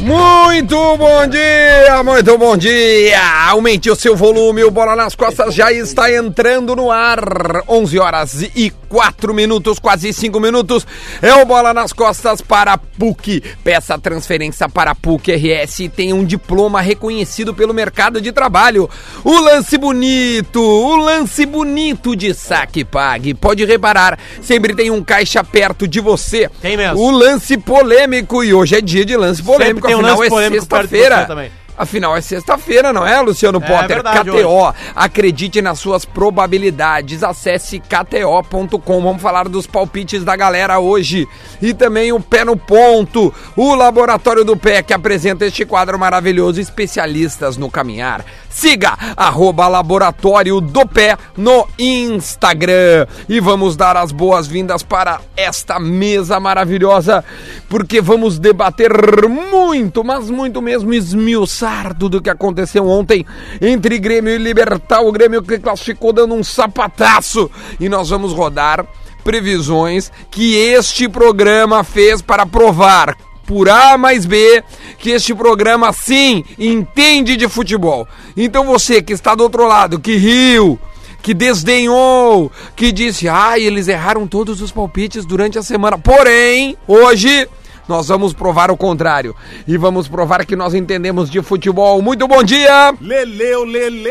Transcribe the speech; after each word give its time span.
Muito 0.00 0.96
bom 0.96 1.26
dia, 1.26 2.02
muito 2.02 2.38
bom 2.38 2.56
dia. 2.56 3.20
Aumente 3.50 3.90
o 3.90 3.94
seu 3.94 4.16
volume, 4.16 4.64
o 4.64 4.70
Bola 4.70 4.96
nas 4.96 5.14
Costas 5.14 5.54
já 5.54 5.70
está 5.70 6.10
entrando 6.10 6.74
no 6.74 6.90
ar. 6.90 7.20
11 7.68 7.98
horas 7.98 8.42
e 8.56 8.72
4 8.88 9.34
minutos, 9.34 9.78
quase 9.78 10.10
5 10.12 10.40
minutos. 10.40 10.86
É 11.20 11.34
o 11.34 11.44
Bola 11.44 11.74
nas 11.74 11.92
Costas 11.92 12.40
para 12.40 12.78
PUC. 12.78 13.42
Peça 13.62 13.98
transferência 13.98 14.70
para 14.70 14.94
PUC 14.94 15.32
RS 15.32 15.80
e 15.80 15.88
tem 15.90 16.14
um 16.14 16.24
diploma 16.24 16.80
reconhecido 16.80 17.52
pelo 17.52 17.74
mercado 17.74 18.22
de 18.22 18.32
trabalho. 18.32 18.88
O 19.22 19.38
lance 19.38 19.76
bonito, 19.76 20.62
o 20.62 20.96
lance 20.96 21.44
bonito 21.44 22.16
de 22.16 22.32
saque 22.32 22.86
pague. 22.86 23.34
Pode 23.34 23.66
reparar, 23.66 24.18
sempre 24.40 24.74
tem 24.74 24.90
um 24.90 25.04
caixa 25.04 25.44
perto 25.44 25.86
de 25.86 26.00
você. 26.00 26.50
Tem 26.62 26.76
mesmo. 26.76 26.98
O 26.98 27.10
lance 27.10 27.58
polêmico 27.58 28.42
e 28.42 28.54
hoje 28.54 28.76
é 28.76 28.80
dia 28.80 29.04
de 29.04 29.14
lance 29.14 29.42
polêmico. 29.42 29.89
Tem 29.90 29.96
um 29.96 30.00
lance 30.00 30.24
é 30.24 30.28
polêmico 30.28 30.66
perto 30.66 30.88
de 30.88 30.98
você 30.98 31.26
também. 31.26 31.52
Afinal 31.80 32.14
é 32.14 32.20
sexta-feira, 32.20 32.92
não 32.92 33.06
é, 33.06 33.18
Luciano 33.22 33.58
Potter? 33.58 33.88
verdade, 33.88 34.30
KTO. 34.30 34.74
Acredite 34.94 35.62
nas 35.62 35.78
suas 35.78 36.04
probabilidades. 36.04 37.22
Acesse 37.22 37.80
kto.com. 37.80 39.00
Vamos 39.00 39.22
falar 39.22 39.48
dos 39.48 39.66
palpites 39.66 40.22
da 40.22 40.36
galera 40.36 40.78
hoje. 40.78 41.26
E 41.62 41.72
também 41.72 42.12
o 42.12 42.20
Pé 42.20 42.44
no 42.44 42.54
Ponto, 42.54 43.32
o 43.56 43.74
Laboratório 43.74 44.44
do 44.44 44.58
Pé, 44.58 44.82
que 44.82 44.92
apresenta 44.92 45.46
este 45.46 45.64
quadro 45.64 45.98
maravilhoso. 45.98 46.60
Especialistas 46.60 47.56
no 47.56 47.70
caminhar. 47.70 48.26
Siga 48.50 48.98
arroba 49.16 49.66
Laboratório 49.66 50.60
do 50.60 50.86
Pé 50.86 51.16
no 51.34 51.66
Instagram. 51.78 53.06
E 53.26 53.40
vamos 53.40 53.74
dar 53.74 53.96
as 53.96 54.12
boas-vindas 54.12 54.82
para 54.82 55.18
esta 55.34 55.80
mesa 55.80 56.38
maravilhosa, 56.38 57.24
porque 57.70 58.02
vamos 58.02 58.38
debater 58.38 58.92
muito, 59.28 60.04
mas 60.04 60.28
muito 60.28 60.60
mesmo 60.60 60.92
esmiuçar 60.92 61.69
tudo 61.98 62.20
que 62.20 62.30
aconteceu 62.30 62.86
ontem 62.86 63.24
entre 63.60 63.98
Grêmio 63.98 64.34
e 64.34 64.38
Libertar. 64.38 65.00
O 65.02 65.12
Grêmio 65.12 65.42
que 65.42 65.58
classificou 65.58 66.12
dando 66.12 66.34
um 66.34 66.44
sapataço. 66.44 67.50
E 67.78 67.88
nós 67.88 68.10
vamos 68.10 68.32
rodar 68.32 68.86
previsões 69.22 70.10
que 70.30 70.56
este 70.56 71.08
programa 71.08 71.84
fez 71.84 72.22
para 72.22 72.46
provar 72.46 73.16
por 73.46 73.68
A 73.68 73.98
mais 73.98 74.26
B 74.26 74.62
que 74.98 75.10
este 75.10 75.34
programa 75.34 75.92
sim 75.92 76.44
entende 76.58 77.36
de 77.36 77.48
futebol. 77.48 78.06
Então 78.36 78.64
você 78.64 79.02
que 79.02 79.12
está 79.12 79.34
do 79.34 79.42
outro 79.42 79.66
lado, 79.66 79.98
que 79.98 80.16
riu, 80.16 80.78
que 81.20 81.34
desdenhou, 81.34 82.50
que 82.76 82.92
disse, 82.92 83.28
ai, 83.28 83.62
eles 83.62 83.88
erraram 83.88 84.26
todos 84.26 84.62
os 84.62 84.70
palpites 84.70 85.26
durante 85.26 85.58
a 85.58 85.62
semana. 85.62 85.98
Porém, 85.98 86.76
hoje 86.86 87.48
nós 87.90 88.06
vamos 88.06 88.32
provar 88.32 88.70
o 88.70 88.76
contrário 88.76 89.34
e 89.66 89.76
vamos 89.76 90.06
provar 90.06 90.46
que 90.46 90.54
nós 90.54 90.74
entendemos 90.74 91.28
de 91.28 91.42
futebol. 91.42 92.00
Muito 92.00 92.26
bom 92.28 92.42
dia! 92.42 92.94
Leleu, 93.00 93.64
Lele! 93.64 94.10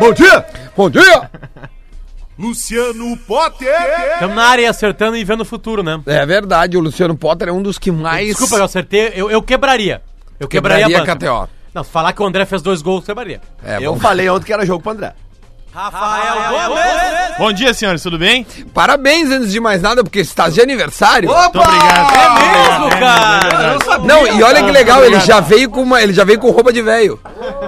Bom 0.00 0.12
dia! 0.14 0.46
Bom 0.74 0.88
dia! 0.88 1.30
Luciano 2.38 3.14
Potter! 3.18 3.68
Estamos 4.14 4.34
na 4.34 4.44
área 4.44 4.70
acertando 4.70 5.16
e 5.18 5.24
vendo 5.24 5.42
o 5.42 5.44
futuro, 5.44 5.82
né? 5.82 6.00
É 6.06 6.24
verdade, 6.24 6.78
o 6.78 6.80
Luciano 6.80 7.14
Potter 7.14 7.48
é 7.48 7.52
um 7.52 7.62
dos 7.62 7.78
que 7.78 7.92
mais 7.92 8.28
Desculpa, 8.28 8.56
eu 8.56 8.64
acertei. 8.64 9.12
Eu, 9.14 9.30
eu 9.30 9.42
quebraria. 9.42 10.00
Eu 10.40 10.48
quebraria, 10.48 10.86
quebraria 10.86 11.12
a 11.12 11.14
banca. 11.14 11.46
KTO. 11.46 11.52
Não, 11.74 11.84
falar 11.84 12.14
que 12.14 12.22
o 12.22 12.26
André 12.26 12.46
fez 12.46 12.62
dois 12.62 12.80
gols, 12.80 13.04
quebraria. 13.04 13.40
É, 13.62 13.76
Eu 13.76 13.92
bom. 13.94 14.00
falei 14.00 14.28
ontem 14.30 14.46
que 14.46 14.52
era 14.52 14.64
jogo 14.64 14.82
pro 14.82 14.92
André. 14.92 15.12
Rafael 15.74 16.68
Gomes! 16.68 17.38
Bom 17.38 17.50
dia, 17.50 17.72
senhores, 17.72 18.02
tudo 18.02 18.18
bem? 18.18 18.46
Parabéns 18.74 19.30
antes 19.30 19.50
de 19.50 19.58
mais 19.58 19.80
nada, 19.80 20.04
porque 20.04 20.20
está 20.20 20.50
de 20.50 20.60
aniversário. 20.60 21.30
Muito 21.30 21.58
obrigado. 21.58 22.14
É 22.14 22.68
mesmo, 22.68 22.90
cara? 23.00 23.98
Não, 24.04 24.26
e 24.26 24.42
olha 24.42 24.62
que 24.62 24.70
legal, 24.70 25.02
ele 25.02 25.18
já 25.20 25.40
veio 25.40 25.70
com 25.70 25.82
uma, 25.82 26.02
ele 26.02 26.12
já 26.12 26.24
veio 26.24 26.38
com 26.38 26.50
roupa 26.50 26.70
de 26.74 26.82
velho, 26.82 27.18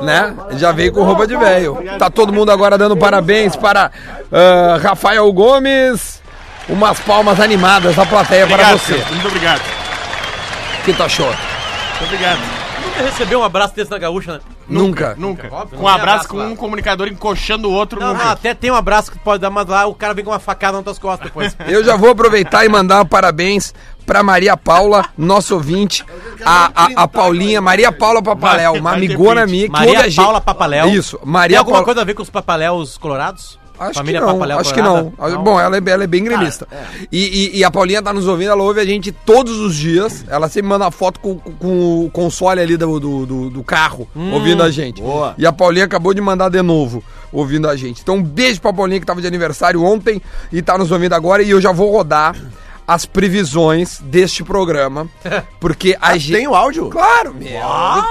né? 0.02 0.34
Ele 0.50 0.58
já 0.58 0.70
veio 0.70 0.92
com 0.92 1.02
roupa 1.02 1.27
de 1.27 1.34
velho. 1.34 1.83
Tá 1.98 2.11
todo 2.11 2.30
mundo 2.30 2.52
agora 2.52 2.77
dando 2.77 2.94
parabéns 2.94 3.56
para 3.56 3.90
ah, 4.30 4.78
Rafael 4.83 5.33
Gomes. 5.33 6.23
Umas 6.68 6.98
palmas 7.01 7.40
animadas 7.40 7.96
da 7.96 8.07
plateia 8.07 8.46
para 8.46 8.55
Obrigado, 8.55 8.78
você. 8.78 8.92
senhores, 8.95 9.11
muito 9.11 9.28
obrigado. 9.28 9.61
O 9.61 10.84
que 10.84 10.92
tu 10.92 11.02
achou? 11.02 11.27
Muito 11.27 12.05
obrigado. 12.05 12.64
Nunca 12.84 13.02
recebeu 13.02 13.40
um 13.40 13.45
abraço 13.45 13.74
desse 13.74 13.90
na 13.90 13.98
gaúcha, 13.98 14.34
né? 14.34 14.40
Nunca. 14.68 15.14
Nunca. 15.18 15.48
Óbvio, 15.52 15.78
não 15.78 15.84
um 15.84 15.92
tem 15.92 16.00
abraço 16.00 16.28
com 16.28 16.36
lá. 16.36 16.45
um 16.46 16.56
comunicador 16.56 17.08
encoxando 17.08 17.68
o 17.68 17.72
outro. 17.72 18.00
Não, 18.00 18.08
nunca. 18.12 18.24
não, 18.24 18.30
até 18.30 18.55
tem 18.55 18.70
um 18.70 18.74
abraço 18.74 19.11
que 19.12 19.18
pode 19.18 19.40
dar, 19.40 19.50
mas 19.50 19.67
lá 19.67 19.86
o 19.86 19.95
cara 19.95 20.14
vem 20.14 20.24
com 20.24 20.30
uma 20.30 20.39
facada 20.39 20.74
nas 20.77 20.84
tuas 20.84 20.98
costas 20.98 21.27
depois. 21.27 21.56
Eu 21.67 21.83
já 21.84 21.96
vou 21.96 22.11
aproveitar 22.11 22.64
e 22.64 22.68
mandar 22.68 23.02
um 23.02 23.06
parabéns 23.06 23.74
para 24.06 24.22
Maria 24.22 24.56
Paula, 24.56 25.06
nosso 25.17 25.55
ouvinte, 25.55 26.05
a, 26.45 26.70
a, 26.74 26.89
a 27.05 27.08
Paulinha, 27.08 27.61
Maria 27.61 27.90
Paula 27.90 28.22
Papaléu, 28.22 28.74
uma 28.74 28.92
amigona 28.92 29.46
minha 29.46 29.64
que 29.66 29.72
Maria 29.72 29.89
ouve 29.92 30.02
a 30.02 30.08
gente- 30.08 30.22
Paula 30.24 30.40
Papaléu. 30.40 30.89
Isso, 30.89 31.16
Tem 31.18 31.27
Maria 31.27 31.58
alguma 31.58 31.74
Paula. 31.77 31.84
coisa 31.86 32.01
a 32.02 32.05
ver 32.05 32.14
com 32.14 32.22
os 32.22 32.28
papaléus 32.30 32.98
colorados? 32.98 33.58
Acho 33.79 33.95
Família 33.95 34.20
que 34.20 34.27
não, 34.27 34.33
Papaléu 34.35 34.58
acho 34.58 34.73
que 34.74 34.80
não. 34.83 35.11
Colorada? 35.11 35.39
Bom, 35.42 35.58
ela 35.61 35.77
é, 35.77 35.83
ela 35.86 36.05
é 36.05 36.07
bem 36.07 36.23
gremista. 36.23 36.67
E, 37.11 37.52
e- 37.55 37.58
e 37.58 37.64
a 37.64 37.70
Paulinha 37.70 38.01
tá 38.02 38.12
nos 38.12 38.29
ouvindo, 38.29 38.51
ela 38.52 38.62
ouve 38.62 38.80
a 38.80 38.85
gente 38.85 39.11
todos 39.11 39.58
os 39.58 39.74
dias. 39.74 40.24
Ela 40.29 40.48
sempre 40.48 40.68
manda 40.68 40.90
foto 40.90 41.18
com, 41.20 41.36
com- 41.39 42.05
o 42.05 42.11
console 42.11 42.61
ali 42.61 42.77
do, 42.77 43.01
do, 43.01 43.27
do- 43.51 43.64
carro, 43.64 44.08
ouvindo 44.14 44.63
a 44.63 44.70
gente. 44.70 45.02
boa. 45.02 45.34
E 45.36 45.45
a 45.46 45.52
Paulinha 45.52 45.84
acabou 45.86 46.14
de 46.14 46.20
mandar 46.20 46.48
de 46.51 46.63
novo, 46.63 47.02
ouvindo 47.33 47.68
a 47.68 47.74
gente. 47.74 48.01
Então, 48.01 48.17
um 48.17 48.23
beijo 48.23 48.61
pra 48.61 48.73
Paulinha 48.73 49.01
que 49.01 49.07
tava 49.07 49.20
de 49.20 49.27
aniversário 49.27 49.83
ontem 49.83 50.23
e 50.52 50.63
tá 50.63 50.79
nos 50.79 50.92
ouvindo 50.92 51.14
agora. 51.14 51.42
E 51.42 51.51
eu 51.51 51.61
já 51.61 51.73
vou 51.73 51.90
rodar 51.90 52.36
as 52.86 53.07
previsões 53.07 53.98
deste 54.05 54.45
programa. 54.45 55.08
Porque 55.58 55.96
a 56.01 56.17
gente. 56.17 56.36
Tem 56.39 56.46
o 56.46 56.55
áudio? 56.55 56.90
Claro, 56.90 57.34
meu. 57.34 57.61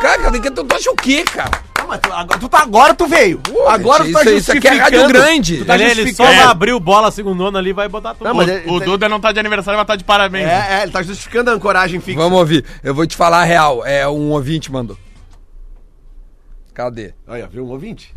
Cara, 0.01 0.31
tu, 0.31 0.63
tu 0.63 0.75
acha 0.75 0.91
o 0.91 0.95
quê, 0.95 1.23
cara? 1.23 1.51
Ah, 1.83 1.87
mas 1.87 1.99
tu, 1.99 2.13
agora, 2.13 2.39
tu 2.39 2.49
tá, 2.49 2.59
agora 2.61 2.93
tu 2.93 3.05
veio. 3.07 3.41
agora 3.67 4.03
tu 4.03 4.09
isso, 4.09 4.23
tá 4.23 4.31
isso 4.31 4.51
aqui 4.53 4.67
é 4.67 4.71
Rádio 4.71 4.99
justificando. 4.99 5.13
Grande. 5.13 5.57
Tu 5.57 5.65
tá 5.65 5.75
ele, 5.75 5.83
ele 5.83 5.89
só 5.91 6.01
justificando. 6.01 6.35
vai 6.35 6.43
abrir 6.45 6.73
o 6.73 6.79
bola 6.79 7.11
segundona 7.11 7.59
ali 7.59 7.71
e 7.71 7.73
vai 7.73 7.89
botar 7.89 8.13
tudo. 8.13 8.23
Não, 8.27 8.35
O, 8.37 8.41
ele- 8.41 8.69
o 8.69 8.77
ele- 8.77 8.85
Duda 8.85 9.09
não 9.09 9.19
tá 9.19 9.31
de 9.31 9.39
aniversário, 9.39 9.77
mas 9.77 9.85
tá 9.87 9.95
de 9.95 10.03
parabéns. 10.03 10.47
É, 10.47 10.79
é, 10.79 10.83
ele 10.83 10.91
tá 10.91 11.03
justificando 11.03 11.49
a 11.49 11.53
ancoragem 11.53 11.99
fixa. 11.99 12.17
Vamos 12.19 12.39
ouvir. 12.39 12.65
Eu 12.83 12.95
vou 12.95 13.05
te 13.05 13.15
falar 13.17 13.41
a 13.41 13.43
real. 13.43 13.85
É 13.85 14.07
um 14.07 14.31
ouvinte 14.31 14.71
mandou. 14.71 14.97
Cadê? 16.73 17.13
Olha, 17.27 17.47
viu 17.47 17.65
um 17.65 17.69
ouvinte? 17.69 18.13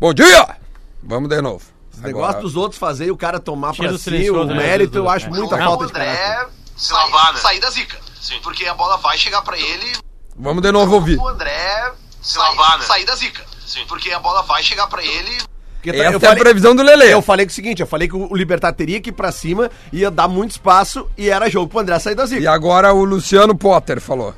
Bom 0.00 0.12
dia! 0.12 0.56
Vamos 1.02 1.28
de 1.28 1.40
novo. 1.40 1.64
Esse 1.92 2.02
negócio 2.02 2.40
dos 2.42 2.56
outros 2.56 2.78
fazer 2.78 3.06
e 3.06 3.10
o 3.10 3.16
cara 3.16 3.38
tomar 3.38 3.72
Tira 3.72 3.88
pra 3.88 3.96
o 3.96 3.98
si 3.98 4.30
o 4.30 4.44
né, 4.44 4.54
mérito, 4.54 4.98
eu 4.98 5.08
acho 5.08 5.28
muita 5.30 5.56
Não, 5.56 5.64
falta 5.64 5.86
de 5.86 5.90
André 5.92 6.04
caráter. 6.16 6.48
sair, 6.76 6.96
Lavada. 7.12 7.38
sair 7.38 7.60
da 7.60 7.70
zica. 7.70 7.96
Porque 8.42 8.66
a 8.66 8.74
bola 8.74 8.96
vai 8.98 9.16
chegar 9.16 9.42
pra 9.42 9.56
ele 9.58 9.92
Vamos 10.36 10.62
de 10.62 10.70
novo 10.70 10.94
ouvir. 10.94 11.18
o 11.18 11.26
André 11.28 11.92
sair, 12.20 12.42
lavar, 12.56 12.78
né? 12.78 12.84
sair 12.84 13.04
da 13.04 13.14
zica. 13.14 13.44
Porque 13.86 14.10
a 14.10 14.18
bola 14.18 14.42
vai 14.42 14.62
chegar 14.62 14.86
pra 14.86 15.02
ele 15.04 15.38
Porque 15.74 15.92
tá- 15.92 15.98
Essa 16.04 16.16
eu 16.26 16.30
é 16.30 16.32
a 16.32 16.36
previsão 16.36 16.74
do 16.74 16.82
Lele. 16.82 17.04
eu 17.12 17.20
falei 17.22 17.44
que 17.46 17.52
o 17.52 17.54
seguinte, 17.54 17.80
eu 17.80 17.86
falei 17.86 18.08
que 18.08 18.16
o 18.16 18.34
Libertar 18.34 18.72
teria 18.72 19.00
que 19.00 19.10
ir 19.10 19.12
pra 19.12 19.30
cima, 19.30 19.70
ia 19.92 20.10
dar 20.10 20.26
muito 20.26 20.52
espaço 20.52 21.08
e 21.16 21.28
era 21.30 21.48
jogo 21.50 21.68
pro 21.68 21.78
André 21.80 21.98
sair 21.98 22.14
da 22.16 22.24
E 22.24 22.26
zica. 22.28 22.50
agora 22.50 22.92
o 22.92 23.04
Luciano 23.04 23.56
Potter 23.56 24.00
falou. 24.00 24.34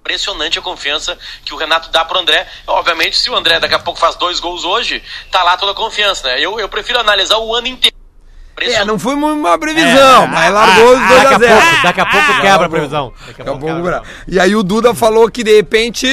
impressionante 0.00 0.58
a 0.58 0.62
confiança 0.62 1.18
que 1.44 1.52
o 1.52 1.56
Renato 1.58 1.90
dá 1.90 2.02
pro 2.04 2.18
André. 2.18 2.46
Obviamente, 2.66 3.16
se 3.18 3.28
o 3.28 3.36
André 3.36 3.60
daqui 3.60 3.74
a 3.74 3.78
pouco 3.78 4.00
faz 4.00 4.14
dois 4.16 4.40
gols 4.40 4.64
hoje, 4.64 5.02
tá 5.30 5.42
lá 5.42 5.54
toda 5.56 5.72
a 5.72 5.74
confiança, 5.74 6.26
né? 6.28 6.40
Eu, 6.40 6.58
eu 6.58 6.66
prefiro 6.68 6.98
analisar 6.98 7.36
o 7.38 7.54
ano 7.54 7.66
inteiro. 7.66 7.94
É, 8.62 8.84
não 8.84 8.98
foi 8.98 9.14
uma 9.14 9.58
previsão, 9.58 10.26
mas 10.26 10.52
largou 10.52 10.92
os 10.92 11.08
2 11.08 11.22
Daqui 11.22 11.26
a 11.26 11.36
a 11.36 11.38
0 11.38 11.60
pouco, 11.60 11.82
daqui 11.82 12.00
a 12.00 12.06
pouco 12.06 12.40
quebra 12.40 12.66
a 12.66 12.68
previsão. 12.68 13.12
Daqui 13.18 13.22
a 13.22 13.26
Daqui 13.26 13.40
a 13.42 13.44
pouco 13.44 13.60
pouco, 13.60 13.74
quebra. 13.76 14.00
bra- 14.00 14.10
E 14.26 14.40
aí 14.40 14.54
o 14.56 14.62
Duda 14.62 14.94
falou 14.94 15.30
que 15.30 15.42
de 15.44 15.54
repente. 15.56 16.06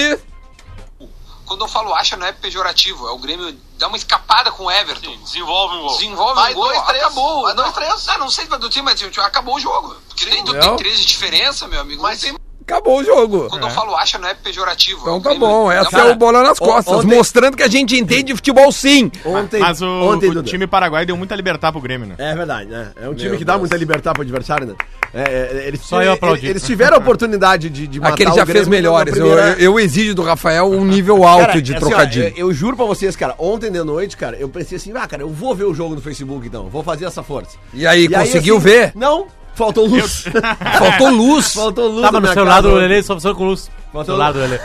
Quando 1.45 1.61
eu 1.63 1.67
falo 1.67 1.93
acha, 1.93 2.17
não 2.17 2.25
é 2.25 2.31
pejorativo. 2.31 3.07
É 3.07 3.11
o 3.11 3.19
Grêmio 3.19 3.55
dá 3.77 3.87
uma 3.87 3.97
escapada 3.97 4.51
com 4.51 4.63
o 4.65 4.71
Everton. 4.71 5.15
Desenvolve 5.23 5.75
um 5.77 5.81
gol. 5.81 5.97
Desenvolve 5.97 6.33
Vai 6.35 6.51
um 6.51 6.55
gol, 6.55 6.63
dois, 6.69 6.81
três. 6.85 7.03
acabou. 7.03 7.41
Vai 7.43 7.53
dois, 7.53 7.71
três. 7.73 8.09
Ah, 8.09 8.17
não 8.17 8.29
sei 8.31 8.45
se 8.45 8.49
vai 8.49 8.57
do 8.59 8.67
time, 8.69 8.85
mas 8.85 9.17
acabou 9.19 9.55
o 9.55 9.59
jogo. 9.59 9.95
Porque 10.07 10.25
tem 10.25 10.43
três 10.77 10.97
de 10.99 11.05
diferença, 11.05 11.67
meu 11.67 11.79
amigo. 11.81 12.01
Mas- 12.01 12.21
tem- 12.21 12.35
Acabou 12.67 12.99
o 12.99 13.03
jogo. 13.03 13.47
Quando 13.47 13.61
eu 13.61 13.69
falo 13.69 13.95
acha, 13.95 14.17
não 14.17 14.27
é 14.27 14.33
pejorativo. 14.33 14.99
Então 15.01 15.13
É 15.13 15.17
o 15.17 15.21
tá 15.21 15.35
bom, 15.35 15.71
essa 15.71 15.89
uma- 15.89 15.99
é 16.09 16.11
o 16.11 16.15
bola 16.15 16.41
nas 16.41 16.57
costas, 16.57 16.95
ontem- 16.95 17.15
mostrando 17.15 17.55
que 17.55 17.61
a 17.61 17.67
gente 17.67 17.95
entende 17.95 18.23
de 18.23 18.33
futebol 18.35 18.71
sim. 18.71 19.11
Ontem, 19.23 19.59
Mas 19.59 19.83
o, 19.83 19.85
ontem 19.87 20.29
o 20.31 20.41
time 20.41 20.65
paraguai 20.65 21.05
deu 21.05 21.15
muita 21.15 21.35
libertar 21.35 21.71
pro 21.71 21.79
Grêmio, 21.79 22.07
né? 22.07 22.15
É 22.17 22.33
verdade, 22.33 22.67
né? 22.69 22.91
É 22.99 23.07
um 23.07 23.13
time 23.13 23.29
Meu 23.29 23.37
que 23.37 23.45
dá 23.45 23.53
Deus. 23.53 23.61
muita 23.61 23.77
liberdade 23.77 24.13
pro 24.15 24.23
adversário, 24.23 24.65
né? 24.65 24.73
É, 25.13 25.21
é, 25.63 25.67
eles, 25.67 25.81
Só 25.81 26.01
eu 26.01 26.13
aplaudi. 26.13 26.47
Eles 26.47 26.63
tiveram 26.63 26.95
a 26.97 26.99
oportunidade 26.99 27.69
de, 27.69 27.85
de 27.87 27.99
matar 27.99 28.13
Aquele 28.15 28.31
o 28.31 28.33
já 28.33 28.43
Grêmio 28.43 28.53
fez 28.63 28.67
melhores. 28.67 29.13
primeira- 29.13 29.49
eu- 29.59 29.73
eu 29.73 29.79
exijo 29.79 30.15
do 30.15 30.23
Rafael 30.23 30.65
um 30.71 30.83
nível 30.83 31.23
alto 31.23 31.45
Cara, 31.45 31.61
de 31.61 31.75
assim, 31.75 31.85
ó, 31.85 31.87
trocadilho. 31.87 32.33
eu, 32.35 32.47
eu 32.47 32.53
juro 32.53 32.75
pra 32.75 32.85
vocês, 32.85 33.15
cara, 33.15 33.35
ontem 33.37 33.71
de 33.71 33.83
noite, 33.83 34.17
cara, 34.17 34.35
eu 34.37 34.49
pensei 34.49 34.77
assim, 34.77 34.91
ah, 34.95 35.07
cara, 35.07 35.21
eu 35.21 35.29
vou 35.29 35.53
ver 35.53 35.65
o 35.65 35.73
jogo 35.73 35.93
no 35.93 36.01
Facebook 36.01 36.47
então, 36.47 36.67
vou 36.67 36.81
fazer 36.83 37.05
essa 37.05 37.21
força. 37.21 37.57
E 37.75 37.85
aí, 37.85 38.09
conseguiu 38.09 38.57
assim, 38.57 38.65
ver? 38.65 38.91
Não, 38.95 39.27
faltou 39.55 39.85
luz. 39.87 40.25
Faltou 40.77 41.09
luz. 41.09 41.53
faltou 41.53 41.87
luz. 41.87 42.01
Tava 42.01 42.19
no 42.19 42.27
celular 42.33 42.61
do. 42.61 42.73
Lele, 42.75 43.01
só 43.03 43.13
funcionando 43.15 43.37
com 43.37 43.45
luz. 43.45 43.69
Faltou- 43.91 44.05
celular 44.05 44.31
do 44.33 44.39
Lele. 44.39 44.59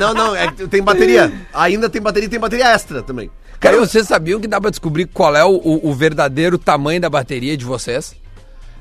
Não, 0.00 0.14
não, 0.14 0.36
é 0.36 0.50
que 0.50 0.66
tem 0.68 0.82
bateria. 0.82 1.32
Ainda 1.52 1.88
tem 1.90 2.00
bateria 2.00 2.26
e 2.26 2.30
tem 2.30 2.40
bateria 2.40 2.66
extra 2.68 3.02
também. 3.02 3.30
Cara, 3.60 3.78
vocês 3.78 4.06
sabiam 4.08 4.40
que 4.40 4.48
dá 4.48 4.60
pra 4.60 4.70
descobrir 4.70 5.06
qual 5.06 5.34
é 5.36 5.44
o, 5.44 5.50
o- 5.52 5.90
o 5.90 5.94
verdadeiro 5.94 6.58
tamanho 6.58 7.00
da 7.00 7.08
bateria 7.08 7.56
de 7.56 7.64
vocês? 7.64 8.14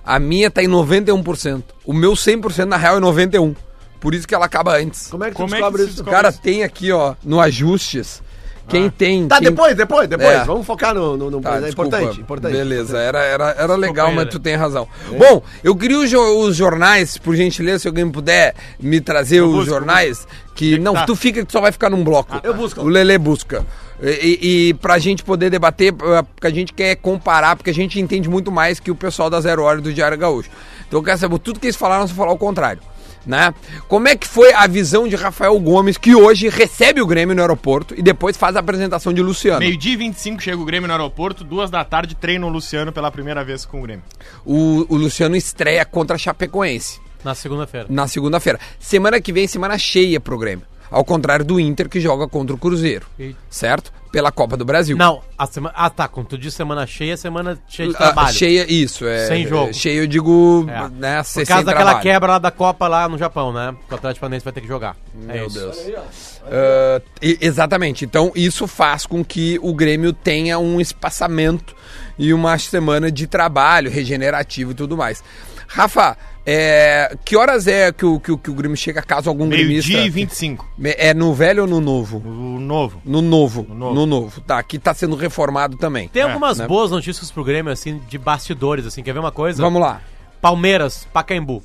A 0.03 0.17
minha 0.19 0.49
tá 0.49 0.63
em 0.63 0.67
91%. 0.67 1.63
O 1.85 1.93
meu 1.93 2.13
100% 2.13 2.65
na 2.65 2.77
real 2.77 2.97
é 2.97 2.99
91%. 2.99 3.55
Por 3.99 4.15
isso 4.15 4.27
que 4.27 4.33
ela 4.33 4.45
acaba 4.45 4.77
antes. 4.77 5.07
Como 5.11 5.23
é 5.23 5.27
que 5.27 5.33
tu 5.35 5.37
Como 5.37 5.49
é 5.49 5.57
que 5.57 5.61
descobre 5.61 5.81
isso? 5.83 5.91
descobre? 5.91 6.11
Cara, 6.13 6.31
tem 6.31 6.63
aqui, 6.63 6.91
ó, 6.91 7.13
no 7.23 7.39
ajustes. 7.39 8.23
Quem 8.71 8.89
tem. 8.89 9.27
Tá, 9.27 9.37
quem... 9.39 9.49
depois, 9.49 9.75
depois, 9.75 10.07
depois. 10.07 10.29
É. 10.29 10.43
Vamos 10.43 10.65
focar 10.65 10.93
no. 10.93 11.15
no, 11.17 11.29
no- 11.29 11.41
Tá, 11.41 11.57
é 11.57 11.61
desculpa. 11.61 11.97
importante, 11.97 12.21
importante. 12.21 12.53
Beleza, 12.53 12.97
era, 12.97 13.19
era, 13.19 13.49
era 13.57 13.75
legal, 13.75 14.07
mas 14.11 14.25
né? 14.25 14.31
tu 14.31 14.39
tem 14.39 14.55
razão. 14.55 14.87
Bom, 15.17 15.43
eu 15.63 15.75
queria 15.75 15.99
os, 15.99 16.09
jo- 16.09 16.39
os 16.39 16.55
jornais, 16.55 17.17
por 17.17 17.35
gentileza, 17.35 17.79
se 17.79 17.87
alguém 17.87 18.09
puder 18.09 18.55
me 18.79 18.99
trazer 19.01 19.41
os 19.41 19.51
busco, 19.51 19.69
jornais. 19.69 20.27
Que, 20.55 20.77
não, 20.77 20.93
tá. 20.93 21.05
tu 21.05 21.15
fica 21.15 21.39
que 21.41 21.45
tu 21.45 21.53
só 21.53 21.61
vai 21.61 21.71
ficar 21.71 21.89
num 21.89 22.03
bloco. 22.03 22.39
Eu 22.43 22.53
busco. 22.53 22.81
O 22.81 22.87
Lele 22.87 23.17
busca. 23.17 23.65
E, 24.03 24.69
e, 24.69 24.73
pra 24.75 24.97
gente 24.97 25.23
poder 25.23 25.51
debater, 25.51 25.93
eh, 25.93 26.23
porque 26.35 26.47
a 26.47 26.49
gente 26.49 26.73
quer 26.73 26.95
comparar, 26.95 27.55
porque 27.55 27.69
a 27.69 27.73
gente 27.73 27.99
entende 27.99 28.27
muito 28.27 28.51
mais 28.51 28.79
que 28.79 28.89
o 28.89 28.95
pessoal 28.95 29.29
da 29.29 29.39
Zero 29.39 29.61
Hora 29.63 29.77
e 29.79 29.81
do 29.81 29.93
Diário 29.93 30.17
Gaúcho. 30.17 30.49
Então 30.87 30.99
eu 30.99 31.03
quero 31.03 31.19
saber 31.19 31.37
tudo 31.37 31.59
que 31.59 31.67
eles 31.67 31.75
falaram, 31.75 32.07
se 32.07 32.13
falar 32.13 32.31
o 32.31 32.37
contrário. 32.37 32.81
Né? 33.25 33.53
Como 33.87 34.07
é 34.07 34.15
que 34.15 34.27
foi 34.27 34.51
a 34.53 34.65
visão 34.65 35.07
de 35.07 35.15
Rafael 35.15 35.57
Gomes, 35.59 35.97
que 35.97 36.15
hoje 36.15 36.49
recebe 36.49 37.01
o 37.01 37.05
Grêmio 37.05 37.35
no 37.35 37.41
aeroporto 37.41 37.93
e 37.95 38.01
depois 38.01 38.35
faz 38.35 38.55
a 38.55 38.59
apresentação 38.59 39.13
de 39.13 39.21
Luciano? 39.21 39.59
Meio-dia 39.59 39.93
e 39.93 39.97
25 39.97 40.41
chega 40.41 40.57
o 40.57 40.65
Grêmio 40.65 40.87
no 40.87 40.93
aeroporto, 40.93 41.43
duas 41.43 41.69
da 41.69 41.83
tarde 41.85 42.15
treina 42.15 42.45
o 42.45 42.49
Luciano 42.49 42.91
pela 42.91 43.11
primeira 43.11 43.43
vez 43.43 43.63
com 43.65 43.79
o 43.79 43.83
Grêmio. 43.83 44.03
O, 44.45 44.85
o 44.89 44.97
Luciano 44.97 45.35
estreia 45.35 45.85
contra 45.85 46.15
a 46.15 46.19
Chapecoense 46.19 46.99
Na 47.23 47.35
segunda-feira. 47.35 47.85
na 47.89 48.07
segunda-feira. 48.07 48.59
Semana 48.79 49.21
que 49.21 49.31
vem, 49.31 49.47
semana 49.47 49.77
cheia 49.77 50.19
pro 50.19 50.37
Grêmio. 50.37 50.65
Ao 50.91 51.03
contrário 51.05 51.45
do 51.45 51.57
Inter, 51.59 51.87
que 51.89 51.99
joga 52.01 52.27
contra 52.27 52.53
o 52.53 52.59
Cruzeiro. 52.59 53.07
E- 53.17 53.33
Certo? 53.49 53.91
Pela 54.11 54.29
Copa 54.29 54.57
do 54.57 54.65
Brasil. 54.65 54.97
Não, 54.97 55.21
a 55.37 55.45
semana. 55.47 55.73
Ah, 55.77 55.89
tá. 55.89 56.05
Quando 56.05 56.27
tu 56.27 56.37
diz 56.37 56.53
semana 56.53 56.85
cheia, 56.85 57.15
semana 57.15 57.57
cheia 57.69 57.87
de 57.87 57.95
Ah, 57.95 57.97
trabalho. 57.97 58.33
cheia, 58.35 58.65
isso. 58.69 59.05
É, 59.07 59.25
Sem 59.27 59.47
jogo. 59.47 59.69
é, 59.69 59.73
Cheia, 59.73 59.99
eu 60.01 60.07
digo, 60.07 60.65
É. 60.67 60.89
né? 60.89 61.23
Por 61.23 61.45
causa 61.47 61.63
daquela 61.63 61.85
trabalho. 61.91 62.01
quebra 62.01 62.31
lá 62.33 62.37
da 62.37 62.51
Copa 62.51 62.89
lá 62.89 63.07
no 63.07 63.17
Japão, 63.17 63.53
né? 63.53 63.73
O 63.89 63.95
Atlético 63.95 64.19
Paranaense 64.19 64.43
vai 64.43 64.51
ter 64.51 64.59
que 64.59 64.67
jogar. 64.67 64.97
é 65.29 65.33
Meu 65.35 65.47
isso. 65.47 65.57
Deus. 65.57 66.41
Ah, 66.45 67.01
e- 67.21 67.37
exatamente. 67.39 68.03
Então, 68.03 68.33
isso 68.35 68.67
faz 68.67 69.05
com 69.05 69.23
que 69.23 69.57
o 69.61 69.73
Grêmio 69.73 70.11
tenha 70.11 70.59
um 70.59 70.81
espaçamento 70.81 71.73
e 72.19 72.33
uma 72.33 72.57
semana 72.59 73.09
de 73.09 73.27
trabalho 73.27 73.89
regenerativo 73.89 74.71
e 74.71 74.73
tudo 74.75 74.97
mais. 74.97 75.23
Rafa, 75.67 76.17
é, 76.45 77.15
que 77.23 77.35
horas 77.37 77.67
é 77.67 77.91
que 77.91 78.05
o, 78.05 78.19
que, 78.19 78.31
o- 78.31 78.37
que 78.37 78.49
o 78.49 78.53
Grêmio 78.53 78.75
chega 78.77 79.01
caso 79.01 79.29
algum 79.29 79.47
gremista... 79.47 79.89
Meio-dia 79.91 80.05
e 80.05 80.09
25. 80.09 80.67
É 80.97 81.13
no 81.13 81.33
velho 81.33 81.63
ou 81.63 81.67
no 81.69 81.79
novo? 81.79 82.17
O 82.25 82.59
novo. 82.59 83.01
No 83.05 83.21
novo, 83.21 83.65
no 83.69 83.75
novo. 83.75 84.05
novo. 84.05 84.41
Tá, 84.41 84.57
aqui 84.59 84.79
tá 84.79 84.93
sendo 84.93 85.15
reformado 85.15 85.77
também. 85.77 86.07
Tem 86.07 86.23
algumas 86.23 86.57
né? 86.59 86.67
boas 86.67 86.91
notícias 86.91 87.29
pro 87.31 87.43
Grêmio, 87.43 87.71
assim, 87.71 88.01
de 88.09 88.17
bastidores, 88.17 88.85
assim. 88.85 89.03
Quer 89.03 89.13
ver 89.13 89.19
uma 89.19 89.31
coisa? 89.31 89.61
Vamos 89.61 89.81
lá. 89.81 90.01
Palmeiras, 90.41 91.07
Pacaembu. 91.13 91.61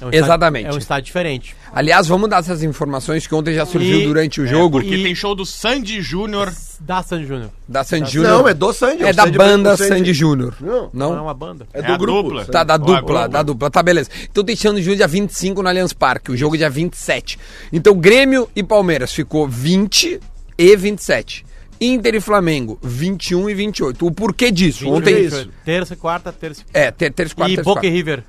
É 0.00 0.06
um 0.06 0.10
Exatamente. 0.12 0.62
Estádio, 0.62 0.72
é 0.72 0.74
um 0.76 0.78
estádio 0.78 1.04
diferente. 1.06 1.56
Aliás, 1.72 2.06
vamos 2.06 2.30
dar 2.30 2.38
essas 2.38 2.62
informações 2.62 3.26
que 3.26 3.34
ontem 3.34 3.52
já 3.54 3.66
surgiu 3.66 4.00
E- 4.00 4.04
durante 4.06 4.40
o 4.40 4.44
É, 4.44 4.46
jogo 4.48 4.78
porque 4.80 4.94
E- 4.94 5.02
tem 5.02 5.14
show 5.14 5.34
do 5.34 5.44
Sandy 5.44 6.00
Júnior. 6.00 6.52
Da 6.80 7.02
Sandy 7.02 7.26
Júnior. 7.26 7.50
da 7.68 7.82
Sandy 7.82 8.10
Júnior. 8.12 8.32
Não, 8.38 8.48
é 8.48 8.54
do 8.54 8.72
Sandy. 8.72 9.02
É 9.02 9.10
o 9.10 9.14
da 9.16 9.24
Sandy- 9.24 9.36
banda 9.38 9.76
Sandy- 9.76 9.88
Sandy 9.88 10.14
Júnior. 10.14 10.54
Não. 10.60 10.88
Não 10.92 11.16
é 11.16 11.20
uma 11.20 11.34
banda. 11.34 11.66
É 11.74 11.80
É 11.80 11.82
do 11.82 11.98
grupo. 11.98 12.28
dupla. 12.30 12.44
Tá, 12.44 12.62
da 12.62 12.76
dupla, 12.76 13.28
da 13.28 13.42
dupla. 13.42 13.70
Tá, 13.70 13.82
beleza. 13.82 14.08
Então 14.30 14.44
tem 14.44 14.54
Sandy 14.54 14.80
Júnior 14.82 14.96
dia 14.98 15.08
25 15.08 15.62
no 15.62 15.68
Allianz 15.68 15.92
Parque. 15.92 16.30
O 16.30 16.36
jogo 16.36 16.54
é 16.54 16.58
dia 16.58 16.70
27. 16.70 17.36
Então 17.72 17.94
Grêmio 17.96 18.48
e 18.54 18.62
Palmeiras 18.62 19.12
ficou 19.12 19.48
20 19.48 20.20
e 20.56 20.76
27. 20.76 21.44
Inter 21.80 22.14
e 22.16 22.20
Flamengo, 22.20 22.78
21 22.82 23.48
e 23.50 23.54
28. 23.54 24.06
O 24.06 24.10
porquê 24.10 24.50
disso? 24.50 24.88
Ontem. 24.88 25.14
é 25.14 25.20
isso. 25.20 25.48
Terça 25.64 25.94
e 25.94 25.96
quarta, 25.96 26.32
terça 26.32 26.62
É, 26.74 26.90
ter- 26.90 27.12
terça, 27.12 27.34
quarta, 27.34 27.52
e 27.52 27.56
terça, 27.56 27.64
Boca 27.68 27.80
e 27.80 27.82
quarta. 27.90 27.96
River. 27.96 28.24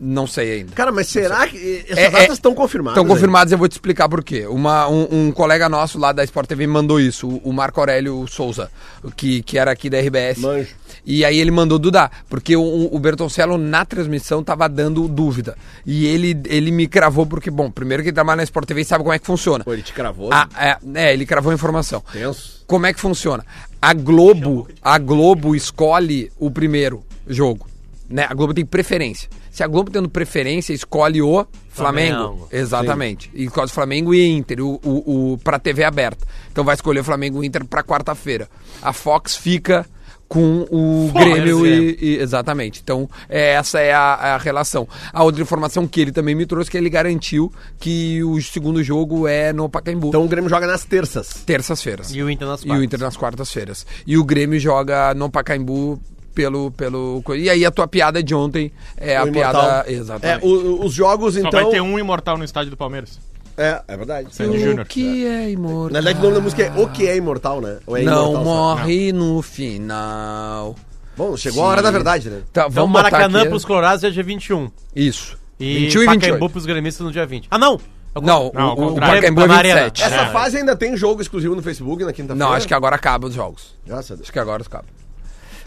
Não 0.00 0.26
sei 0.26 0.52
ainda. 0.54 0.72
Cara, 0.72 0.90
mas 0.90 1.06
será 1.06 1.46
que 1.46 1.84
essas 1.86 1.96
É, 1.98 2.10
datas 2.10 2.30
é- 2.30 2.32
estão 2.32 2.54
confirmadas? 2.54 2.96
Estão 2.98 3.04
aí? 3.04 3.08
confirmados, 3.10 3.52
eu 3.52 3.58
vou 3.58 3.68
te 3.68 3.72
explicar 3.72 4.08
por 4.08 4.24
quê. 4.24 4.46
Uma, 4.48 4.88
um, 4.88 5.06
um 5.28 5.32
colega 5.32 5.68
nosso 5.68 5.96
lá 5.96 6.10
da 6.12 6.24
Sport 6.24 6.48
TV 6.48 6.66
me 6.66 6.72
mandou 6.72 6.98
isso, 7.00 7.28
o, 7.28 7.52
Marco 7.52 7.78
Aurélio 7.78 8.26
Souza, 8.26 8.68
que, 9.16 9.42
que 9.42 9.56
era 9.58 9.70
aqui 9.70 9.88
da 9.88 10.00
RBS. 10.00 10.40
Manjo. 10.40 10.74
E 11.06 11.24
aí 11.24 11.38
ele 11.38 11.50
mandou 11.52 11.78
Dudá, 11.78 12.10
porque 12.28 12.56
o, 12.56 12.88
o 12.92 12.98
Bertoncello 12.98 13.56
na 13.56 13.84
transmissão 13.84 14.42
tava 14.42 14.68
dando 14.68 15.06
dúvida. 15.06 15.56
E 15.86 16.06
ele, 16.06 16.40
ele 16.46 16.72
me 16.72 16.88
cravou 16.88 17.24
porque, 17.24 17.50
bom, 17.50 17.70
primeiro 17.70 18.02
que 18.02 18.08
ele 18.08 18.14
trabalha 18.14 18.38
na 18.38 18.42
Sport 18.44 18.66
TV 18.66 18.84
sabe 18.84 19.04
como 19.04 19.14
é 19.14 19.18
que 19.20 19.26
funciona. 19.26 19.62
Pô, 19.62 19.72
ele 19.72 19.82
te 19.82 19.92
cravou. 19.92 20.30
Ah, 20.32 20.48
é, 20.58 20.76
é, 20.94 21.12
ele 21.12 21.24
cravou 21.26 21.52
a 21.52 21.54
informação. 21.54 22.02
Tenso. 22.12 22.64
Como 22.66 22.86
é 22.86 22.92
que 22.92 23.00
funciona? 23.00 23.44
A 23.80 23.92
Globo, 23.94 24.68
a 24.82 24.98
Globo 24.98 25.54
escolhe 25.54 26.30
o 26.38 26.50
primeiro 26.50 27.04
jogo. 27.28 27.68
Né? 28.08 28.26
A 28.28 28.34
Globo 28.34 28.52
tem 28.54 28.64
preferência. 28.64 29.28
Se 29.52 29.62
a 29.62 29.66
Globo 29.68 29.90
tendo 29.90 30.08
preferência, 30.08 30.72
escolhe 30.72 31.20
o 31.22 31.46
Flamengo. 31.68 32.16
Flamengo. 32.16 32.48
Exatamente. 32.50 33.30
E 33.34 33.44
escolhe 33.44 33.70
Flamengo 33.70 34.14
e 34.14 34.26
Inter, 34.26 34.60
o, 34.60 34.80
o, 34.82 35.32
o, 35.34 35.38
pra 35.38 35.58
TV 35.58 35.84
aberta. 35.84 36.26
Então 36.50 36.64
vai 36.64 36.74
escolher 36.74 37.00
o 37.00 37.04
Flamengo 37.04 37.44
e 37.44 37.46
Inter 37.46 37.64
pra 37.66 37.82
quarta-feira. 37.84 38.48
A 38.80 38.92
Fox 38.94 39.36
fica 39.36 39.86
com 40.26 40.66
o 40.70 41.10
Grêmio 41.12 41.66
e, 41.66 41.98
e- 42.00 42.16
Exatamente. 42.18 42.80
Então, 42.82 43.06
é, 43.28 43.52
essa 43.52 43.78
é 43.78 43.92
a, 43.92 44.14
a 44.14 44.38
relação. 44.38 44.88
A 45.12 45.22
outra 45.22 45.42
informação 45.42 45.86
que 45.86 46.00
ele 46.00 46.10
também 46.12 46.34
me 46.34 46.46
trouxe 46.46 46.70
que 46.70 46.78
ele 46.78 46.88
garantiu 46.88 47.52
que 47.78 48.24
o 48.24 48.40
segundo 48.40 48.82
jogo 48.82 49.28
é 49.28 49.52
no 49.52 49.68
Pacaembu. 49.68 50.08
Então 50.08 50.24
o 50.24 50.28
Grêmio 50.28 50.48
joga 50.48 50.66
nas 50.66 50.82
terças. 50.86 51.42
terças-feiras. 51.44 52.14
E 52.14 52.22
o 52.22 52.30
Inter 52.30 52.48
nas 52.48 52.60
E 52.60 52.64
o 52.64 52.68
quartas. 52.68 52.84
Inter 52.86 53.00
nas 53.00 53.16
quartas-feiras. 53.18 53.86
E 54.06 54.16
o 54.16 54.24
Grêmio 54.24 54.58
joga 54.58 55.12
no 55.12 55.30
Pacaembu 55.30 56.00
pelo. 56.34 56.70
pelo 56.72 57.22
e 57.36 57.48
aí 57.50 57.64
a 57.64 57.70
tua 57.70 57.86
piada 57.86 58.22
de 58.22 58.34
ontem 58.34 58.72
é 58.96 59.16
a 59.16 59.24
O 59.24 59.28
Imortal. 59.28 59.52
piada. 59.62 59.84
É, 59.90 59.92
Exatamente. 59.92 60.46
o- 60.46 60.84
os 60.84 60.92
jogos, 60.92 61.34
Só 61.34 61.40
então. 61.40 61.50
vai 61.62 61.70
ter 61.70 61.80
um 61.80 61.98
imortal 61.98 62.36
no 62.38 62.44
estádio 62.44 62.70
do 62.70 62.76
Palmeiras. 62.76 63.18
É, 63.56 63.82
é 63.86 63.96
verdade. 63.96 64.34
Sandy 64.34 64.56
o 64.56 64.60
Júnior. 64.60 64.86
que 64.86 65.26
é 65.26 65.50
imortal? 65.50 65.90
Na 65.92 66.00
verdade, 66.00 66.18
o 66.18 66.22
nome 66.22 66.34
da 66.36 66.40
música 66.40 66.62
é 66.62 66.72
O 66.80 66.88
Que 66.88 67.06
É 67.06 67.16
Imortal, 67.16 67.60
né? 67.60 67.78
Ou 67.86 67.96
é 67.98 68.02
não 68.02 68.30
Imortal 68.30 68.44
morre 68.44 69.12
no 69.12 69.42
final. 69.42 70.74
Bom, 71.16 71.36
chegou 71.36 71.62
a 71.62 71.66
hora 71.66 71.82
da 71.82 71.90
verdade, 71.90 72.30
né? 72.30 72.40
Tá, 72.52 72.62
Então, 72.62 72.70
vamos 72.70 72.92
botar 72.92 73.10
Maracanã 73.10 73.40
aqui. 73.40 73.50
pros 73.50 73.64
Colorados 73.66 74.02
é 74.04 74.10
dia 74.10 74.22
21. 74.22 74.70
Isso. 74.96 75.36
E 75.60 75.80
21 75.80 76.02
e 76.02 76.06
Pacaembu 76.06 76.24
28. 76.30 76.50
pros 76.52 76.66
gremistas 76.66 77.04
no 77.06 77.12
dia 77.12 77.26
20. 77.26 77.46
Ah, 77.50 77.58
não! 77.58 77.78
É 78.14 78.18
o- 78.18 78.22
Não, 78.22 78.50
Não, 78.54 78.68
o, 78.68 78.72
o 78.72 78.76
contrário. 78.88 79.14
Pacaembu 79.16 79.40
é 79.42 79.46
Na 79.46 79.54
Arena. 79.56 79.84
27. 79.84 80.02
Essa 80.02 80.22
É. 80.22 80.32
fase 80.32 80.56
ainda 80.56 80.74
tem 80.74 80.96
jogo 80.96 81.20
exclusivo 81.20 81.54
no 81.54 81.62
Facebook 81.62 82.02
na 82.04 82.12
quinta-feira? 82.12 82.34
Não, 82.46 82.52
acho 82.54 82.66
que 82.66 82.74
agora 82.74 82.96
acaba 82.96 83.26
os 83.26 83.34
jogos. 83.34 83.74
Graças 83.86 84.10
a 84.10 84.14
Deus. 84.14 84.22
Acho 84.22 84.32
que 84.32 84.38
agora 84.38 84.62
acaba. 84.62 84.84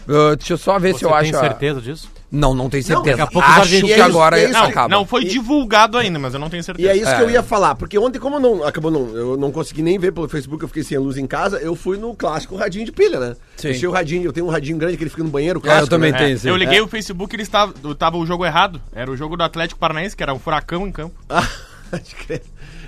Uh, 0.08 0.36
deixa 0.36 0.52
eu 0.54 0.58
só 0.58 0.78
ver 0.78 0.92
Você 0.92 1.00
se 1.00 1.04
eu 1.04 1.08
tem 1.10 1.18
acho. 1.18 1.36
a- 1.36 1.40
certeza 1.40 1.80
disso? 1.80 2.10
Não, 2.30 2.52
não 2.54 2.68
tenho 2.68 2.82
certeza. 2.82 3.16
daqui 3.16 3.20
a 3.20 3.26
pouco 3.28 3.48
acho 3.48 3.60
argentinos- 3.60 3.94
que 3.94 4.00
agora 4.00 4.36
E 4.38 4.42
é 4.42 4.44
isso, 4.50 4.52
Não, 4.58 4.64
acaba. 4.66 4.88
não 4.88 5.06
foi 5.06 5.22
E- 5.22 5.28
divulgado 5.28 5.96
ainda, 5.96 6.18
mas 6.18 6.34
eu 6.34 6.40
não 6.40 6.50
tenho 6.50 6.60
E 6.60 6.64
certeza. 6.64 6.88
é 6.90 6.96
isso 6.96 7.08
É. 7.08 7.16
que 7.16 7.22
eu 7.22 7.30
ia 7.30 7.42
falar, 7.42 7.76
porque 7.76 7.96
ontem, 7.98 8.18
como 8.18 8.38
não, 8.40 8.64
acabou 8.64 8.90
não, 8.90 9.08
eu 9.16 9.36
não 9.36 9.52
consegui 9.52 9.80
nem 9.80 9.96
ver 9.98 10.12
pelo 10.12 10.28
Facebook, 10.28 10.60
eu 10.62 10.68
fiquei 10.68 10.82
sem 10.82 10.96
a 10.96 11.00
luz 11.00 11.16
em 11.16 11.26
casa, 11.26 11.58
eu 11.58 11.76
fui 11.76 11.96
no 11.98 12.14
clássico 12.14 12.56
radinho 12.56 12.84
de 12.84 12.90
pilha, 12.92 13.20
né? 13.20 13.36
Sim. 13.56 13.68
Eu 13.68 13.78
tinha 13.78 13.88
o 13.90 13.92
radinho, 13.92 14.24
eu 14.24 14.32
tenho 14.32 14.44
um 14.46 14.50
radinho 14.50 14.76
grande 14.76 14.96
que 14.96 15.04
ele 15.04 15.10
fica 15.10 15.22
no 15.22 15.30
banheiro, 15.30 15.60
É, 15.60 15.62
clássico, 15.62 15.84
eu 15.84 15.88
também 15.88 16.10
né? 16.12 16.18
tenho 16.18 16.30
É, 16.30 16.32
esse. 16.32 16.48
eu 16.48 16.56
liguei 16.56 16.80
o 16.80 16.88
Facebook 16.88 17.32
e 17.32 17.36
ele 17.36 17.42
estava, 17.44 17.72
tava 17.94 18.16
o 18.16 18.26
jogo 18.26 18.44
errado. 18.44 18.80
Era 18.92 19.08
o 19.10 19.16
jogo 19.16 19.36
do 19.36 19.44
Atlético 19.44 19.78
Paranaense, 19.78 20.16
que 20.16 20.22
era 20.22 20.34
um 20.34 20.38
furacão 20.40 20.86
em 20.86 20.90
campo. 20.92 21.14
Ah, 21.28 21.46
pode 21.90 22.14
crer. 22.16 22.42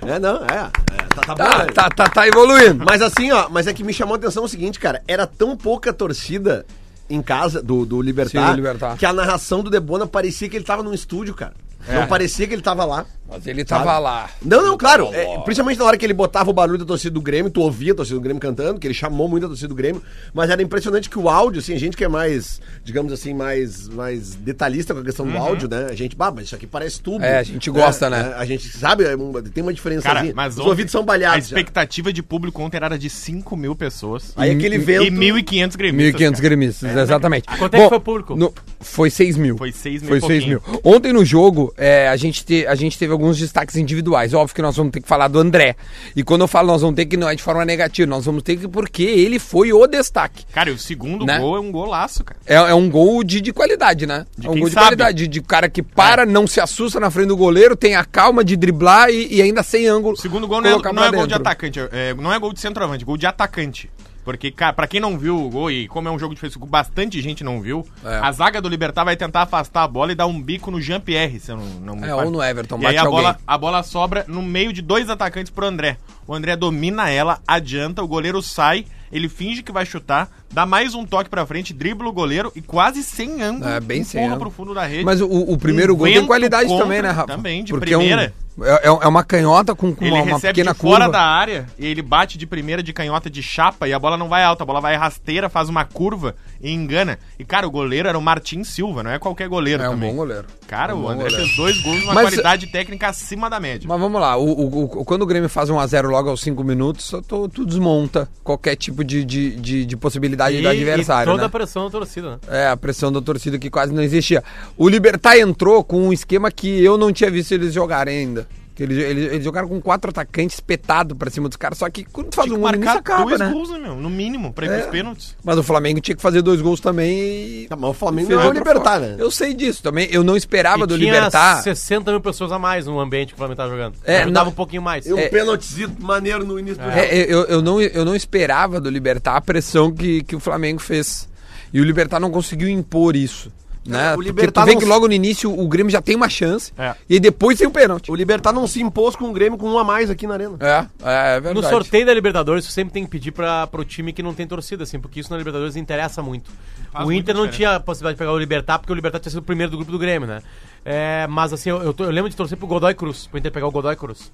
É, 0.05 0.19
não, 0.19 0.37
é. 0.37 0.43
é, 0.43 1.15
tá, 1.15 1.21
tá 1.21 1.35
bom, 1.35 1.43
Tá, 1.43 1.57
né? 1.59 1.65
tá, 1.73 1.89
tá, 1.89 2.09
tá 2.09 2.27
evoluindo. 2.27 2.83
Mas 2.85 3.01
assim, 3.01 3.31
ó, 3.31 3.47
mas 3.49 3.67
é 3.67 3.73
que 3.73 3.83
me 3.85 3.93
chamou 3.93 4.15
a 4.15 4.17
atenção 4.17 4.43
o 4.43 4.47
seguinte, 4.49 4.79
cara, 4.79 5.01
era 5.07 5.25
tão 5.25 5.55
pouca 5.57 5.91
torcida 5.93 6.65
em 7.09 7.21
casa 7.21 7.61
do, 7.61 7.85
do 7.85 8.01
Libertar, 8.01 8.49
Sim, 8.49 8.55
Libertar. 8.55 8.97
que 8.97 9.05
a 9.05 9.13
narração 9.13 9.63
do 9.63 9.69
Debona 9.69 10.05
parecia 10.05 10.47
que 10.47 10.55
ele 10.55 10.65
tava 10.65 10.83
num 10.83 10.93
estúdio, 10.93 11.33
cara. 11.33 11.53
É. 11.87 11.99
Não 11.99 12.07
parecia 12.07 12.47
que 12.47 12.53
ele 12.53 12.61
tava 12.61 12.85
lá. 12.85 13.05
Mas 13.29 13.45
ele 13.47 13.63
tava 13.63 13.85
Sabe? 13.85 14.01
lá. 14.03 14.29
Não, 14.43 14.63
não, 14.65 14.77
claro. 14.77 15.09
é, 15.13 15.37
principalmente 15.39 15.77
na 15.79 15.85
hora 15.85 15.97
que 15.97 16.05
ele 16.05 16.13
botava 16.13 16.49
o 16.49 16.53
barulho 16.53 16.79
da 16.79 16.85
torcida 16.85 17.11
do 17.11 17.21
Grêmio, 17.21 17.51
tu 17.51 17.61
ouvia 17.61 17.91
a 17.91 17.95
torcida 17.95 18.17
do 18.17 18.21
Grêmio 18.21 18.39
cantando, 18.41 18.79
que 18.79 18.87
ele 18.87 18.93
chamou 18.93 19.27
muito 19.29 19.45
a 19.45 19.49
torcida 19.49 19.67
do 19.67 19.75
Grêmio, 19.75 20.01
mas 20.33 20.49
era 20.49 20.61
impressionante 20.61 21.09
que 21.09 21.19
o 21.19 21.29
áudio, 21.29 21.59
assim, 21.59 21.73
a 21.73 21.79
gente 21.79 21.95
que 21.95 22.03
é 22.03 22.07
mais, 22.07 22.59
digamos 22.83 23.13
assim, 23.13 23.33
mais, 23.33 23.87
mais 23.89 24.33
detalhista 24.35 24.93
com 24.93 25.01
a 25.01 25.03
questão 25.03 25.27
do 25.27 25.37
áudio, 25.37 25.69
né? 25.69 25.87
A 25.89 25.95
gente, 25.95 26.15
bah, 26.15 26.31
mas 26.31 26.45
isso 26.45 26.55
aqui 26.55 26.65
parece 26.67 26.99
tudo. 27.01 27.23
É, 27.23 27.37
a 27.37 27.43
gente 27.43 27.69
gosta, 27.69 28.09
né? 28.09 28.33
A 28.35 28.45
gente 28.45 28.67
sabe, 28.77 29.03
é 29.03 29.15
tem 29.53 29.61
uma 29.63 29.73
diferença 29.73 30.03
Cara, 30.03 30.23
mas 30.33 30.53
Os 30.53 30.59
ontem, 30.61 30.69
ouvidos 30.69 30.91
são 30.91 31.01
A 31.01 31.05
balhados. 31.05 31.47
já. 31.49 31.57
expectativa 31.57 32.11
de 32.11 32.23
público 32.23 32.61
ontem 32.61 32.77
era 32.77 32.97
de 32.97 33.09
5 33.09 33.55
mil 33.55 33.75
pessoas. 33.75 34.33
Aí 34.35 34.51
aquele 34.51 34.77
vento. 34.77 35.03
E 35.03 35.11
1.500 35.11 35.75
gremistas. 35.77 36.21
1.500 36.21 36.29
cara. 36.31 36.41
gremistas, 36.41 36.95
exatamente. 36.97 37.45
Quanto 37.57 37.73
é 37.75 37.81
que 37.83 37.89
foi 37.89 37.97
o 37.97 38.01
público? 38.01 38.35
no- 38.35 38.53
foi 38.79 39.09
6 39.09 39.37
mil. 39.37 39.57
Foi 39.57 39.71
6 39.71 40.01
mil 40.01 40.09
Foi 40.09 40.17
e 40.17 40.21
6 40.21 40.43
pouquinho. 40.45 40.61
mil. 40.71 40.81
Ontem 40.83 41.11
no 41.13 41.23
jogo, 41.25 41.73
é, 41.77 42.07
a, 42.07 42.15
gente 42.15 42.43
te- 42.45 42.65
a 42.65 42.75
gente 42.75 42.97
teve 42.97 43.11
alguns 43.19 43.37
destaques 43.37 43.75
individuais. 43.75 44.33
Óbvio 44.33 44.55
que 44.55 44.61
nós 44.61 44.77
vamos 44.77 44.93
ter 44.93 45.01
que 45.01 45.07
falar 45.07 45.27
do 45.27 45.37
André. 45.39 45.75
E 46.15 46.23
quando 46.23 46.41
eu 46.41 46.47
falo 46.47 46.69
nós 46.69 46.81
vamos 46.81 46.95
ter 46.95 47.05
que, 47.05 47.17
não 47.17 47.27
é 47.27 47.35
de 47.35 47.43
forma 47.43 47.65
negativa, 47.65 48.09
nós 48.09 48.25
vamos 48.25 48.41
ter 48.41 48.55
que 48.55 48.67
porque 48.67 49.03
ele 49.03 49.37
foi 49.37 49.73
o 49.73 49.85
destaque. 49.85 50.45
Cara, 50.53 50.69
e 50.69 50.73
o 50.73 50.79
segundo 50.79 51.25
Né? 51.25 51.37
gol 51.37 51.57
é 51.57 51.59
um 51.59 51.71
golaço, 51.71 52.23
cara. 52.23 52.39
É, 52.45 52.55
é 52.55 52.73
um 52.73 52.89
gol 52.89 53.21
de, 53.23 53.41
de 53.41 53.51
qualidade, 53.51 54.05
né? 54.07 54.25
De 54.37 54.47
é 54.47 54.49
um 54.49 54.53
quem 54.53 54.61
gol 54.61 54.69
de 54.69 54.73
sabe. 54.75 54.85
qualidade. 54.85 55.27
De, 55.27 55.41
cara 55.41 55.67
que 55.69 55.83
para, 55.83 56.25
não 56.25 56.47
se 56.47 56.61
assusta 56.61 56.99
na 56.99 57.11
frente 57.11 57.27
do 57.27 57.37
goleiro, 57.37 57.75
tem 57.75 57.95
a 57.95 58.05
calma 58.05 58.43
de 58.43 58.55
driblar 58.55 59.09
e, 59.09 59.35
e 59.35 59.41
ainda 59.41 59.61
sem 59.63 59.85
ângulo. 59.87 60.13
O 60.13 60.17
segundo 60.17 60.47
gol 60.47 60.61
não 60.61 60.69
é, 60.69 60.93
não 60.93 61.03
é 61.03 61.11
gol 61.11 61.27
de 61.27 61.33
atacante, 61.33 61.79
é, 61.91 62.13
não 62.13 62.31
é 62.31 62.39
gol 62.39 62.53
de 62.53 62.59
centroavante, 62.61 63.03
é 63.03 63.05
gol 63.05 63.17
de 63.17 63.25
atacante. 63.25 63.89
Porque, 64.23 64.51
cara, 64.51 64.73
pra 64.73 64.85
quem 64.87 64.99
não 64.99 65.17
viu 65.17 65.35
o 65.43 65.49
gol, 65.49 65.71
e 65.71 65.87
como 65.87 66.07
é 66.07 66.11
um 66.11 66.19
jogo 66.19 66.35
de 66.35 66.39
Facebook, 66.41 66.69
bastante 66.69 67.19
gente 67.21 67.43
não 67.43 67.61
viu, 67.61 67.85
É. 68.05 68.19
a 68.21 68.31
zaga 68.31 68.61
do 68.61 68.69
Libertar 68.69 69.03
vai 69.03 69.15
tentar 69.15 69.41
afastar 69.43 69.83
a 69.83 69.87
bola 69.87 70.11
e 70.11 70.15
dar 70.15 70.27
um 70.27 70.39
bico 70.41 70.69
no 70.69 70.79
Jean-Pierre, 70.81 71.39
se 71.39 71.51
eu 71.51 71.57
não, 71.57 71.65
não 71.65 71.95
me 71.95 72.07
É, 72.07 72.13
ou 72.13 72.29
no 72.29 72.43
Everton, 72.43 72.79
E 72.81 72.85
aí 72.85 72.97
a 72.97 73.01
alguém. 73.01 73.15
bola, 73.15 73.39
a 73.47 73.57
bola 73.57 73.81
sobra 73.83 74.25
no 74.27 74.41
meio 74.43 74.71
de 74.73 74.81
dois 74.81 75.09
atacantes 75.09 75.51
pro 75.51 75.65
André. 75.65 75.97
O 76.27 76.33
André 76.35 76.55
domina 76.55 77.09
ela, 77.09 77.39
adianta, 77.47 78.03
o 78.03 78.07
goleiro 78.07 78.41
sai, 78.41 78.85
ele 79.11 79.27
finge 79.27 79.63
que 79.63 79.71
vai 79.71 79.85
chutar, 79.85 80.29
dá 80.53 80.63
mais 80.65 80.93
um 80.93 81.03
toque 81.05 81.29
pra 81.29 81.43
frente, 81.45 81.73
dribla 81.73 82.07
o 82.07 82.13
goleiro 82.13 82.51
e 82.55 82.61
quase 82.61 83.01
sem 83.01 83.41
ângulo, 83.41 83.67
É, 83.67 83.79
bem 83.79 84.03
sem 84.03 84.23
ângulo. 84.25 84.39
pro 84.41 84.51
fundo 84.51 84.73
da 84.75 84.85
rede. 84.85 85.03
Mas 85.03 85.21
o, 85.21 85.27
o 85.27 85.57
primeiro 85.57 85.95
Um 85.95 85.97
gol 85.97 86.07
tem 86.07 86.25
qualidade 86.27 86.67
contra, 86.67 86.83
também, 86.85 87.01
né, 87.01 87.09
Rafa? 87.09 87.27
também, 87.27 87.63
de 87.63 87.71
Porque 87.73 87.93
é 87.93 87.97
um- 87.97 88.01
primeira. 88.01 88.33
É, 88.63 88.87
é 88.87 89.07
uma 89.07 89.23
canhota 89.23 89.73
com, 89.75 89.93
com 89.93 90.03
Ele 90.05 90.13
uma, 90.15 90.23
uma 90.23 90.33
recebe 90.35 90.53
pequena 90.53 90.73
de 90.73 90.79
fora 90.79 91.05
curva. 91.05 91.11
da 91.19 91.21
área 91.23 91.65
e 91.77 91.85
ele 91.85 92.01
bate 92.01 92.37
de 92.37 92.45
primeira 92.47 92.81
de 92.83 92.91
canhota 92.93 93.29
de 93.29 93.41
chapa 93.43 93.87
e 93.87 93.93
a 93.93 93.99
bola 93.99 94.17
não 94.17 94.27
vai 94.29 94.43
alta, 94.43 94.63
a 94.63 94.65
bola 94.65 94.81
vai 94.81 94.95
rasteira, 94.95 95.49
faz 95.49 95.69
uma 95.69 95.85
curva 95.85 96.35
e 96.61 96.71
engana. 96.71 97.17
E, 97.37 97.45
cara, 97.45 97.67
o 97.67 97.71
goleiro 97.71 98.07
era 98.09 98.17
o 98.17 98.21
Martin 98.21 98.63
Silva, 98.63 99.03
não 99.03 99.11
é 99.11 99.19
qualquer 99.19 99.47
goleiro 99.47 99.83
É 99.83 99.87
um 99.89 99.91
também. 99.93 100.09
bom 100.11 100.17
goleiro. 100.17 100.45
Cara, 100.67 100.91
É 100.91 100.95
um 100.95 101.03
o 101.03 101.09
André 101.09 101.23
goleiro. 101.29 101.43
fez 101.45 101.55
dois 101.55 101.81
gols 101.81 101.99
numa 102.01 102.13
Mas- 102.13 102.23
qualidade 102.29 102.67
técnica 102.67 103.07
acima 103.07 103.49
da 103.49 103.59
média. 103.59 103.87
Mas 103.87 103.99
vamos 103.99 104.19
lá, 104.19 104.35
o, 104.37 104.43
o- 104.49 104.83
o- 105.01 105.05
quando 105.05 105.21
o 105.21 105.25
Grêmio 105.25 105.49
faz 105.49 105.69
1x0 105.69 106.07
logo 106.09 106.29
aos 106.29 106.41
5 106.41 106.63
minutos, 106.63 107.13
tu, 107.27 107.47
tu 107.47 107.65
desmonta 107.65 108.27
qualquer 108.43 108.75
tipo 108.75 109.03
de, 109.03 109.23
de, 109.23 109.55
de, 109.55 109.85
de 109.85 109.97
possibilidade 109.97 110.61
do 110.61 110.67
adversário. 110.67 111.31
toda 111.31 111.43
né? 111.43 111.47
a 111.47 111.49
pressão 111.49 111.85
da 111.85 111.89
torcida, 111.91 112.31
né? 112.31 112.37
É, 112.49 112.67
a 112.67 112.75
pressão 112.77 113.11
da 113.11 113.21
torcida 113.21 113.57
que 113.57 113.69
quase 113.69 113.93
não 113.93 114.01
existia. 114.03 114.43
O 114.77 114.89
Libertar 114.89 115.37
entrou 115.37 115.83
com 115.83 116.07
um 116.07 116.13
esquema 116.13 116.51
que 116.51 116.83
eu 116.83 116.97
não 116.97 117.11
tinha 117.13 117.29
visto 117.31 117.51
eles 117.53 117.73
jogarem 117.73 118.17
ainda. 118.19 118.48
Que 118.79 118.83
eles, 118.83 118.97
eles, 118.97 119.31
eles 119.33 119.43
jogaram 119.43 119.67
com 119.67 119.81
quatro 119.81 120.09
atacantes 120.09 120.55
espetados 120.55 121.17
pra 121.17 121.29
cima 121.29 121.49
dos 121.49 121.57
caras, 121.57 121.77
só 121.77 121.89
que 121.89 122.05
quando 122.05 122.29
tu 122.29 122.35
faz 122.37 122.45
Tinha 122.47 122.57
um 122.57 122.61
gol 122.61 122.71
marcar 122.71 122.95
acaba, 122.99 123.25
dois 123.25 123.37
né? 123.37 123.49
gols, 123.51 123.69
né, 123.71 123.77
meu? 123.77 123.95
No 123.97 124.09
mínimo, 124.09 124.53
pra 124.53 124.65
ir 124.67 124.69
É. 124.71 124.77
pros 124.77 124.89
pênaltis. 124.89 125.35
Mas 125.43 125.57
o 125.57 125.63
Flamengo 125.63 125.99
tinha 125.99 126.15
que 126.15 126.21
fazer 126.21 126.41
dois 126.41 126.61
gols 126.61 126.79
também 126.79 127.19
e... 127.19 127.67
Tá, 127.67 127.75
mas 127.75 127.89
o 127.89 127.93
Flamengo 127.93 128.27
fez 128.27 128.39
não 128.39 128.45
é 128.45 128.49
o 128.49 128.53
Libertar, 128.53 128.97
né? 129.01 129.17
Eu 129.19 129.29
sei 129.29 129.53
disso 129.53 129.83
também. 129.83 130.07
Eu 130.09 130.23
não 130.23 130.37
esperava 130.37 130.85
E 130.85 130.87
do 130.87 130.97
tinha 130.97 131.11
Libertar. 131.13 131.61
60 131.61 132.09
mil 132.09 132.21
pessoas 132.21 132.53
a 132.53 132.57
mais 132.57 132.85
no 132.85 132.97
ambiente 133.01 133.27
que 133.27 133.33
o 133.33 133.37
Flamengo 133.37 133.57
tava 133.57 133.69
jogando. 133.69 133.95
É, 134.05 134.21
Ajudava 134.21 134.45
não- 134.45 134.51
um 134.53 134.55
pouquinho 134.55 134.81
mais. 134.81 135.05
E 135.05 135.11
um 135.13 135.17
É. 135.19 135.27
pênaltizinho 135.27 135.93
maneiro 135.99 136.45
no 136.45 136.57
início 136.57 136.77
do 136.77 136.85
jogo. 136.85 136.97
É, 136.97 137.13
eu, 137.17 137.43
eu, 137.47 137.61
não, 137.61 137.81
eu 137.81 138.05
não 138.05 138.15
esperava 138.15 138.79
do 138.79 138.89
Libertar 138.89 139.35
a 139.35 139.41
pressão 139.41 139.91
que, 139.91 140.23
que 140.23 140.37
o 140.37 140.39
Flamengo 140.39 140.79
fez. 140.79 141.27
E 141.73 141.81
o 141.81 141.83
Libertar 141.83 142.21
não 142.21 142.31
conseguiu 142.31 142.69
impor 142.69 143.13
isso. 143.13 143.51
Né? 143.89 144.11
o 144.11 144.15
Porque 144.15 144.29
Libertad 144.29 144.63
tu 144.63 144.67
vê 144.67 144.73
não 144.73 144.79
que 144.79 144.85
logo 144.85 145.07
no 145.07 145.13
início 145.13 145.51
o 145.51 145.67
Grêmio 145.67 145.91
já 145.91 146.01
tem 146.01 146.15
uma 146.15 146.29
chance. 146.29 146.71
É. 146.77 146.93
E 147.09 147.19
depois 147.19 147.57
tem 147.57 147.67
o 147.67 147.71
pênalti. 147.71 148.11
O 148.11 148.15
Libertar 148.15 148.53
não 148.53 148.67
se 148.67 148.81
impôs 148.81 149.15
com 149.15 149.25
o 149.29 149.33
Grêmio 149.33 149.57
com 149.57 149.69
um 149.69 149.77
a 149.79 149.83
mais 149.83 150.09
aqui 150.09 150.27
na 150.27 150.33
arena. 150.35 150.57
É, 150.59 150.85
é, 151.03 151.35
é 151.37 151.39
verdade. 151.39 151.55
No 151.55 151.63
sorteio 151.67 152.05
da 152.05 152.13
Libertadores, 152.13 152.65
você 152.65 152.71
sempre 152.71 152.93
tem 152.93 153.03
que 153.03 153.09
pedir 153.09 153.31
pra, 153.31 153.65
pro 153.67 153.83
time 153.83 154.13
que 154.13 154.21
não 154.23 154.33
tem 154.33 154.45
torcida, 154.47 154.83
assim, 154.83 154.99
porque 154.99 155.19
isso 155.19 155.31
na 155.31 155.37
Libertadores 155.37 155.75
interessa 155.75 156.21
muito. 156.21 156.51
Faz 156.91 157.07
o 157.07 157.11
Inter 157.11 157.35
não 157.35 157.41
diferença. 157.47 157.57
tinha 157.57 157.75
a 157.75 157.79
possibilidade 157.79 158.15
de 158.15 158.19
pegar 158.19 158.31
o 158.33 158.37
Libertar, 158.39 158.79
porque 158.79 158.91
o 158.91 158.95
Libertar 158.95 159.19
tinha 159.19 159.29
sido 159.31 159.39
o 159.39 159.43
primeiro 159.43 159.71
do 159.71 159.77
grupo 159.77 159.91
do 159.91 159.99
Grêmio, 159.99 160.27
né? 160.27 160.41
É, 160.85 161.27
mas 161.27 161.51
assim, 161.53 161.69
eu, 161.69 161.81
eu, 161.83 161.93
tô- 161.93 162.03
eu 162.05 162.11
lembro 162.11 162.29
de 162.29 162.35
torcer 162.35 162.57
pro 162.57 162.65
Godoy 162.67 162.93
Cruz, 162.95 163.27
pro 163.27 163.37
Inter 163.37 163.51
pegar 163.51 163.67
o 163.67 163.71
Godoy 163.71 163.95
Cruz. 163.95 164.31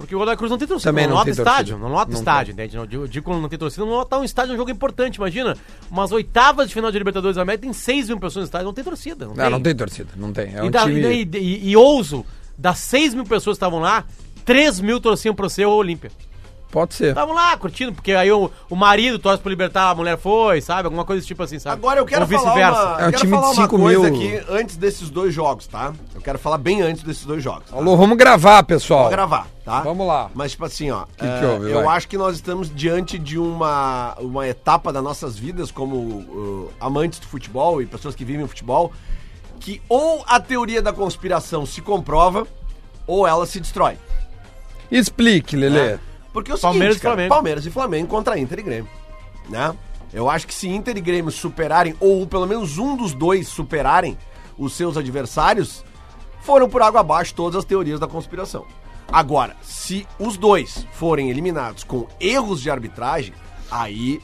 Porque 0.00 0.14
o 0.16 0.18
Godoy 0.18 0.34
Cruz 0.36 0.50
não 0.50 0.56
tem 0.56 0.66
torcida, 0.66 0.90
Também 0.90 1.04
não, 1.04 1.10
não 1.10 1.16
lota 1.18 1.24
tem 1.26 1.32
estádio, 1.38 1.74
torcida. 1.74 1.78
não 1.88 1.88
lota 1.94 2.10
Não 2.12 2.18
estádio, 2.18 2.52
entende? 2.52 2.76
Não, 2.76 2.86
digo, 2.86 3.30
não 3.38 3.48
tem 3.50 3.58
torcida, 3.58 3.84
não 3.84 3.92
lota 3.92 4.18
um 4.18 4.24
estádio, 4.24 4.52
é 4.52 4.54
um 4.54 4.56
jogo 4.56 4.70
importante, 4.70 5.16
imagina. 5.16 5.54
Umas 5.90 6.10
oitavas 6.10 6.68
de 6.68 6.74
final 6.74 6.90
de 6.90 6.96
Libertadores 6.98 7.36
da 7.36 7.42
América 7.42 7.62
tem 7.64 7.72
6 7.74 8.08
mil 8.08 8.18
pessoas 8.18 8.44
no 8.44 8.44
estádio, 8.44 8.64
não 8.64 8.72
tem 8.72 8.82
torcida. 8.82 9.26
Não, 9.26 9.34
Não, 9.34 9.50
não 9.50 9.60
tem 9.60 9.74
torcida, 9.76 10.08
não 10.16 10.32
tem. 10.32 10.54
É 10.56 10.62
um 10.62 10.66
e, 10.66 10.70
da- 10.70 10.84
time... 10.84 11.00
e, 11.02 11.38
e- 11.38 11.70
e 11.70 11.76
ouso, 11.76 12.24
das 12.56 12.78
6 12.78 13.12
mil 13.14 13.24
pessoas 13.24 13.56
que 13.56 13.64
estavam 13.64 13.78
lá, 13.78 14.04
3 14.44 14.80
mil 14.80 14.98
torciam 15.00 15.34
pro 15.34 15.50
seu 15.50 15.70
Olímpia. 15.70 16.10
Pode 16.70 16.94
ser. 16.94 17.08
Estavam 17.08 17.34
lá 17.34 17.56
curtindo, 17.56 17.92
porque 17.92 18.12
aí 18.12 18.30
o, 18.30 18.48
o 18.70 18.76
marido 18.76 19.18
torce 19.18 19.42
pro 19.42 19.50
Libertar, 19.50 19.90
a 19.90 19.94
mulher 19.94 20.16
foi, 20.16 20.60
sabe? 20.60 20.84
Alguma 20.84 21.04
coisa 21.04 21.18
desse 21.18 21.26
tipo 21.26 21.42
assim, 21.42 21.58
sabe? 21.58 21.74
Agora 21.76 21.98
eu 21.98 22.04
quero 22.06 22.22
Ou 22.22 22.28
falar 22.28 22.42
vice-versa. 22.52 22.80
uma, 22.82 22.90
É 22.90 22.92
um 22.92 22.92
eu 22.92 23.10
quero 23.10 23.16
time 23.18 23.32
de 23.32 23.38
falar 23.40 23.46
uma 23.52 23.62
5 23.62 23.78
coisa 23.78 24.10
mil. 24.10 24.14
aqui 24.14 24.44
antes 24.48 24.76
desses 24.76 25.10
dois 25.10 25.34
jogos, 25.34 25.66
tá? 25.66 25.92
Eu 26.14 26.20
quero 26.20 26.38
falar 26.38 26.58
bem 26.58 26.80
antes 26.80 27.02
desses 27.02 27.24
dois 27.24 27.42
jogos. 27.42 27.64
tá? 27.68 27.76
Alô, 27.76 27.96
vamos 27.96 28.16
gravar, 28.16 28.62
pessoal. 28.62 29.00
Vou 29.02 29.10
gravar, 29.10 29.48
tá? 29.64 29.80
Vamos 29.80 30.06
lá. 30.06 30.30
Mas, 30.32 30.52
tipo 30.52 30.64
assim, 30.64 30.92
ó. 30.92 31.06
que 31.16 31.24
é, 31.26 31.44
houve, 31.44 31.70
eu 31.72 31.82
vai? 31.82 31.96
acho 31.96 32.06
que 32.06 32.16
nós 32.16 32.36
estamos 32.36 32.72
diante 32.72 33.18
de 33.18 33.36
uma, 33.36 34.14
uma 34.20 34.46
etapa 34.46 34.92
das 34.92 35.02
nossas 35.02 35.36
vidas 35.36 35.72
como 35.72 35.96
uh, 35.96 36.70
amantes 36.80 37.18
do 37.18 37.26
futebol 37.26 37.82
e 37.82 37.86
pessoas 37.86 38.14
que 38.14 38.24
vivem 38.24 38.44
o 38.44 38.48
futebol, 38.48 38.92
que 39.58 39.82
ou 39.88 40.22
a 40.24 40.38
teoria 40.38 40.80
da 40.80 40.92
conspiração 40.92 41.66
se 41.66 41.80
comprova 41.82 42.46
ou 43.08 43.26
ela 43.26 43.44
se 43.44 43.58
destrói. 43.58 43.98
Explique, 44.90 45.56
Lelê. 45.56 45.92
né? 45.94 46.00
Porque 46.32 46.52
é 46.52 46.54
o 46.54 46.58
Palmeiras 46.58 46.94
seguinte, 46.94 47.00
e 47.00 47.02
cara, 47.02 47.14
Flamengo. 47.14 47.34
Palmeiras 47.34 47.66
e 47.66 47.70
Flamengo 47.70 48.08
contra 48.08 48.38
Inter 48.38 48.58
e 48.58 48.62
Grêmio, 48.62 48.90
né? 49.48 49.74
Eu 50.12 50.28
acho 50.28 50.46
que 50.46 50.54
se 50.54 50.68
Inter 50.68 50.96
e 50.96 51.00
Grêmio 51.00 51.30
superarem, 51.30 51.94
ou 52.00 52.26
pelo 52.26 52.46
menos 52.46 52.78
um 52.78 52.96
dos 52.96 53.12
dois 53.14 53.48
superarem 53.48 54.16
os 54.58 54.72
seus 54.74 54.96
adversários, 54.96 55.84
foram 56.42 56.68
por 56.68 56.82
água 56.82 57.00
abaixo 57.00 57.34
todas 57.34 57.56
as 57.56 57.64
teorias 57.64 58.00
da 58.00 58.06
conspiração. 58.06 58.64
Agora, 59.12 59.56
se 59.62 60.06
os 60.18 60.36
dois 60.36 60.86
forem 60.92 61.30
eliminados 61.30 61.82
com 61.84 62.06
erros 62.20 62.60
de 62.60 62.70
arbitragem, 62.70 63.32
aí... 63.70 64.20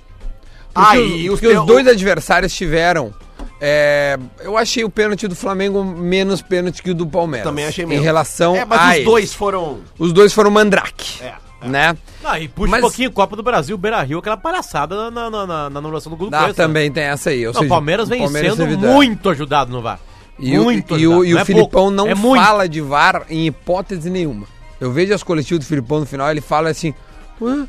Porque, 0.72 0.90
aí 0.90 1.30
os, 1.30 1.40
porque 1.40 1.56
os 1.56 1.66
dois 1.66 1.86
adversários 1.88 2.54
tiveram. 2.54 3.12
é, 3.60 4.18
eu 4.40 4.56
achei 4.58 4.84
o 4.84 4.90
pênalti 4.90 5.26
do 5.26 5.34
Flamengo 5.34 5.82
menos 5.82 6.42
pênalti 6.42 6.82
que 6.82 6.90
o 6.90 6.94
do 6.94 7.06
Palmeiras. 7.06 7.48
Também 7.48 7.64
achei 7.64 7.84
Em 7.84 7.88
mesmo. 7.88 8.04
relação 8.04 8.54
É, 8.54 8.64
mas 8.64 8.80
a 8.80 8.88
os 8.88 8.94
eles. 8.94 9.04
dois 9.06 9.34
foram... 9.34 9.80
Os 9.98 10.12
dois 10.12 10.34
foram 10.34 10.50
mandrake. 10.50 11.22
É, 11.22 11.34
é. 11.60 11.68
Né? 11.68 11.96
Ah, 12.24 12.38
e 12.38 12.48
puxa 12.48 12.70
Mas- 12.70 12.80
um 12.80 12.86
pouquinho, 12.88 13.10
Copa 13.12 13.34
do 13.36 13.42
Brasil, 13.42 13.76
Beira 13.78 14.02
Rio, 14.02 14.18
aquela 14.18 14.36
palhaçada 14.36 15.10
na, 15.10 15.30
na, 15.30 15.46
na, 15.46 15.70
na 15.70 15.78
anulação 15.78 16.12
do 16.14 16.28
do 16.28 16.34
Ah, 16.36 16.44
Cuesta. 16.44 16.62
também 16.62 16.90
tem 16.90 17.04
essa 17.04 17.30
aí. 17.30 17.46
ou 17.46 17.52
Não, 17.52 17.60
o 17.60 17.62
seja, 17.62 17.68
Palmeiras 17.74 18.08
vem 18.08 18.20
Palmeiras 18.22 18.56
sendo 18.56 18.78
muito 18.78 19.30
ajudado 19.30 19.70
no 19.72 19.80
VAR. 19.80 19.98
E, 20.38 20.58
o, 20.58 20.64
muito 20.64 20.98
e, 20.98 21.06
o, 21.06 21.24
e 21.24 21.34
o 21.34 21.38
é 21.38 21.44
Filipão 21.44 21.70
pouco, 21.70 21.90
não 21.90 22.08
é 22.08 22.14
fala 22.14 22.68
de 22.68 22.80
VAR 22.82 23.24
em 23.30 23.46
hipótese 23.46 24.10
nenhuma. 24.10 24.46
Eu 24.78 24.92
vejo 24.92 25.14
as 25.14 25.22
coletivas 25.22 25.64
do 25.64 25.68
Filipão 25.68 26.00
no 26.00 26.06
final, 26.06 26.30
ele 26.30 26.42
fala 26.42 26.68
assim: 26.68 26.92
Ué, 27.40 27.66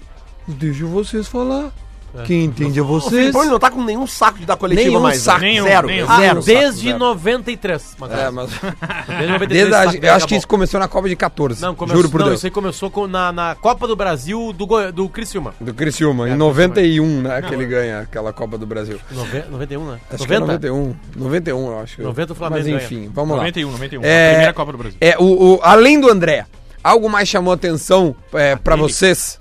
deixa 0.48 0.86
vocês 0.86 1.28
falar. 1.28 1.72
É. 2.16 2.24
Quem 2.24 2.46
entende 2.46 2.80
é 2.80 2.82
O 2.82 2.86
vocês. 2.86 3.12
Filipão 3.14 3.42
ele 3.44 3.52
não 3.52 3.60
tá 3.60 3.70
com 3.70 3.84
nenhum 3.84 4.08
saco 4.08 4.40
de 4.40 4.46
dar 4.46 4.56
coletiva 4.56 4.88
Nenhum 4.90 5.02
mais. 5.02 5.18
né? 5.20 5.24
saco. 5.24 5.42
Nenhum, 5.42 5.64
zero. 5.66 5.88
nenhum. 5.88 6.06
Ah, 6.10 6.18
zero. 6.18 6.42
desde 6.42 6.86
zero. 6.88 6.98
93. 7.00 7.96
Matheus. 8.00 8.20
É, 8.20 8.30
mas. 8.32 8.50
Desde 8.50 9.34
93. 9.34 9.48
Desde 9.70 9.76
a- 9.76 10.10
eu 10.10 10.14
acho 10.16 10.28
que 10.28 10.36
isso 10.36 10.48
começou 10.48 10.80
na 10.80 10.88
Copa 10.88 11.08
de 11.10 11.16
14. 11.16 11.62
Não, 11.62 11.76
começou, 11.76 11.98
juro 11.98 12.10
por 12.10 12.20
não 12.22 12.28
Deus. 12.28 12.40
isso 12.40 12.48
aí 12.48 12.52
começou 12.52 12.90
com- 12.90 13.08
na, 13.08 13.32
na 13.32 13.56
Copa 13.56 13.88
do 13.88 13.96
Brasil 13.96 14.52
do, 14.54 14.92
do 14.92 15.10
Criciúma. 15.10 15.54
Do 15.60 15.74
Criciúma, 15.74 16.28
É, 16.30 16.32
em 16.32 16.36
91, 16.36 17.22
né? 17.22 17.42
Que 17.42 17.54
ele 17.54 17.66
ganha 17.66 18.00
aquela 18.00 18.34
Copa 18.34 18.58
do 18.58 18.66
Brasil. 18.66 19.00
Nove- 19.12 19.44
91, 19.52 19.86
né? 19.92 20.00
Acho 20.12 20.26
que 20.26 20.34
é 20.34 20.40
91. 20.40 20.96
91, 21.16 21.68
eu 21.68 21.80
acho. 21.80 22.02
90 22.02 22.34
o 22.34 22.36
Flamengo 22.36 22.72
Mas 22.72 22.84
enfim, 22.84 23.12
vamos 23.14 23.32
lá. 23.32 23.38
91, 23.44 23.72
91. 23.72 24.04
É, 24.04 24.26
A 24.26 24.30
primeira 24.32 24.54
Copa 24.54 24.72
do 24.72 24.78
Brasil. 24.80 24.98
É, 25.02 25.16
o, 25.20 25.24
o- 25.56 25.60
além 25.62 26.00
do 26.00 26.10
André, 26.10 26.46
algo 26.84 27.10
mais 27.10 27.28
chamou 27.30 27.54
atenção 27.54 28.16
é, 28.34 28.56
pra 28.56 28.76
vocês? 28.76 29.40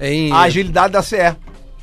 Em, 0.00 0.32
A 0.32 0.40
agilidade 0.42 0.92
da 0.92 1.02
CE. 1.02 1.16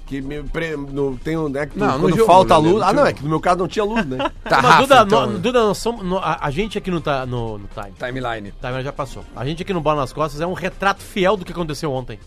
Que 0.06 0.22
me 0.22 0.44
pre, 0.44 0.76
no, 0.78 1.18
tem 1.18 1.36
um, 1.36 1.50
né, 1.50 1.66
que 1.66 1.80
Não, 1.80 2.00
quando 2.00 2.16
jogo, 2.16 2.28
falta 2.28 2.54
no 2.56 2.62
luz. 2.74 2.84
Ah, 2.84 2.94
não, 2.94 3.08
é 3.08 3.12
que 3.14 3.24
no 3.24 3.30
meu 3.30 3.40
caso 3.40 3.58
não 3.58 3.68
tinha 3.68 3.84
luz, 3.84 4.06
né? 4.06 4.18
tá, 4.48 4.62
Mas, 4.62 4.66
Rafa, 4.66 4.82
Duda, 4.84 5.02
então, 5.04 5.28
no- 5.28 5.40
Duda, 5.40 5.64
nós 5.64 5.78
somos- 5.80 6.06
no- 6.06 6.20
a, 6.20 6.38
a 6.42 6.52
gente 6.52 6.78
aqui 6.78 6.92
no, 6.92 7.02
no, 7.28 7.58
no 7.58 7.68
Time. 7.74 7.92
timeline. 7.98 8.54
Time 8.62 8.84
já 8.84 8.94
passou. 8.94 9.26
A 9.36 9.44
gente 9.44 9.64
aqui 9.64 9.74
no 9.74 9.82
Bola 9.82 10.02
nas 10.02 10.14
Costas 10.14 10.40
é 10.42 10.46
um 10.46 10.54
retrato 10.54 11.02
fiel 11.02 11.36
do 11.36 11.44
que 11.44 11.52
aconteceu 11.52 11.92
ontem. 11.92 12.20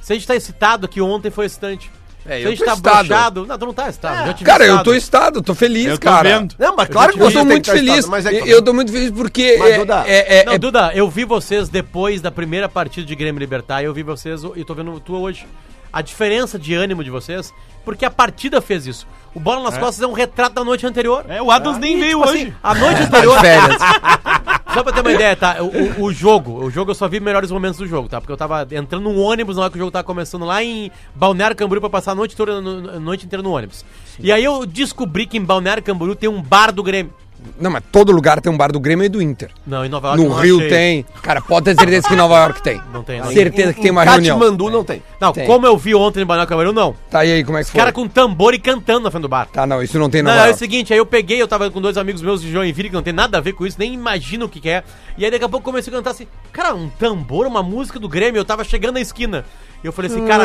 Se 0.00 0.12
a 0.12 0.16
gente 0.16 0.26
tá 0.26 0.36
excitado 0.36 0.86
aqui 0.86 1.00
ontem 1.00 1.30
foi 1.30 1.46
excitante. 1.46 1.90
É, 2.24 2.36
Se 2.38 2.42
eu 2.42 2.46
a 2.48 2.50
gente 2.50 2.58
tô 2.58 2.64
tá 2.66 2.72
excitado. 2.72 3.06
broxado. 3.08 3.46
Não, 3.46 3.58
tu 3.58 3.66
não 3.66 3.72
tá 3.74 3.88
te 4.34 4.38
vi 4.38 4.44
Cara, 4.44 4.62
eu 4.64 4.66
excitado. 4.74 4.84
tô 4.84 4.94
estado, 4.94 5.42
tô 5.42 5.54
feliz, 5.54 5.86
Eu 5.86 5.98
tô 5.98 6.04
cara. 6.06 6.28
vendo. 6.38 6.54
Não, 6.58 6.76
mas 6.76 6.88
claro 6.88 7.12
que 7.12 7.20
Eu 7.22 7.32
tô 7.32 7.44
muito 7.44 7.64
que 7.64 7.70
feliz. 7.76 8.06
mas 8.06 8.24
é 8.26 8.30
que- 8.30 8.36
Eu- 8.36 8.46
Eu 8.46 8.62
tô 8.62 8.72
muito 8.72 8.92
feliz 8.92 9.10
porque. 9.10 9.56
Mas, 9.58 9.70
é, 9.70 9.78
Duda, 9.78 10.04
é- 10.06 10.38
é- 10.40 10.44
Não, 10.44 10.52
é- 10.52 10.58
Duda, 10.58 10.92
eu 10.94 11.08
vi 11.10 11.24
vocês 11.24 11.68
depois 11.68 12.20
da 12.20 12.30
primeira 12.30 12.68
partida 12.68 13.06
de 13.06 13.14
Grêmio 13.16 13.40
Libertar, 13.40 13.82
eu 13.82 13.92
vi 13.92 14.02
vocês 14.04 14.42
e 14.54 14.64
tô 14.64 14.74
vendo 14.74 15.00
tu 15.00 15.14
hoje. 15.16 15.46
A 15.92 16.02
diferença 16.02 16.58
de 16.58 16.74
ânimo 16.74 17.02
de 17.02 17.10
vocês, 17.10 17.52
porque 17.84 18.04
a 18.04 18.10
partida 18.10 18.60
fez 18.60 18.86
isso. 18.86 19.06
O 19.34 19.40
Bola 19.40 19.62
nas 19.62 19.78
Costas 19.78 20.02
é 20.02 20.06
um 20.06 20.12
retrato 20.12 20.54
da 20.54 20.64
noite 20.64 20.86
anterior. 20.86 21.24
É, 21.28 21.40
o 21.40 21.50
Adams 21.50 21.78
nem 21.78 21.96
E, 21.96 22.00
veio 22.00 22.18
tipo 22.18 22.30
hoje. 22.30 22.42
assim, 22.42 22.54
a 22.62 22.74
noite 22.74 23.02
anterior. 23.02 23.38
Só 24.74 24.82
pra 24.82 24.92
ter 24.92 25.00
uma 25.00 25.12
ideia, 25.12 25.34
tá? 25.34 25.56
O, 25.62 25.66
o- 25.66 26.04
o 26.04 26.12
jogo, 26.12 26.62
o 26.64 26.70
jogo 26.70 26.90
eu 26.90 26.94
só 26.94 27.08
vi 27.08 27.18
melhores 27.20 27.50
momentos 27.50 27.78
do 27.78 27.86
jogo, 27.86 28.08
tá? 28.08 28.20
Porque 28.20 28.32
eu 28.32 28.36
tava 28.36 28.66
entrando 28.70 29.02
num 29.04 29.18
ônibus 29.18 29.56
na 29.56 29.62
hora 29.62 29.70
que 29.70 29.76
o 29.76 29.80
jogo 29.80 29.90
tava 29.90 30.04
começando 30.04 30.44
lá 30.44 30.62
em 30.62 30.90
Balneário 31.14 31.56
Camboriú 31.56 31.80
pra 31.80 31.88
passar 31.90 32.12
a 32.12 32.14
noite, 32.14 32.36
toda, 32.36 32.60
no- 32.60 32.90
a 32.90 33.00
noite 33.00 33.24
inteira 33.26 33.42
no 33.42 33.50
ônibus. 33.52 33.84
E 34.20 34.30
aí 34.30 34.44
eu 34.44 34.66
descobri 34.66 35.26
que 35.26 35.38
em 35.38 35.44
Balneário 35.44 35.82
Camboriú 35.82 36.14
tem 36.14 36.28
um 36.28 36.42
bar 36.42 36.70
do 36.70 36.82
Grêmio. 36.82 37.12
Não, 37.60 37.70
mas 37.70 37.82
todo 37.92 38.10
lugar 38.12 38.40
tem 38.40 38.52
um 38.52 38.56
bar 38.56 38.72
do 38.72 38.80
Grêmio 38.80 39.04
e 39.04 39.08
do 39.08 39.22
Inter. 39.22 39.50
Não, 39.66 39.84
em 39.84 39.88
Nova 39.88 40.08
York 40.08 40.22
No 40.22 40.28
não 40.30 40.36
Rio 40.40 40.56
achei. 40.58 40.68
tem. 40.68 41.06
Cara, 41.22 41.40
pode 41.40 41.64
ter 41.66 41.76
certeza 41.76 42.08
que 42.08 42.14
em 42.14 42.16
Nova 42.16 42.34
York 42.36 42.62
tem. 42.62 42.80
Não 42.92 43.02
tem, 43.02 43.20
não. 43.20 43.32
Certeza 43.32 43.72
que 43.72 43.80
tem 43.80 43.90
uma 43.90 44.04
Em 44.04 44.08
reunião. 44.08 44.38
Katmandu 44.38 44.70
não 44.70 44.84
tem. 44.84 45.02
Não, 45.20 45.32
Tem. 45.32 45.46
como 45.46 45.66
eu 45.66 45.76
vi 45.76 45.94
ontem 45.94 46.20
em 46.22 46.26
Balneário 46.26 46.48
Camboriú, 46.48 46.72
não. 46.72 46.94
Tá 47.10 47.24
e 47.24 47.32
aí, 47.32 47.44
como 47.44 47.56
é 47.58 47.60
que 47.60 47.66
Os 47.66 47.70
foi? 47.70 47.78
caras 47.78 47.94
com 47.94 48.06
tambor 48.08 48.54
e 48.54 48.58
cantando 48.58 49.00
na 49.00 49.10
frente 49.10 49.22
do 49.22 49.28
bar. 49.28 49.46
Tá, 49.52 49.66
não, 49.66 49.82
isso 49.82 49.98
não 49.98 50.08
tem 50.10 50.20
em 50.20 50.24
Não, 50.24 50.30
Nova 50.30 50.42
é 50.42 50.46
o 50.46 50.48
York. 50.48 50.58
seguinte, 50.58 50.92
aí 50.92 50.98
eu 50.98 51.06
peguei, 51.06 51.40
eu 51.40 51.48
tava 51.48 51.70
com 51.70 51.80
dois 51.80 51.96
amigos 51.96 52.22
meus 52.22 52.40
de 52.42 52.50
Joinville, 52.50 52.88
que 52.88 52.94
não 52.94 53.02
tem 53.02 53.12
nada 53.12 53.38
a 53.38 53.40
ver 53.40 53.52
com 53.52 53.66
isso, 53.66 53.76
nem 53.78 53.92
imagino 53.94 54.46
o 54.46 54.48
que, 54.48 54.60
que 54.60 54.68
é. 54.68 54.82
E 55.16 55.24
aí 55.24 55.30
daqui 55.30 55.44
a 55.44 55.48
pouco 55.48 55.64
comecei 55.64 55.92
a 55.92 55.96
cantar 55.96 56.10
assim, 56.10 56.26
cara, 56.52 56.74
um 56.74 56.88
tambor, 56.88 57.46
uma 57.46 57.62
música 57.62 57.98
do 57.98 58.08
Grêmio, 58.08 58.38
eu 58.38 58.44
tava 58.44 58.62
chegando 58.64 58.94
na 58.94 59.00
esquina. 59.00 59.44
E 59.82 59.86
eu 59.86 59.92
falei 59.92 60.10
assim, 60.10 60.24
cara, 60.26 60.44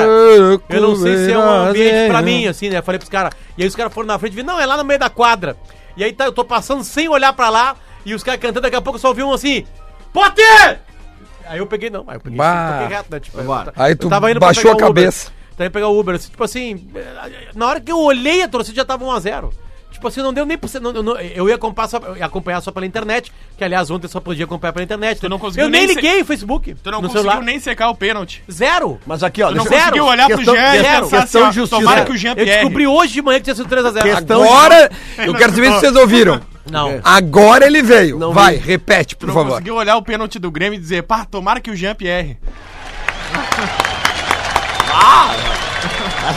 eu 0.69 0.81
não 0.81 0.95
sei 0.95 1.17
se 1.17 1.31
é 1.31 1.37
um 1.37 1.67
ambiente 1.69 2.07
pra 2.07 2.21
mim, 2.21 2.45
assim, 2.47 2.69
né? 2.69 2.77
Eu 2.77 2.83
falei 2.83 2.99
pros 2.99 3.09
caras. 3.09 3.33
E 3.57 3.63
aí 3.63 3.67
os 3.67 3.75
caras 3.75 3.91
foram 3.93 4.07
na 4.07 4.19
frente 4.19 4.33
e 4.33 4.35
viram, 4.35 4.53
não, 4.53 4.59
é 4.59 4.65
lá 4.65 4.77
no 4.77 4.83
meio 4.83 4.99
da 4.99 5.09
quadra. 5.09 5.55
E 5.95 6.03
aí 6.03 6.11
tá, 6.13 6.25
eu 6.25 6.31
tô 6.31 6.43
passando 6.43 6.83
sem 6.83 7.07
olhar 7.07 7.33
pra 7.33 7.49
lá, 7.49 7.75
e 8.05 8.13
os 8.13 8.23
caras 8.23 8.39
cantando, 8.41 8.61
daqui 8.61 8.75
a 8.75 8.81
pouco 8.81 8.97
eu 8.97 9.01
só 9.01 9.09
ouvi 9.09 9.23
um 9.23 9.31
assim, 9.33 9.65
Potter! 10.11 10.79
Aí 11.45 11.59
eu 11.59 11.67
peguei, 11.67 11.89
não, 11.89 12.03
aí 12.07 12.15
eu 12.15 12.21
peguei, 12.21 12.37
Bah. 12.37 12.79
toquei 12.81 12.95
reto, 12.97 13.11
né? 13.11 13.19
Tipo, 13.19 13.37
eu- 13.39 13.43
Bora. 13.45 13.73
Aí 13.75 13.91
eu 13.91 13.97
tu 13.97 14.09
tava 14.09 14.31
indo 14.31 14.39
pra 14.39 14.47
baixou 14.47 14.71
a 14.71 14.73
Uber. 14.75 14.87
cabeça. 14.87 15.31
Tava 15.51 15.65
indo 15.65 15.71
pegar 15.73 15.87
o 15.89 15.99
Uber, 15.99 16.15
assim, 16.15 16.29
tipo 16.29 16.43
assim, 16.43 16.87
na 17.53 17.67
hora 17.67 17.81
que 17.81 17.91
eu 17.91 17.99
olhei 17.99 18.41
a 18.43 18.47
torcida 18.47 18.75
já 18.77 18.85
tava 18.85 19.05
1x0. 19.05 19.51
Tipo 20.03 20.09
assim, 20.09 20.21
não 20.21 20.33
deu 20.33 20.45
nem 20.45 20.57
pra 20.57 20.67
você. 20.67 20.79
eu 21.33 21.47
ia 21.47 21.55
acompanhar 21.55 21.87
só, 21.87 21.97
acompanhar 22.19 22.59
só 22.59 22.71
pela 22.73 22.85
internet, 22.85 23.31
que 23.57 23.63
aliás 23.63 23.89
ontem 23.89 24.05
eu 24.05 24.09
só 24.09 24.19
podia 24.19 24.43
acompanhar 24.43 24.73
pela 24.73 24.83
internet. 24.83 25.21
Tu 25.21 25.29
não 25.29 25.39
conseguiu 25.39 25.63
eu 25.63 25.69
nem 25.69 25.85
nem 25.87 25.89
se- 25.91 25.95
liguei 26.01 26.21
o 26.21 26.25
Facebook. 26.25 26.75
Tu 26.75 26.91
não 26.91 27.01
no 27.01 27.07
conseguiu 27.07 27.31
celular. 27.31 27.41
nem 27.45 27.57
secar 27.57 27.87
o 27.89 27.95
pênalti. 27.95 28.43
Zero. 28.51 28.99
Mas 29.05 29.23
aqui, 29.23 29.41
ó, 29.41 29.47
Tu 29.47 29.55
não 29.55 29.63
Zero. 29.63 29.79
conseguiu 29.79 30.05
olhar 30.05 30.27
pro 30.27 30.35
Questão- 30.35 30.55
Jean 30.55 30.75
e 30.75 30.83
questão- 30.83 31.19
assim, 31.45 31.51
justiça. 31.53 31.81
tomara 31.81 32.03
que 32.03 32.11
o 32.11 32.17
Jean 32.17 32.33
Eu 32.35 32.45
descobri 32.45 32.85
hoje 32.85 33.13
de 33.13 33.21
manhã 33.21 33.37
que 33.39 33.43
tinha 33.45 33.55
sido 33.55 33.69
3x0. 33.69 34.03
Questão- 34.03 34.43
Agora, 34.43 34.91
eu 35.19 35.33
quero 35.35 35.53
saber 35.55 35.71
se 35.71 35.79
vocês 35.79 35.95
ouviram. 35.95 36.41
Não. 36.69 36.99
Agora 37.01 37.65
ele 37.65 37.81
veio. 37.81 38.19
Não 38.19 38.33
Vai, 38.33 38.57
vi. 38.57 38.67
repete, 38.67 39.15
por 39.15 39.27
não 39.27 39.33
favor. 39.33 39.51
conseguiu 39.51 39.75
olhar 39.75 39.95
o 39.95 40.01
pênalti 40.01 40.37
do 40.37 40.51
Grêmio 40.51 40.75
e 40.77 40.81
dizer, 40.81 41.03
pá, 41.03 41.23
tomara 41.23 41.61
que 41.61 41.71
o 41.71 41.75
Jean 41.77 41.95
Pierre. 41.95 42.37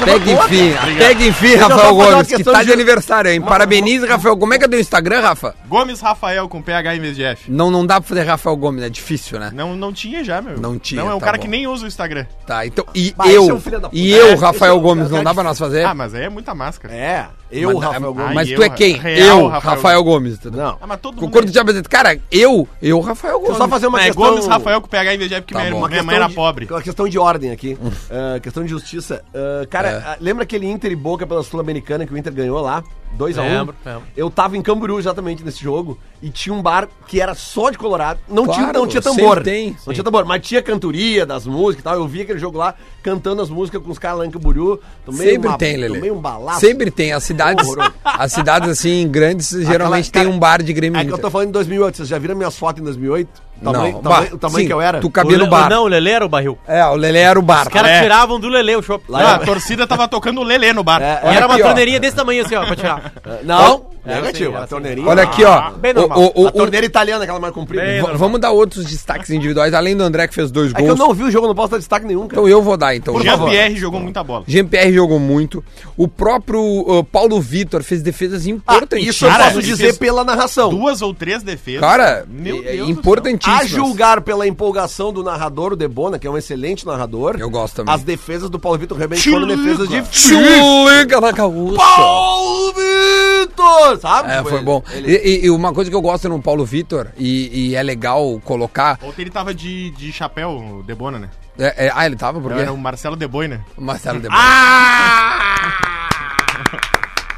Pega 0.04 0.30
enfim, 0.32 0.74
pega 0.98 1.24
enfim, 1.24 1.46
eu 1.48 1.68
Rafael 1.68 1.94
uma 1.94 2.10
Gomes, 2.10 2.28
que 2.28 2.44
tá 2.44 2.60
de 2.60 2.66
de- 2.66 2.72
aniversário, 2.72 3.30
hein? 3.30 3.40
Parabenize, 3.40 4.04
Rafael. 4.06 4.36
Como 4.36 4.52
é 4.54 4.58
que 4.58 4.64
é 4.64 4.68
teu 4.68 4.80
Instagram, 4.80 5.20
Rafa? 5.20 5.54
Gomes 5.68 6.00
Rafael 6.00 6.48
com 6.48 6.60
PH 6.60 6.96
em 6.96 7.00
vez 7.00 7.14
de 7.16 7.22
F. 7.24 7.50
Não, 7.50 7.70
não 7.70 7.86
dá 7.86 8.00
pra 8.00 8.08
fazer 8.08 8.22
Rafael 8.24 8.56
Gomes, 8.56 8.82
é 8.82 8.88
difícil, 8.88 9.38
né? 9.38 9.50
Não, 9.54 9.76
não 9.76 9.92
tinha 9.92 10.24
já, 10.24 10.40
meu. 10.42 10.58
Não 10.58 10.78
tinha, 10.78 11.02
Não, 11.02 11.10
é 11.10 11.14
um 11.14 11.18
tá 11.20 11.26
cara 11.26 11.36
bom. 11.38 11.42
que 11.42 11.48
nem 11.48 11.66
usa 11.66 11.84
o 11.84 11.88
Instagram. 11.88 12.26
Tá, 12.46 12.66
então. 12.66 12.84
E 12.94 13.14
Bah, 13.16 13.26
esse 13.26 13.34
é 13.34 13.38
eu, 13.38 13.54
um 13.54 13.60
filho 13.60 13.80
da 13.80 13.88
puta. 13.88 14.00
e 14.00 14.14
É, 14.14 14.20
eu, 14.20 14.32
esse 14.34 14.42
Rafael 14.42 14.76
é 14.76 14.80
Gomes, 14.80 15.10
não 15.10 15.22
dá 15.22 15.32
pra 15.34 15.42
nós 15.44 15.58
fazer? 15.58 15.84
Ah, 15.84 15.94
mas 15.94 16.14
aí 16.14 16.24
é 16.24 16.28
muita 16.28 16.54
máscara. 16.54 16.92
É, 16.94 17.26
eu, 17.50 17.74
Mas- 17.74 17.82
Rafael 17.84 18.14
Gomes. 18.14 18.34
Mas 18.34 18.50
tu 18.50 18.62
é 18.62 18.68
quem? 18.68 18.96
real, 18.96 19.38
eu, 19.40 19.46
Rafael 19.48 19.74
Rafael, 19.76 20.04
Gomes. 20.04 20.34
entendeu? 20.34 20.60
Não. 20.60 20.78
Ah, 20.80 20.86
mas 20.86 21.00
todo 21.00 21.14
mundo 21.14 21.24
Concordo 21.26 21.48
é- 21.48 21.52
de 21.52 21.58
apresenta. 21.58 21.88
Cara, 21.88 22.18
eu, 22.30 22.68
eu, 22.82 23.00
Rafael 23.00 23.34
Deixa 23.38 23.46
Gomes. 23.46 23.60
eu 23.60 23.64
só 23.64 23.68
fazer 23.68 23.86
uma 23.86 23.98
Mas 23.98 24.06
é 24.06 24.08
questão... 24.10 24.28
Gomes 24.30 24.46
Rafael 24.46 24.80
com 24.80 24.88
PH 24.88 25.16
de 25.16 25.24
F, 25.34 25.40
porque 25.42 25.54
Tá 25.54 25.60
minha, 25.60 25.68
irmã- 25.70 25.78
Uma 25.78 25.88
minha 25.88 26.02
mãe 26.02 26.16
era 26.16 26.28
pobre. 26.28 26.66
Uma 26.70 26.82
questão 26.82 27.08
de 27.08 27.18
ordem 27.18 27.50
aqui. 27.50 27.78
Ah, 28.10 28.40
questão 28.40 28.62
de 28.62 28.68
justiça. 28.70 29.22
Ah, 29.34 29.66
cara, 29.68 30.02
ah, 30.06 30.16
lembra 30.20 30.42
aquele 30.44 30.66
Inter 30.66 30.90
e 30.92 30.96
Boca 30.96 31.26
pela 31.26 31.42
Sul-Americana 31.42 32.06
que 32.06 32.12
o 32.12 32.18
Inter 32.18 32.32
ganhou 32.32 32.60
lá? 32.60 32.82
2x1. 33.16 33.36
Lembro, 33.42 33.74
lembro. 33.84 34.02
Eu 34.16 34.30
tava 34.30 34.56
em 34.56 34.62
Camboriú 34.62 34.98
exatamente 34.98 35.42
nesse 35.44 35.62
jogo 35.62 35.98
e 36.22 36.30
tinha 36.30 36.54
um 36.54 36.62
bar 36.62 36.88
que 37.06 37.20
era 37.20 37.34
só 37.34 37.70
de 37.70 37.78
Colorado. 37.78 38.20
Não, 38.28 38.44
Claro, 38.44 38.60
tinha, 38.60 38.72
não 38.72 38.86
tinha 38.86 39.02
tambor. 39.02 39.42
tem, 39.42 39.70
não 39.70 39.78
sim. 39.78 39.92
tinha 39.92 40.04
tambor, 40.04 40.24
mas 40.24 40.46
tinha 40.46 40.62
cantoria 40.62 41.24
das 41.26 41.46
músicas 41.46 41.80
e 41.80 41.84
tal. 41.84 41.94
Eu 41.96 42.06
vi 42.06 42.22
aquele 42.22 42.38
jogo 42.38 42.58
lá 42.58 42.74
cantando 43.02 43.42
as 43.42 43.50
músicas 43.50 43.82
com 43.82 43.90
os 43.90 43.98
caras 43.98 44.18
lá 44.18 44.26
em 44.26 44.30
Camboriú. 44.30 44.78
Tomei 45.04 45.30
Sempre 45.32 45.48
uma- 45.48 45.58
tem, 45.58 45.76
Lelê. 45.76 45.94
Tomei 45.94 46.10
um 46.10 46.20
balaço. 46.20 46.60
Sempre 46.60 46.90
tem. 46.90 47.12
As 47.12 47.24
cidades, 47.24 47.68
as 48.04 48.32
cidades 48.32 48.68
assim, 48.68 49.08
grandes, 49.08 49.50
geralmente 49.50 50.08
Aquela- 50.10 50.24
tem 50.26 50.34
um 50.34 50.38
bar 50.38 50.62
de 50.62 50.72
Grêmio 50.72 51.00
É 51.00 51.04
que 51.04 51.12
eu 51.12 51.18
tô 51.18 51.30
falando 51.30 51.48
em 51.48 51.52
2008. 51.52 51.96
Vocês 51.98 52.08
já 52.08 52.18
viram 52.18 52.34
minhas 52.34 52.56
fotos 52.56 52.80
em 52.80 52.84
2008? 52.84 53.45
O 53.60 53.72
tamanho, 53.72 53.92
Não, 53.92 53.98
o 53.98 54.02
tamanho, 54.02 54.34
o 54.34 54.38
tamanho 54.38 54.58
sim, 54.60 54.66
que 54.66 54.72
eu 54.72 54.80
era? 54.80 55.00
tu 55.00 55.10
cabia 55.10 55.36
O 55.36 55.40
no 55.40 55.46
bar. 55.46 55.70
Não, 55.70 55.84
o 55.84 55.88
Lelê 55.88 56.10
era 56.10 56.24
o 56.26 56.28
barril. 56.28 56.58
É, 56.68 56.84
o 56.86 56.94
Lelê 56.94 57.20
era 57.20 57.38
o 57.38 57.42
bar. 57.42 57.62
Os 57.66 57.72
caras 57.72 57.90
É. 57.90 58.02
tiravam 58.02 58.38
do 58.38 58.48
Lelê 58.48 58.76
o 58.76 58.82
chopp. 58.82 59.04
Lá 59.08 59.18
Ah, 59.18 59.22
é- 59.22 59.34
a 59.36 59.38
torcida 59.38 59.86
tava 59.86 60.06
tocando 60.06 60.40
o 60.40 60.44
Lelê 60.44 60.72
no 60.72 60.84
bar. 60.84 61.00
É, 61.00 61.20
E 61.24 61.36
era 61.36 61.46
uma 61.46 61.54
aqui, 61.54 61.62
ó. 61.62 61.66
torneirinha 61.68 61.98
desse 61.98 62.14
tamanho 62.16 62.44
assim, 62.44 62.54
ó, 62.54 62.66
pra 62.66 62.76
tirar. 62.76 63.12
Não, 63.44 63.86
Era 64.04 64.16
negativo. 64.20 64.54
assim, 64.54 64.64
a 64.64 64.66
torneirinha. 64.66 65.08
Olha 65.08 65.22
aqui, 65.22 65.42
ó. 65.44 65.70
Bem 65.70 65.92
O- 65.92 65.94
normal. 65.94 66.18
o- 66.34 66.42
o- 66.42 66.48
a 66.48 66.52
torneira 66.52 66.86
italiana, 66.86 67.24
aquela 67.24 67.40
mais 67.40 67.54
comprida. 67.54 67.82
Vamos 68.14 68.40
dar 68.40 68.50
outros 68.50 68.84
destaques 68.84 69.30
individuais, 69.30 69.72
além 69.74 69.96
do 69.96 70.02
André 70.04 70.28
que 70.28 70.34
fez 70.34 70.50
dois 70.50 70.70
É 70.72 70.74
que 70.74 70.82
gols. 70.82 70.90
eu 70.90 70.96
não 71.06 71.14
vi 71.14 71.24
o 71.24 71.30
jogo, 71.30 71.46
não 71.48 71.54
posso 71.54 71.70
dar 71.72 71.78
destaque 71.78 72.06
nenhum, 72.06 72.28
cara. 72.28 72.40
Então 72.42 72.48
eu 72.48 72.62
vou 72.62 72.76
dar, 72.76 72.94
então. 72.94 73.14
Favor. 73.14 73.24
Jean-Pierre 73.48 73.76
jogou 73.76 74.00
muita 74.00 74.22
bola. 74.22 74.44
Jean-Pierre 74.46 74.92
jogou 74.92 75.18
muito. 75.18 75.64
O 75.96 76.06
próprio 76.06 76.60
uh, 76.60 77.02
Paulo 77.04 77.40
Vitor 77.40 77.82
fez 77.82 78.02
defesas 78.02 78.46
Ah, 78.46 78.50
importantíssimas. 78.50 79.14
isso 79.16 79.24
eu 79.24 79.30
Cara, 79.30 79.44
posso 79.44 79.58
ele 79.58 79.66
dizer 79.66 79.98
pela 79.98 80.22
narração. 80.24 80.68
Duas 80.70 81.00
ou 81.02 81.14
três 81.14 81.42
defesas. 81.42 81.80
Cara, 81.80 82.24
Meu 82.28 82.56
é- 82.56 82.58
é 82.58 82.62
Deus 82.76 82.88
do 82.88 83.02
A 83.46 83.64
julgar 83.66 84.20
pela 84.20 84.46
empolgação 84.46 85.12
do 85.12 85.22
narrador, 85.22 85.72
o 85.72 85.76
Debona, 85.76 86.18
que 86.18 86.26
é 86.26 86.30
um 86.30 86.36
excelente 86.36 86.84
narrador. 86.86 87.36
Eu 87.38 87.48
gosto 87.50 87.76
também. 87.76 87.94
As 87.94 88.02
defesas 88.02 88.50
do 88.50 88.58
Paulo 88.58 88.78
Vitor 88.78 88.96
realmente 88.98 89.28
foram 89.30 89.46
defesas 89.46 89.88
de 89.88 90.04
Chulica 90.10 91.20
na 91.20 91.30
gaúcha. 91.32 91.76
Paulo 91.76 92.72
Vitor! 92.74 93.98
Sabe? 94.00 94.30
É, 94.32 94.42
foi 94.42 94.54
ele- 94.54 94.62
bom. 94.64 94.82
ele- 94.92 95.12
E, 95.16 95.46
e- 95.46 95.50
uma 95.50 95.72
coisa 95.72 95.90
que 95.90 95.96
eu 95.96 96.00
gosto 96.02 96.28
no 96.28 96.40
Paulo 96.42 96.64
Vitor, 96.64 97.08
e, 97.16 97.70
e 97.70 97.74
é 97.76 97.82
legal 97.82 98.40
colocar. 98.44 98.98
Ontem 99.02 99.22
ele 99.22 99.30
tava 99.30 99.54
de, 99.54 99.90
de 99.92 100.12
chapéu, 100.12 100.50
o 100.50 100.82
Debona, 100.82 101.18
né? 101.18 101.28
é- 101.58 101.86
é- 101.86 101.92
ah, 101.94 102.04
ele 102.04 102.16
tava? 102.16 102.40
Por 102.40 102.52
quê? 102.52 102.60
Era 102.60 102.72
o 102.72 102.76
Marcelo 102.78 103.16
Deboi, 103.16 103.48
né? 103.48 103.60
O 103.76 103.82
Marcelo 103.82 104.20
de 104.20 104.28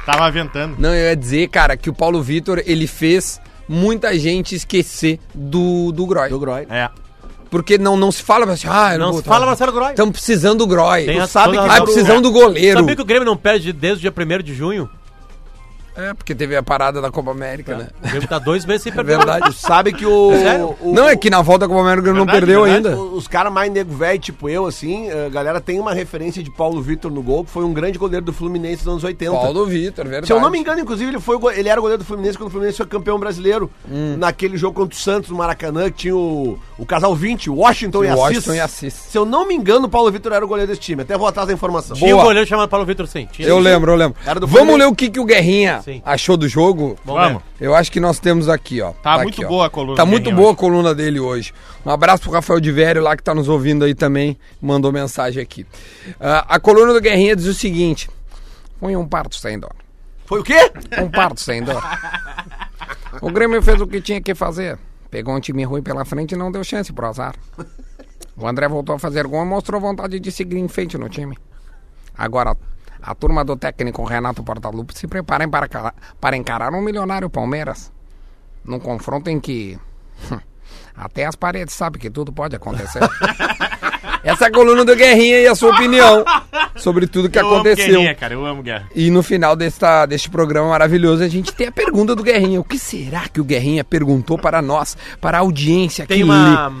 Tava 0.05 0.25
aventando. 0.25 0.75
Não, 0.79 0.89
eu 0.93 1.09
ia 1.09 1.15
dizer, 1.15 1.47
cara, 1.49 1.77
que 1.77 1.89
o 1.89 1.93
Paulo 1.93 2.21
Vitor, 2.21 2.61
ele 2.65 2.87
fez 2.87 3.39
muita 3.69 4.17
gente 4.17 4.55
esquecer 4.55 5.19
do, 5.33 5.91
do 5.91 6.05
Groy. 6.07 6.27
Do 6.29 6.39
Groy. 6.39 6.65
É. 6.69 6.89
Porque 7.51 7.77
não, 7.77 7.95
não 7.97 8.11
se 8.11 8.21
fala 8.21 8.51
assim, 8.51 8.67
ah, 8.69 8.93
eu 8.93 8.99
Não 8.99 9.13
se 9.13 9.23
fala 9.23 9.45
Marcelo 9.45 9.71
Groy. 9.71 9.89
Estamos 9.91 10.11
precisando 10.11 10.59
do 10.59 10.67
Groy. 10.67 11.05
Tem 11.05 11.19
a- 11.19 11.25
sabe 11.27 11.55
toda 11.55 11.57
que 11.57 11.63
a 11.63 11.65
Ah, 11.65 11.67
razão. 11.79 11.85
precisamos 11.85 12.21
do 12.21 12.31
goleiro. 12.31 12.79
Sabia 12.79 12.95
que 12.95 13.01
o 13.01 13.05
Grêmio 13.05 13.25
não 13.25 13.37
perde 13.37 13.71
desde 13.71 14.07
o 14.07 14.11
dia 14.11 14.13
1 14.39 14.43
de 14.43 14.53
junho? 14.53 14.89
É, 15.99 16.13
porque 16.13 16.33
teve 16.33 16.55
a 16.55 16.63
parada 16.63 17.01
da 17.01 17.11
Copa 17.11 17.31
América, 17.31 17.75
né? 17.77 17.87
O 18.03 18.07
Grêmio 18.09 18.27
tá 18.27 18.39
dois 18.39 18.65
meses 18.65 18.83
sem 18.83 18.91
É 18.91 18.95
perder. 18.95 19.17
verdade. 19.17 19.53
Sabe 19.55 19.91
que 19.93 20.05
o. 20.05 20.31
Sério? 20.31 20.75
o- 20.81 20.93
Não, 20.93 21.07
é 21.07 21.15
que 21.15 21.29
na 21.29 21.41
volta 21.41 21.67
da 21.67 21.67
Copa 21.67 21.81
América 21.81 22.09
ele 22.09 22.17
não 22.17 22.25
Verdade, 22.25 22.45
perdeu 22.45 22.63
verdade. 22.63 22.87
ainda. 22.95 23.01
Os 23.15 23.27
caras 23.27 23.51
mais 23.51 23.71
nego 23.71 23.93
velho, 23.93 24.19
tipo 24.19 24.47
eu, 24.49 24.65
assim, 24.65 25.09
a 25.11 25.29
galera 25.29 25.59
tem 25.59 25.79
uma 25.79 25.93
referência 25.93 26.41
de 26.43 26.49
Paulo 26.51 26.81
Vitor 26.81 27.11
no 27.11 27.21
gol, 27.21 27.43
que 27.43 27.51
foi 27.51 27.63
um 27.63 27.73
grande 27.73 27.97
goleiro 27.97 28.25
do 28.25 28.33
Fluminense 28.33 28.83
nos 28.85 28.93
anos 28.93 29.03
80. 29.03 29.31
Paulo 29.31 29.65
Vitor, 29.65 30.05
verdade. 30.05 30.27
Se 30.27 30.33
eu 30.33 30.39
não 30.39 30.49
me 30.49 30.59
engano, 30.59 30.79
inclusive, 30.79 31.09
ele, 31.11 31.19
foi, 31.19 31.35
o 31.35 31.39
go- 31.39 31.51
ele 31.51 31.67
era 31.69 31.79
goleiro 31.81 32.01
do 32.03 32.05
Fluminense 32.05 32.37
quando 32.37 32.47
o 32.47 32.51
Fluminense 32.51 32.77
foi 32.77 32.85
campeão 32.85 33.19
brasileiro. 33.19 33.69
Hum. 33.89 34.15
Naquele 34.17 34.57
jogo 34.57 34.75
contra 34.75 34.95
o 34.95 34.99
Santos, 34.99 35.29
no 35.29 35.35
Maracanã, 35.37 35.89
que 35.91 35.97
tinha 35.97 36.15
o, 36.15 36.57
o 36.77 36.85
casal 36.85 37.13
20, 37.15 37.49
Washington 37.49 38.03
e 38.03 38.07
Assis. 38.07 38.19
Washington 38.19 38.53
e 38.53 38.59
Assis. 38.59 38.93
Se 38.93 39.17
eu 39.17 39.25
não 39.25 39.47
me 39.47 39.53
engano, 39.55 39.85
o 39.85 39.89
Paulo 39.89 40.11
Vitor 40.11 40.31
era 40.33 40.43
o 40.43 40.47
goleiro 40.47 40.69
desse 40.69 40.81
time. 40.81 41.01
Até 41.01 41.17
vou 41.17 41.27
atrás 41.27 41.47
da 41.47 41.53
informação. 41.53 41.95
Tinha 41.97 42.13
um 42.13 42.17
Boa. 42.17 42.27
goleiro 42.29 42.47
chamado 42.47 42.69
Paulo 42.69 42.85
Vitor, 42.85 43.07
sim. 43.07 43.27
Tinha 43.31 43.47
Eu 43.47 43.57
sim. 43.57 43.63
lembro, 43.63 43.91
eu 43.91 43.95
lembro. 43.95 44.17
Era 44.25 44.39
do 44.39 44.47
Vamos 44.47 44.59
Fluminense. 44.67 44.79
ler 44.87 44.91
o 44.91 44.95
que, 44.95 45.09
que 45.09 45.19
o 45.19 45.25
Guerrinha 45.25 45.81
Sim. 45.93 46.01
achou 46.05 46.37
do 46.37 46.47
jogo? 46.47 46.97
Vamos. 47.03 47.41
Eu 47.59 47.73
acho 47.73 47.91
que 47.91 47.99
nós 47.99 48.19
temos 48.19 48.47
aqui, 48.47 48.79
ó. 48.81 48.91
Tá 48.91 49.17
muito 49.17 49.29
aqui, 49.29 49.45
ó. 49.45 49.47
boa 49.47 49.65
a 49.65 49.69
coluna 49.69 49.95
Tá 49.97 50.05
muito 50.05 50.31
boa 50.31 50.49
hoje. 50.49 50.53
a 50.53 50.55
coluna 50.57 50.93
dele 50.95 51.19
hoje. 51.19 51.53
Um 51.85 51.89
abraço 51.89 52.23
pro 52.23 52.31
Rafael 52.31 52.59
de 52.59 52.71
Vério 52.71 53.01
lá 53.01 53.17
que 53.17 53.23
tá 53.23 53.33
nos 53.33 53.49
ouvindo 53.49 53.83
aí 53.85 53.95
também. 53.95 54.37
Mandou 54.61 54.91
mensagem 54.91 55.41
aqui. 55.41 55.65
Ah, 56.19 56.45
a 56.47 56.59
coluna 56.59 56.93
do 56.93 57.01
Guerrinha 57.01 57.35
diz 57.35 57.45
o 57.45 57.53
seguinte: 57.53 58.07
Foi 58.79 58.95
um 58.95 59.07
parto 59.07 59.35
sem 59.35 59.57
dó. 59.59 59.69
Foi 60.25 60.41
o 60.41 60.43
quê? 60.43 60.71
Um 61.01 61.09
parto 61.09 61.41
sem 61.41 61.63
dó. 61.63 61.81
O 63.21 63.31
Grêmio 63.31 63.61
fez 63.61 63.81
o 63.81 63.87
que 63.87 63.99
tinha 63.99 64.21
que 64.21 64.35
fazer. 64.35 64.77
Pegou 65.09 65.35
um 65.35 65.39
time 65.39 65.63
ruim 65.63 65.81
pela 65.81 66.05
frente 66.05 66.33
e 66.33 66.37
não 66.37 66.51
deu 66.51 66.63
chance 66.63 66.93
pro 66.93 67.07
azar. 67.07 67.33
O 68.37 68.47
André 68.47 68.67
voltou 68.67 68.95
a 68.95 68.99
fazer 68.99 69.25
gol 69.25 69.41
e 69.43 69.45
mostrou 69.47 69.81
vontade 69.81 70.19
de 70.19 70.31
seguir 70.31 70.57
em 70.59 70.67
frente 70.67 70.95
no 70.97 71.09
time. 71.09 71.35
Agora, 72.15 72.55
a 73.01 73.15
turma 73.15 73.43
do 73.45 73.55
técnico 73.55 74.03
Renato 74.03 74.43
Portaluppi 74.43 74.97
se 74.97 75.07
preparem 75.07 75.49
para, 75.49 75.93
para 76.19 76.37
encarar 76.37 76.73
um 76.73 76.81
milionário 76.81 77.29
Palmeiras. 77.29 77.91
Num 78.63 78.79
confronto 78.79 79.29
em 79.29 79.39
que 79.39 79.79
hum, 80.31 80.39
até 80.95 81.25
as 81.25 81.35
paredes 81.35 81.73
sabem 81.73 81.99
que 81.99 82.09
tudo 82.09 82.31
pode 82.31 82.55
acontecer. 82.55 82.99
Essa 84.23 84.45
é 84.45 84.47
a 84.47 84.51
coluna 84.51 84.83
do 84.83 84.95
Guerrinha 84.95 85.39
e 85.39 85.47
a 85.47 85.55
sua 85.55 85.71
opinião 85.71 86.25
sobre 86.75 87.07
tudo 87.07 87.29
que 87.29 87.39
eu 87.39 87.45
amo 87.45 87.55
aconteceu. 87.55 87.87
Guerrinha, 87.87 88.15
cara, 88.15 88.33
eu 88.33 88.45
amo 88.45 88.61
Guerra. 88.61 88.89
E 88.93 89.09
no 89.09 89.23
final 89.23 89.55
desta, 89.55 90.05
deste 90.05 90.29
programa 90.29 90.69
maravilhoso, 90.69 91.23
a 91.23 91.27
gente 91.27 91.53
tem 91.53 91.67
a 91.67 91.71
pergunta 91.71 92.13
do 92.13 92.21
Guerrinha. 92.21 92.59
O 92.59 92.63
que 92.63 92.77
será 92.77 93.29
que 93.29 93.39
o 93.39 93.45
Guerrinha 93.45 93.83
perguntou 93.83 94.37
para 94.37 94.61
nós, 94.61 94.97
para 95.21 95.37
a 95.37 95.41
audiência 95.41 96.05
Tem 96.05 96.17
que 96.17 96.23
uma, 96.23 96.71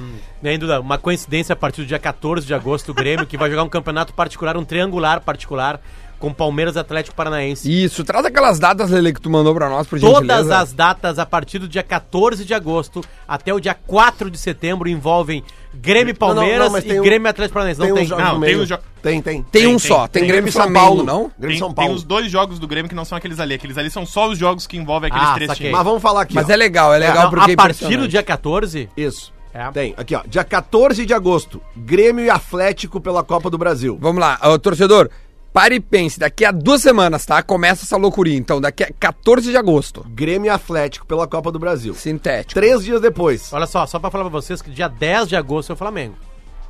né, 0.41 0.57
Duda, 0.57 0.81
uma 0.81 0.97
coincidência 0.97 1.53
a 1.53 1.55
partir 1.55 1.81
do 1.81 1.87
dia 1.87 1.99
14 1.99 2.45
de 2.45 2.53
agosto, 2.53 2.89
o 2.89 2.93
Grêmio, 2.93 3.25
que 3.25 3.37
vai 3.37 3.49
jogar 3.49 3.63
um 3.63 3.69
campeonato 3.69 4.13
particular, 4.13 4.57
um 4.57 4.65
triangular 4.65 5.21
particular, 5.21 5.79
com 6.19 6.33
Palmeiras 6.33 6.75
Atlético 6.77 7.15
Paranaense. 7.15 7.71
Isso, 7.83 8.03
traz 8.03 8.25
aquelas 8.25 8.59
datas, 8.59 8.89
Lele, 8.91 9.13
que 9.13 9.21
tu 9.21 9.29
mandou 9.29 9.53
pra 9.55 9.69
nós, 9.69 9.87
por 9.87 9.99
Todas 9.99 10.19
gentileza. 10.21 10.57
as 10.59 10.73
datas 10.73 11.17
a 11.17 11.25
partir 11.25 11.59
do 11.59 11.67
dia 11.67 11.81
14 11.81 12.43
de 12.45 12.53
agosto 12.53 13.01
até 13.27 13.53
o 13.53 13.59
dia 13.59 13.73
4 13.73 14.29
de 14.29 14.37
setembro 14.37 14.89
envolvem 14.89 15.43
Grêmio 15.73 16.15
Não, 16.19 16.27
não, 16.29 16.35
Palmeiras 16.35 16.65
não, 16.65 16.71
mas 16.71 16.83
e 16.83 16.87
tem 16.87 16.99
um- 16.99 17.03
Grêmio 17.03 17.29
Atlético 17.29 17.53
Paranaense. 17.53 17.79
Não 17.79 17.93
Tem 17.93 18.07
tem. 18.07 18.17
Não, 18.17 18.29
tem 18.31 18.39
meio. 18.39 18.61
uns 18.63 18.67
jo- 18.67 18.77
Tem, 19.03 19.21
tem. 19.21 19.43
Tem, 19.43 19.67
um 19.67 19.69
Tem, 19.71 19.79
só, 19.79 20.07
tem, 20.07 20.23
tem. 20.23 20.31
Grêmio 20.31 20.49
e 20.49 20.51
São 20.51 20.63
Flamengo, 20.63 20.85
Paulo. 20.85 21.03
não? 21.03 21.31
Grêmio 21.37 21.49
Tem, 21.49 21.57
São 21.59 21.67
tem 21.69 21.75
Paulo. 21.75 21.93
os 21.93 22.03
dois 22.03 22.29
jogos 22.31 22.57
do 22.59 22.67
Grêmio 22.67 22.89
que 22.89 22.95
não 22.95 23.05
são 23.05 23.17
aqueles 23.17 23.39
ali. 23.39 23.53
Aqueles 23.53 23.77
ali 23.77 23.89
são 23.91 24.05
só 24.05 24.27
os 24.27 24.37
jogos 24.37 24.65
que 24.65 24.75
envolvem 24.77 25.09
aqueles 25.11 25.27
Ah, 25.29 25.33
três 25.35 25.47
saquei. 25.47 25.67
times. 25.67 25.77
Mas 25.77 25.85
vamos 25.85 26.01
falar 26.01 26.21
aqui. 26.21 26.33
Mas 26.33 26.49
ó. 26.49 26.51
é 26.51 26.55
legal, 26.55 26.93
é 26.93 26.97
legal 26.97 27.23
Não, 27.25 27.29
porque 27.29 27.51
é 27.51 27.53
a 27.53 27.57
partir 27.57 27.97
do 27.97 28.07
dia 28.07 28.23
14, 28.23 28.89
Isso. 28.97 29.31
É. 29.53 29.69
Tem. 29.71 29.93
Aqui, 29.97 30.15
ó. 30.15 30.21
Dia 30.27 30.43
14 30.43 31.05
de 31.05 31.13
agosto, 31.13 31.59
Grêmio 31.75 32.23
e 32.25 32.29
Atlético 32.29 32.99
pela 32.99 33.23
Copa 33.23 33.49
do 33.49 33.57
Brasil. 33.57 33.97
Vamos 34.01 34.19
lá, 34.21 34.39
ô, 34.43 34.57
torcedor, 34.59 35.09
pare 35.59 35.75
e 35.75 35.79
pense, 35.81 36.17
daqui 36.17 36.45
a 36.45 36.51
duas 36.51 36.81
semanas, 36.81 37.25
tá? 37.25 37.43
Começa 37.43 37.83
essa 37.83 37.97
loucurinha, 37.97 38.37
então, 38.37 38.61
daqui 38.61 38.81
a 38.81 38.89
14 38.97 39.51
de 39.51 39.57
agosto. 39.57 40.05
Grêmio 40.07 40.45
e 40.45 40.49
Atlético 40.49 41.05
pela 41.05 41.27
Copa 41.27 41.51
do 41.51 41.59
Brasil. 41.59 41.93
Sintético. 41.93 42.53
Três 42.53 42.85
dias 42.85 43.01
depois, 43.01 43.51
olha 43.51 43.65
só, 43.65 43.85
só 43.85 43.99
pra 43.99 44.09
falar 44.09 44.23
pra 44.23 44.31
vocês 44.31 44.61
que 44.61 44.71
dia 44.71 44.87
10 44.87 45.27
de 45.27 45.35
agosto 45.35 45.71
é 45.71 45.73
o 45.73 45.75
Flamengo. 45.75 46.15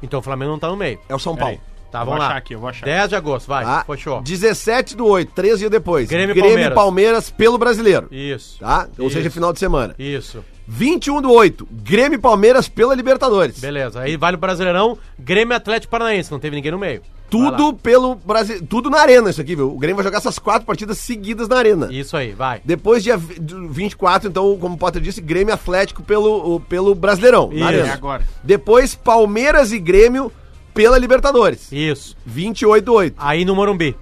Então 0.02 0.19
o 0.19 0.23
Flamengo 0.23 0.54
não 0.54 0.58
tá 0.60 0.69
no 0.69 0.75
meio. 0.75 0.97
é 1.08 1.13
o 1.13 1.19
São 1.19 1.36
Paulo. 1.36 1.58
Peraí. 1.58 1.69
Tá, 1.91 1.99
Eu 2.02 2.06
vamos 2.06 2.13
vou 2.13 2.19
lá. 2.19 2.28
achar 2.30 2.38
aqui, 2.38 2.54
eu 2.56 2.60
vou 2.60 2.69
achar. 2.69 2.86
10 2.88 3.10
de 3.10 3.15
agosto, 3.15 3.47
vai. 3.47 3.63
Tá? 3.63 3.84
Fechou. 3.86 4.21
17 4.23 4.95
do 4.97 5.06
8, 5.06 5.34
três 5.36 5.60
dias 5.60 5.69
depois. 5.69 6.10
Grêmio 6.10 6.32
e 6.32 6.34
Grêmio 6.34 6.49
Palmeiras. 6.54 6.73
Palmeiras 6.75 7.30
pelo 7.30 7.58
brasileiro. 7.60 8.08
Isso. 8.10 8.58
Tá? 8.58 8.88
Ou 8.97 9.06
Isso. 9.06 9.17
seja, 9.17 9.30
final 9.30 9.54
de 9.54 9.60
semana. 9.60 9.93
Isso. 9.99 10.43
21 10.67 11.21
do 11.21 11.32
8, 11.32 11.67
Grêmio 11.71 12.17
e 12.17 12.19
Palmeiras 12.19 12.67
pela 12.67 12.95
Libertadores. 12.95 13.60
Beleza. 13.60 14.02
Aí 14.02 14.17
vale 14.17 14.36
o 14.36 14.39
Brasileirão, 14.39 14.97
Grêmio 15.19 15.54
e 15.54 15.58
Atlético 15.58 15.91
Paranaense. 15.91 16.32
Não 16.32 16.39
teve 16.39 16.56
ninguém 16.56 16.71
no 16.71 16.80
meio. 16.80 17.04
Tudo 17.29 17.73
pelo 17.73 18.15
Brasil. 18.15 18.65
Tudo 18.67 18.89
na 18.89 18.99
arena, 18.99 19.29
isso 19.29 19.39
aqui, 19.41 19.55
viu? 19.55 19.71
O 19.73 19.77
Grêmio 19.77 19.97
vai 19.97 20.03
jogar 20.05 20.17
essas 20.17 20.39
quatro 20.39 20.65
partidas 20.65 20.97
seguidas 20.97 21.47
na 21.47 21.57
arena. 21.57 21.87
Isso 21.91 22.15
aí, 22.17 22.31
vai. 22.33 22.61
Depois, 22.65 23.03
dia 23.03 23.15
vi- 23.17 23.39
do 23.39 23.67
24, 23.69 24.29
então, 24.29 24.57
como 24.59 24.75
o 24.75 24.77
Potter 24.77 25.01
disse, 25.01 25.21
Grêmio 25.21 25.51
e 25.51 25.53
Atlético 25.53 26.01
pelo, 26.03 26.59
pelo 26.61 26.95
Brasileirão. 26.95 27.49
Isso. 27.51 27.59
Na 27.59 27.71
É 27.71 27.79
arena. 27.81 27.93
agora. 27.93 28.23
Depois, 28.43 28.95
Palmeiras 28.95 29.71
e 29.71 29.79
Grêmio 29.79 30.31
pela 30.73 30.97
Libertadores. 30.97 31.71
Isso. 31.71 32.15
28 32.25 32.85
do 32.85 32.93
8. 32.93 33.15
Aí 33.17 33.45
no 33.45 33.55
Morumbi. 33.55 33.95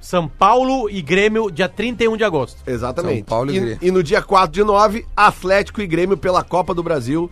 São 0.00 0.26
Paulo 0.26 0.88
e 0.88 1.02
Grêmio, 1.02 1.50
dia 1.50 1.68
31 1.68 2.16
de 2.16 2.24
agosto. 2.24 2.56
Exatamente. 2.66 3.18
São 3.18 3.24
Paulo 3.24 3.50
e 3.50 3.56
e, 3.56 3.60
Grêmio. 3.60 3.78
e 3.82 3.90
no 3.90 4.02
dia 4.02 4.22
4 4.22 4.50
de 4.52 4.64
9, 4.64 5.04
Atlético 5.14 5.82
e 5.82 5.86
Grêmio 5.86 6.16
pela 6.16 6.42
Copa 6.42 6.72
do 6.74 6.82
Brasil. 6.82 7.30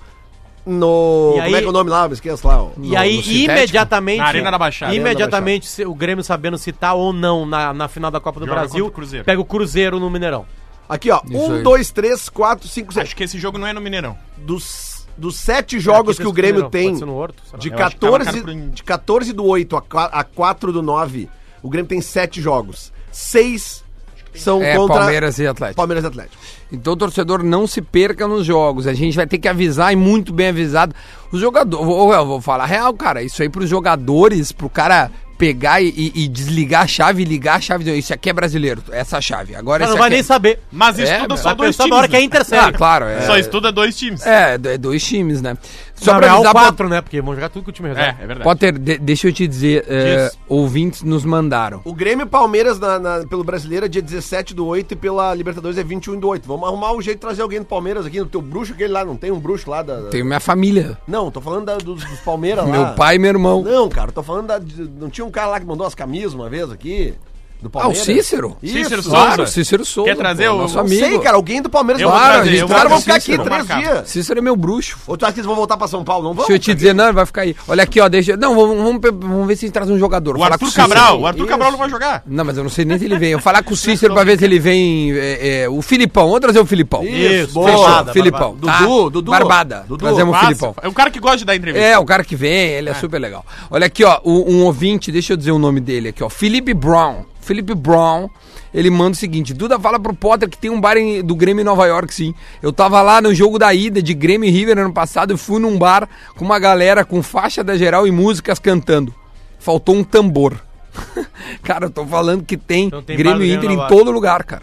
No. 0.68 1.34
E 1.36 1.40
aí- 1.40 1.44
como 1.46 1.56
é 1.56 1.60
que 1.60 1.66
é 1.66 1.68
o 1.68 1.72
nome 1.72 1.90
lá? 1.90 2.06
Me 2.06 2.14
esqueço 2.14 2.46
lá. 2.46 2.62
ó. 2.62 2.70
E 2.80 2.94
aí, 2.96 3.16
no 3.16 3.22
imediatamente. 3.22 4.18
Na 4.18 4.26
Arena 4.26 4.50
da 4.50 4.58
Baixada. 4.58 4.94
Imediatamente, 4.94 5.66
se 5.66 5.84
o 5.84 5.94
Grêmio 5.94 6.22
sabendo 6.22 6.58
se 6.58 6.72
tá 6.72 6.92
ou 6.94 7.12
não 7.12 7.46
na, 7.46 7.72
na 7.72 7.88
final 7.88 8.10
da 8.10 8.20
Copa 8.20 8.38
do 8.40 8.46
Joga 8.46 8.60
Brasil, 8.60 8.86
o 8.86 8.90
Cruzeiro. 8.90 9.24
pega 9.24 9.40
o 9.40 9.44
Cruzeiro 9.44 9.98
no 9.98 10.10
Mineirão. 10.10 10.44
Aqui, 10.88 11.10
ó. 11.10 11.20
Isso 11.28 11.36
1, 11.50 11.54
aí. 11.56 11.62
2, 11.62 11.90
3, 11.90 12.28
4, 12.28 12.68
5, 12.68 12.92
6. 12.94 13.04
Acho 13.06 13.16
que 13.16 13.24
esse 13.24 13.38
jogo 13.38 13.58
não 13.58 13.66
é 13.66 13.72
no 13.72 13.80
Mineirão. 13.80 14.16
Dos, 14.38 15.06
dos 15.16 15.36
sete 15.36 15.78
jogos 15.78 16.18
que 16.18 16.26
o 16.26 16.32
Grêmio 16.32 16.68
tem. 16.70 16.94
Horto? 17.04 17.42
De 17.58 17.68
Eu 17.70 17.74
acho 17.78 17.96
que 17.96 18.00
tá 18.00 18.06
14, 18.08 18.24
marcado 18.24 18.42
pro- 18.42 18.70
de 18.70 18.82
14 18.82 19.32
do 19.32 19.44
8 19.44 19.76
a, 19.76 19.82
qua- 19.82 20.10
a 20.12 20.24
4 20.24 20.72
do 20.72 20.80
9, 20.82 21.28
o 21.62 21.68
Grêmio 21.68 21.88
tem 21.88 22.00
7 22.00 22.40
jogos. 22.40 22.92
6 23.12 23.84
são 24.34 24.62
É, 24.62 24.76
contra 24.76 24.98
Palmeiras 24.98 25.38
e 25.38 25.46
Atlético. 25.46 25.76
Palmeiras 25.76 26.04
e 26.04 26.06
Atlético. 26.06 26.36
Então, 26.70 26.96
torcedor, 26.96 27.42
não 27.42 27.66
se 27.66 27.80
perca 27.80 28.26
nos 28.28 28.44
jogos. 28.46 28.86
A 28.86 28.92
gente 28.94 29.16
vai 29.16 29.26
ter 29.26 29.38
que 29.38 29.48
avisar 29.48 29.92
e 29.92 29.96
muito 29.96 30.32
bem 30.32 30.48
avisado. 30.48 30.94
Os 31.32 31.40
jogadores. 31.40 31.84
Vou, 31.84 32.12
eu 32.12 32.26
vou 32.26 32.40
falar 32.40 32.66
real, 32.66 32.92
cara. 32.94 33.22
Isso 33.22 33.42
aí 33.42 33.48
pros 33.48 33.68
jogadores, 33.68 34.52
pro 34.52 34.68
cara 34.68 35.10
pegar 35.38 35.80
e, 35.80 35.94
e- 36.16 36.26
desligar 36.26 36.82
a 36.82 36.86
chave 36.88 37.22
e 37.22 37.24
ligar 37.24 37.58
a 37.58 37.60
chave. 37.60 37.96
Isso 37.96 38.12
aqui 38.12 38.28
é 38.28 38.32
brasileiro, 38.32 38.82
essa 38.90 39.20
chave. 39.20 39.54
Agora 39.54 39.84
Cara, 39.84 39.90
não 39.90 39.94
esse 39.94 39.98
vai 39.98 40.06
aqui 40.08 40.14
nem 40.14 40.20
é- 40.20 40.24
saber. 40.24 40.58
Mas 40.70 40.98
É, 40.98 41.02
estuda 41.04 41.28
mas 41.28 41.40
só 41.40 41.54
dois 41.54 41.76
times. 41.76 41.90
na 41.90 41.96
hora 41.96 42.08
que 42.08 42.16
é 42.16 42.18
né? 42.18 42.24
intersérie. 42.24 42.68
Ah, 42.68 42.72
claro. 42.76 43.04
É, 43.04 43.20
Só 43.22 43.38
estuda 43.38 43.70
dois 43.70 43.96
times. 43.96 44.26
é, 44.26 44.54
é 44.54 44.76
dois 44.76 45.02
times, 45.04 45.40
né? 45.40 45.56
Só 46.00 46.16
pra 46.18 46.32
avisar. 46.32 46.52
quatro, 46.52 46.88
né? 46.88 47.00
Porque 47.00 47.20
vão 47.20 47.34
jogar 47.34 47.48
tudo 47.48 47.64
com 47.64 47.70
o 47.70 47.72
time 47.72 47.88
É, 47.88 47.92
reserva. 47.92 48.22
é 48.22 48.26
verdade. 48.26 48.42
Potter, 48.44 48.78
de- 48.78 48.98
deixa 48.98 49.28
eu 49.28 49.32
te 49.32 49.46
dizer, 49.46 49.84
é, 49.88 50.24
Diz. 50.28 50.38
ouvintes 50.48 51.02
nos 51.02 51.24
mandaram. 51.24 51.80
O 51.84 51.94
Grêmio 51.94 52.26
Palmeiras 52.26 52.78
na, 52.78 52.98
na- 52.98 53.26
pelo 53.26 53.42
Brasileiro 53.44 53.86
é 53.86 53.88
dia 53.88 54.02
17 54.02 54.54
do 54.54 54.66
8 54.66 54.92
e 54.92 54.96
pela 54.96 55.34
Libertadores 55.34 55.76
é 55.78 55.82
21 55.84 56.18
do 56.18 56.28
8. 56.28 56.46
Vamos 56.46 56.68
arrumar 56.68 56.92
um 56.92 57.02
jeito 57.02 57.16
de 57.18 57.20
trazer 57.22 57.42
alguém 57.42 57.58
do 57.60 57.64
Palmeiras 57.66 58.06
aqui, 58.06 58.18
no 58.20 58.26
teu 58.26 58.40
bruxo 58.42 58.72
aquele 58.72 58.92
lá. 58.92 59.04
Não 59.04 59.16
tem 59.16 59.30
um 59.30 59.38
bruxo 59.38 59.70
lá 59.70 59.82
da. 59.82 60.00
da- 60.00 60.10
Tenho 60.10 60.24
minha 60.24 60.40
família. 60.40 60.98
Não, 61.06 61.30
tô 61.30 61.40
falando 61.40 61.66
da- 61.66 61.76
dos, 61.78 62.04
dos 62.04 62.20
Palmeiras 62.20 62.64
lá. 62.64 62.70
Meu 62.70 62.86
pai 62.94 63.16
e 63.16 63.18
meu 63.18 63.30
irmão. 63.30 63.62
Não, 63.62 63.88
cara, 63.88 64.12
tô 64.12 64.22
falando 64.22 64.46
da. 64.48 64.58
de- 64.58 64.88
Não 64.98 65.08
tinha 65.10 65.24
um 65.26 65.30
cara 65.30 65.48
lá 65.48 65.60
que 65.60 65.66
mandou 65.66 65.86
as 65.86 65.94
camisas 65.94 66.34
uma 66.34 66.48
vez 66.48 66.70
aqui? 66.70 67.14
Do 67.60 67.66
Ah, 67.66 67.68
o 67.68 67.70
Palmeiras? 67.70 68.04
Cícero? 68.04 68.56
Isso. 68.62 68.74
Cícero 68.76 69.02
Claro, 69.02 69.36
Souza. 69.36 69.52
Cícero 69.52 69.84
Souza. 69.84 70.10
Quer 70.10 70.16
trazer 70.16 70.48
o- 70.48 70.58
nosso 70.58 70.74
Não 70.76 70.82
amigo. 70.82 71.04
sei, 71.04 71.18
cara, 71.18 71.36
alguém 71.36 71.60
do 71.60 71.68
Palmeiras 71.68 72.00
Eu 72.00 72.08
vai- 72.08 72.18
Claro, 72.18 72.42
trazer, 72.44 72.64
Os 72.64 72.70
caras 72.70 72.90
vão 72.90 73.00
ficar 73.00 73.12
o 73.12 73.16
aqui 73.16 73.24
Cícero, 73.26 73.44
três 73.44 73.66
dias. 73.66 74.08
Cícero 74.08 74.38
é 74.38 74.42
meu 74.42 74.54
bruxo. 74.56 74.96
Ou 75.06 75.16
tu 75.16 75.24
acha 75.24 75.32
que 75.32 75.40
eles 75.40 75.46
vão 75.46 75.56
voltar 75.56 75.76
pra 75.76 75.88
São 75.88 76.04
Paulo? 76.04 76.22
Não 76.28 76.34
vão? 76.34 76.46
Deixa 76.46 76.52
eu 76.52 76.58
te 76.58 76.74
dizer, 76.74 76.94
não, 76.94 77.04
ele 77.06 77.12
vai 77.14 77.26
ficar 77.26 77.42
aí. 77.42 77.56
Olha 77.66 77.82
aqui, 77.82 78.00
ó, 78.00 78.08
deixa. 78.08 78.36
Não, 78.36 78.54
vamos, 78.54 78.76
vamos, 78.76 79.00
vamos 79.20 79.46
ver 79.48 79.56
se 79.56 79.64
a 79.64 79.66
gente 79.66 79.74
traz 79.74 79.90
um 79.90 79.98
jogador. 79.98 80.36
O 80.36 80.44
Arthur. 80.44 80.72
Cabral. 80.72 81.20
O 81.20 81.26
Arthur. 81.26 81.46
Cabral 81.48 81.70
não 81.72 81.78
vai 81.78 81.90
jogar. 81.90 82.22
Não, 82.26 82.44
mas 82.44 82.56
eu 82.56 82.62
não 82.62 82.70
sei 82.70 82.84
nem 82.84 82.96
se 82.98 83.04
ele 83.06 83.18
vem. 83.18 83.30
Eu 83.32 83.38
vou 83.38 83.42
falar 83.44 83.62
com 83.64 83.74
o 83.74 83.76
Cícero 83.76 84.14
pra 84.14 84.22
ver 84.24 84.38
se 84.38 84.44
ele 84.44 84.58
vem. 84.60 85.12
é, 85.18 85.62
é, 85.64 85.68
o 85.68 85.82
Filipão, 85.82 86.26
vamos 86.26 86.40
trazer 86.40 86.60
o 86.60 86.66
Filipão. 86.66 87.02
Isso, 87.02 87.54
boa. 87.54 88.04
Filipão. 88.12 88.54
Barbada. 88.54 88.86
Dudu, 88.86 89.10
Dudu. 89.10 89.30
Barbada. 89.32 89.84
Dudu, 89.88 90.04
Trazemos 90.04 90.36
o. 90.36 90.40
Filipão. 90.40 90.74
É 90.80 90.88
um 90.88 90.92
cara 90.92 91.10
que 91.10 91.18
gosta 91.18 91.38
de 91.38 91.44
dar 91.44 91.56
entrevista. 91.56 91.84
É, 91.86 91.98
o 91.98 92.04
cara 92.04 92.22
que 92.22 92.36
vem, 92.36 92.52
ele 92.70 92.88
é, 92.90 92.94
super 92.94 93.18
legal. 93.20 93.44
Olha 93.70 93.86
aqui, 93.86 94.04
ó, 94.04 94.20
o- 94.22 94.50
um 94.52 94.62
ouvinte, 94.64 95.10
deixa 95.10 95.32
eu 95.32 95.36
dizer 95.36 95.50
o 95.50 95.58
nome 95.58 95.80
dele 95.80 96.08
aqui, 96.10 96.22
ó. 96.22 96.28
Felipe 96.28 96.72
Brown. 96.72 97.24
Felipe 97.48 97.74
Brown, 97.74 98.28
ele 98.72 98.90
manda 98.90 99.12
o 99.12 99.14
seguinte: 99.16 99.52
Duda 99.54 99.78
fala 99.80 99.98
pro 99.98 100.14
Potter 100.14 100.48
que 100.48 100.56
tem 100.58 100.70
um 100.70 100.80
bar 100.80 100.96
em- 100.96 101.22
do 101.22 101.34
Grêmio 101.34 101.62
em 101.62 101.64
Nova 101.64 101.86
York, 101.86 102.12
sim. 102.14 102.34
Eu 102.62 102.72
tava 102.72 103.00
lá 103.02 103.20
no 103.20 103.34
jogo 103.34 103.58
da 103.58 103.72
ida 103.74 104.00
de 104.02 104.14
Grêmio 104.14 104.46
e 104.48 104.52
River 104.52 104.78
ano 104.78 104.92
passado 104.92 105.34
e 105.34 105.36
fui 105.36 105.58
num 105.60 105.76
bar 105.78 106.08
com 106.36 106.44
uma 106.44 106.58
galera 106.58 107.04
com 107.04 107.22
faixa 107.22 107.64
da 107.64 107.76
geral 107.76 108.06
e 108.06 108.10
músicas 108.10 108.58
cantando. 108.58 109.14
Faltou 109.58 109.96
um 109.96 110.04
tambor. 110.04 110.60
cara, 111.62 111.86
eu 111.86 111.90
tô 111.90 112.06
falando 112.06 112.44
que 112.44 112.56
tem, 112.56 112.86
Então 112.86 113.02
tem 113.02 113.16
Grêmio 113.16 113.42
e 113.44 113.52
Inter 113.52 113.70
em 113.70 113.76
Nova 113.76 113.82
York. 113.88 113.96
todo 113.96 114.10
lugar, 114.10 114.44
cara. 114.44 114.62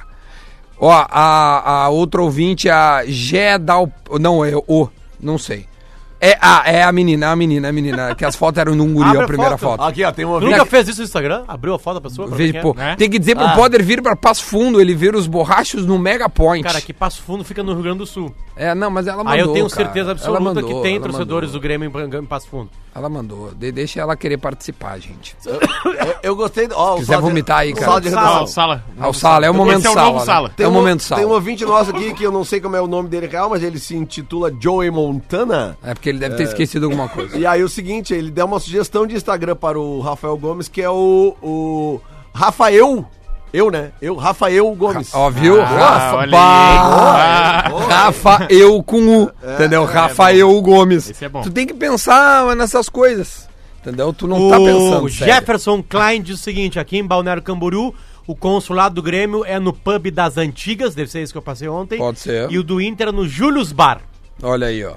Ó, 0.78 0.92
a, 0.92 1.84
a 1.86 1.90
outra 1.90 2.22
ouvinte, 2.22 2.70
a 2.70 3.04
Gedal. 3.08 3.92
Não, 4.20 4.44
é 4.44 4.54
o. 4.56 4.88
Não 5.20 5.38
sei. 5.38 5.66
É, 6.28 6.38
ah, 6.42 6.64
é 6.66 6.82
a 6.84 6.92
menina, 6.92 7.28
é 7.28 7.30
a 7.30 7.36
menina, 7.36 7.68
é 7.68 7.70
a 7.70 7.74
menina. 7.74 8.16
Que 8.16 8.26
as 8.26 8.36
fotos 8.36 8.60
eram 8.60 8.74
de 8.76 8.82
um 8.82 8.94
guri, 8.94 9.08
Abre 9.10 9.22
a 9.22 9.24
a 9.24 9.28
primeira 9.28 9.58
foto. 9.58 9.78
foto. 9.80 9.90
Aqui, 9.90 10.04
ó, 10.04 10.12
tem 10.12 10.26
um 10.26 10.40
Tu 10.40 10.46
nunca 10.46 10.66
fez 10.66 10.88
isso 10.88 11.00
no 11.02 11.06
Instagram? 11.06 11.44
Abriu 11.48 11.74
a 11.76 11.80
foto 11.80 11.96
da 11.96 12.02
pessoa? 12.10 12.28
pra 12.28 12.36
Veja, 12.38 12.52
quem 12.54 12.60
é? 12.60 12.64
pô, 12.64 12.74
né? 12.74 12.96
tem 12.98 13.10
que 13.10 13.20
dizer 13.20 13.36
pro 13.36 13.46
Ah. 13.46 13.56
Poder 13.56 13.84
vir 13.84 14.02
pra 14.02 14.16
Passo 14.16 14.44
Fundo, 14.44 14.82
ele 14.82 14.96
ver 14.96 15.16
os 15.16 15.28
borrachos 15.28 15.86
no 15.86 16.00
Mega 16.00 16.28
Point. 16.28 16.64
Cara, 16.66 16.82
que 16.82 16.92
Passo 16.94 17.22
Fundo 17.22 17.44
fica 17.44 17.62
no 17.62 17.74
Rio 17.74 17.84
Grande 17.84 18.00
do 18.00 18.06
Sul. 18.08 18.34
É, 18.56 18.74
não, 18.74 18.90
mas 18.90 19.06
ela 19.06 19.18
mandou. 19.18 19.34
Aí 19.34 19.40
eu 19.40 19.54
tenho 19.54 19.70
cara. 19.70 19.84
certeza 19.84 20.06
Ela 20.06 20.12
absoluta 20.14 20.42
mandou, 20.44 20.64
que 20.64 20.82
tem 20.82 20.96
ela 20.96 21.04
torcedores 21.06 21.50
mandou. 21.50 21.62
do 21.62 21.64
Grêmio 21.64 21.92
em, 21.94 22.18
em 22.18 22.26
Passo 22.26 22.48
Fundo. 22.48 22.70
Ela 22.96 23.10
mandou. 23.10 23.52
De- 23.54 23.74
deixa 23.74 24.00
ela 24.00 24.16
querer 24.16 24.38
participar, 24.38 24.98
gente. 25.00 25.36
Eu, 25.46 25.60
eu 26.24 26.36
gostei. 26.36 26.66
do- 26.66 26.76
Ó, 26.78 26.94
o 26.94 27.00
quiser 27.00 27.08
sala 27.08 27.22
de- 27.22 27.28
vomitar 27.28 27.58
aí, 27.60 27.72
o 27.72 27.76
cara. 27.76 27.86
Sala 27.88 28.02
de 28.02 28.10
Sala, 28.10 28.26
redação. 28.28 28.48
sala. 28.48 28.84
Ah, 28.98 29.10
o 29.10 29.14
Sala, 29.14 29.46
é 29.46 29.50
o 29.50 29.54
momento 29.54 29.80
Esse 29.80 29.88
é 29.88 29.90
o 29.90 29.94
Sala. 29.94 30.06
novo 30.08 30.20
né? 30.20 30.26
Sala. 30.26 30.52
É 30.58 30.66
o 30.66 30.70
um- 30.70 30.74
momento 30.74 31.04
Sala. 31.04 31.22
Tem 31.22 31.30
um 31.30 31.34
ouvinte 31.34 31.66
nosso 31.66 31.90
aqui 31.92 32.14
que 32.14 32.24
eu 32.24 32.32
não 32.32 32.46
sei 32.46 32.62
como 32.62 32.76
é 32.78 32.82
o 32.82 32.88
nome 32.88 33.10
dele 33.10 33.28
real, 33.28 33.50
mas 33.50 33.62
ele 33.64 33.80
se 33.80 33.96
intitula 33.98 34.50
Joey 34.58 34.90
Montana. 34.92 35.78
É 35.84 35.94
porque 35.94 36.08
ele 36.08 36.15
deve 36.20 36.36
ter 36.36 36.44
esquecido 36.44 36.86
alguma 36.86 37.08
coisa. 37.08 37.38
E 37.38 37.46
aí 37.46 37.64
o 37.64 37.70
seguinte, 37.70 38.14
ele 38.14 38.32
deu 38.32 38.46
uma 38.46 38.60
sugestão 38.60 39.06
de 39.06 39.16
Instagram 39.16 39.56
para 39.56 39.80
o 39.80 40.00
Rafael 40.00 40.38
Gomes, 40.38 40.68
que 40.68 40.82
é 40.82 40.90
o, 40.90 41.36
o 41.42 42.02
Rafael. 42.34 43.06
Eu, 43.54 43.72
né? 43.72 43.92
Eu, 44.02 44.16
Rafael 44.16 44.70
Gomes. 44.76 45.14
Ó, 45.14 45.30
viu? 45.30 45.62
Ah, 45.62 45.66
Rafa, 45.66 46.16
olha 46.18 46.32
bah, 46.32 47.64
aí. 47.64 47.72
Boa, 47.72 47.88
Rafa, 47.88 48.48
eu 48.50 48.84
com 48.84 49.24
U. 49.24 49.32
entendeu? 49.54 49.86
Rafael 49.86 50.62
Gomes. 50.62 51.10
Esse 51.10 51.26
é 51.26 51.30
bom. 51.30 51.42
Tu 51.42 51.52
tem 51.52 51.66
que 51.66 51.74
pensar 51.74 52.54
nessas 52.56 52.90
coisas. 52.90 53.48
Entendeu? 53.82 54.12
Tu 54.12 54.28
não 54.28 54.50
tá 54.50 54.60
o 54.60 54.66
pensando. 54.66 55.10
sério. 55.10 55.34
Jefferson 55.34 55.84
Klein 55.84 56.22
diz 56.22 56.40
o 56.40 56.44
seguinte: 56.44 56.80
aqui 56.80 56.98
em 56.98 57.06
Balneário 57.06 57.42
Camboriú, 57.42 57.94
o 58.28 58.36
consulado 58.36 58.96
do 58.96 59.04
Grêmio 59.04 59.46
é 59.46 59.60
no 59.60 59.72
pub 59.72 60.10
das 60.10 60.38
antigas, 60.38 60.96
deve 60.96 61.12
ser 61.12 61.22
isso 61.22 61.32
que 61.32 61.38
eu 61.38 61.44
passei 61.44 61.68
ontem. 61.68 62.00
Pode 62.00 62.20
ser. 62.20 62.52
E 62.52 62.58
o 62.58 62.64
do 62.64 62.82
Inter 62.82 63.10
é 63.10 63.12
no 63.12 63.28
Julius 63.28 63.72
Bar. 63.72 64.02
Olha 64.42 64.68
aí, 64.68 64.84
ó. 64.84 64.96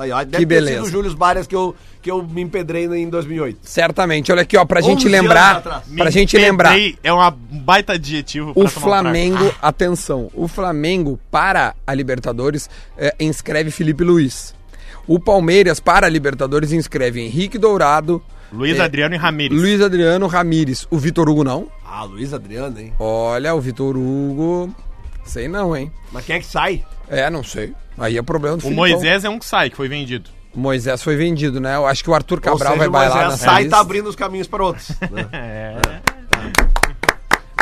Tá 0.00 0.04
aí, 0.04 0.12
ó. 0.12 0.18
Deve 0.24 0.30
Que 0.30 0.38
ter 0.38 0.46
beleza. 0.46 0.76
sido 0.78 0.86
o 0.86 0.90
Júlio 0.90 1.14
Barrias 1.14 1.46
que 1.46 1.54
eu, 1.54 1.76
que 2.00 2.10
eu 2.10 2.22
me 2.22 2.40
empedrei 2.40 2.86
em 2.86 3.08
2008. 3.10 3.58
Certamente. 3.62 4.32
Olha 4.32 4.40
aqui, 4.42 4.56
ó, 4.56 4.64
pra 4.64 4.80
gente 4.80 5.06
11 5.06 5.08
anos 5.08 5.20
lembrar. 5.20 5.62
Pra 5.62 5.82
Me 5.86 6.10
gente 6.10 6.38
lembrar. 6.38 6.74
É 7.04 7.12
uma 7.12 7.30
baita 7.30 7.92
adjetivo 7.92 8.50
O 8.50 8.54
tomar 8.54 8.64
um. 8.66 8.68
Flamengo, 8.70 9.54
atenção, 9.60 10.30
o 10.32 10.48
Flamengo 10.48 11.20
para 11.30 11.74
a 11.86 11.92
Libertadores 11.92 12.70
eh, 12.96 13.14
inscreve 13.20 13.70
Felipe 13.70 14.02
Luiz. 14.02 14.54
O 15.06 15.18
Palmeiras 15.20 15.80
para 15.80 16.06
a 16.06 16.10
Libertadores 16.10 16.72
inscreve 16.72 17.20
Henrique 17.20 17.58
Dourado, 17.58 18.22
Luiz 18.52 18.78
É. 18.78 18.82
Adriano 18.82 19.14
e 19.14 19.18
Ramires. 19.18 19.58
Luiz 19.60 19.80
Adriano 19.82 20.26
Ramires. 20.26 20.86
O 20.90 20.96
Vitor 20.98 21.28
Hugo 21.28 21.44
não? 21.44 21.68
Ah, 21.86 22.04
Luiz 22.04 22.32
Adriano, 22.32 22.78
hein? 22.80 22.92
Olha, 22.98 23.54
o 23.54 23.60
Vitor 23.60 23.96
Hugo. 23.96 24.74
Sei 25.24 25.46
não, 25.46 25.76
hein? 25.76 25.92
Mas 26.10 26.24
quem 26.24 26.36
é 26.36 26.38
que 26.40 26.46
sai? 26.46 26.84
É, 27.08 27.28
não 27.28 27.42
sei. 27.44 27.72
Aí 28.00 28.16
é 28.16 28.22
problema 28.22 28.56
do 28.56 28.60
O 28.60 28.62
Filipão. 28.62 28.88
Moisés 28.88 29.24
é 29.24 29.28
um 29.28 29.38
que 29.38 29.44
sai, 29.44 29.68
que 29.68 29.76
foi 29.76 29.86
vendido. 29.86 30.30
O 30.54 30.58
Moisés 30.58 31.02
foi 31.02 31.14
vendido, 31.16 31.60
né? 31.60 31.76
Eu 31.76 31.86
acho 31.86 32.02
que 32.02 32.10
o 32.10 32.14
Arthur 32.14 32.38
Ou 32.38 32.40
Cabral 32.40 32.72
seja, 32.72 32.78
vai 32.78 32.88
o 32.88 32.90
bailar 32.90 33.14
Moisés 33.14 33.32
nessa 33.32 33.44
sai 33.44 33.64
e 33.64 33.68
tá 33.68 33.78
abrindo 33.78 34.08
os 34.08 34.16
caminhos 34.16 34.48
para 34.48 34.64
outros. 34.64 34.88
né? 35.10 35.80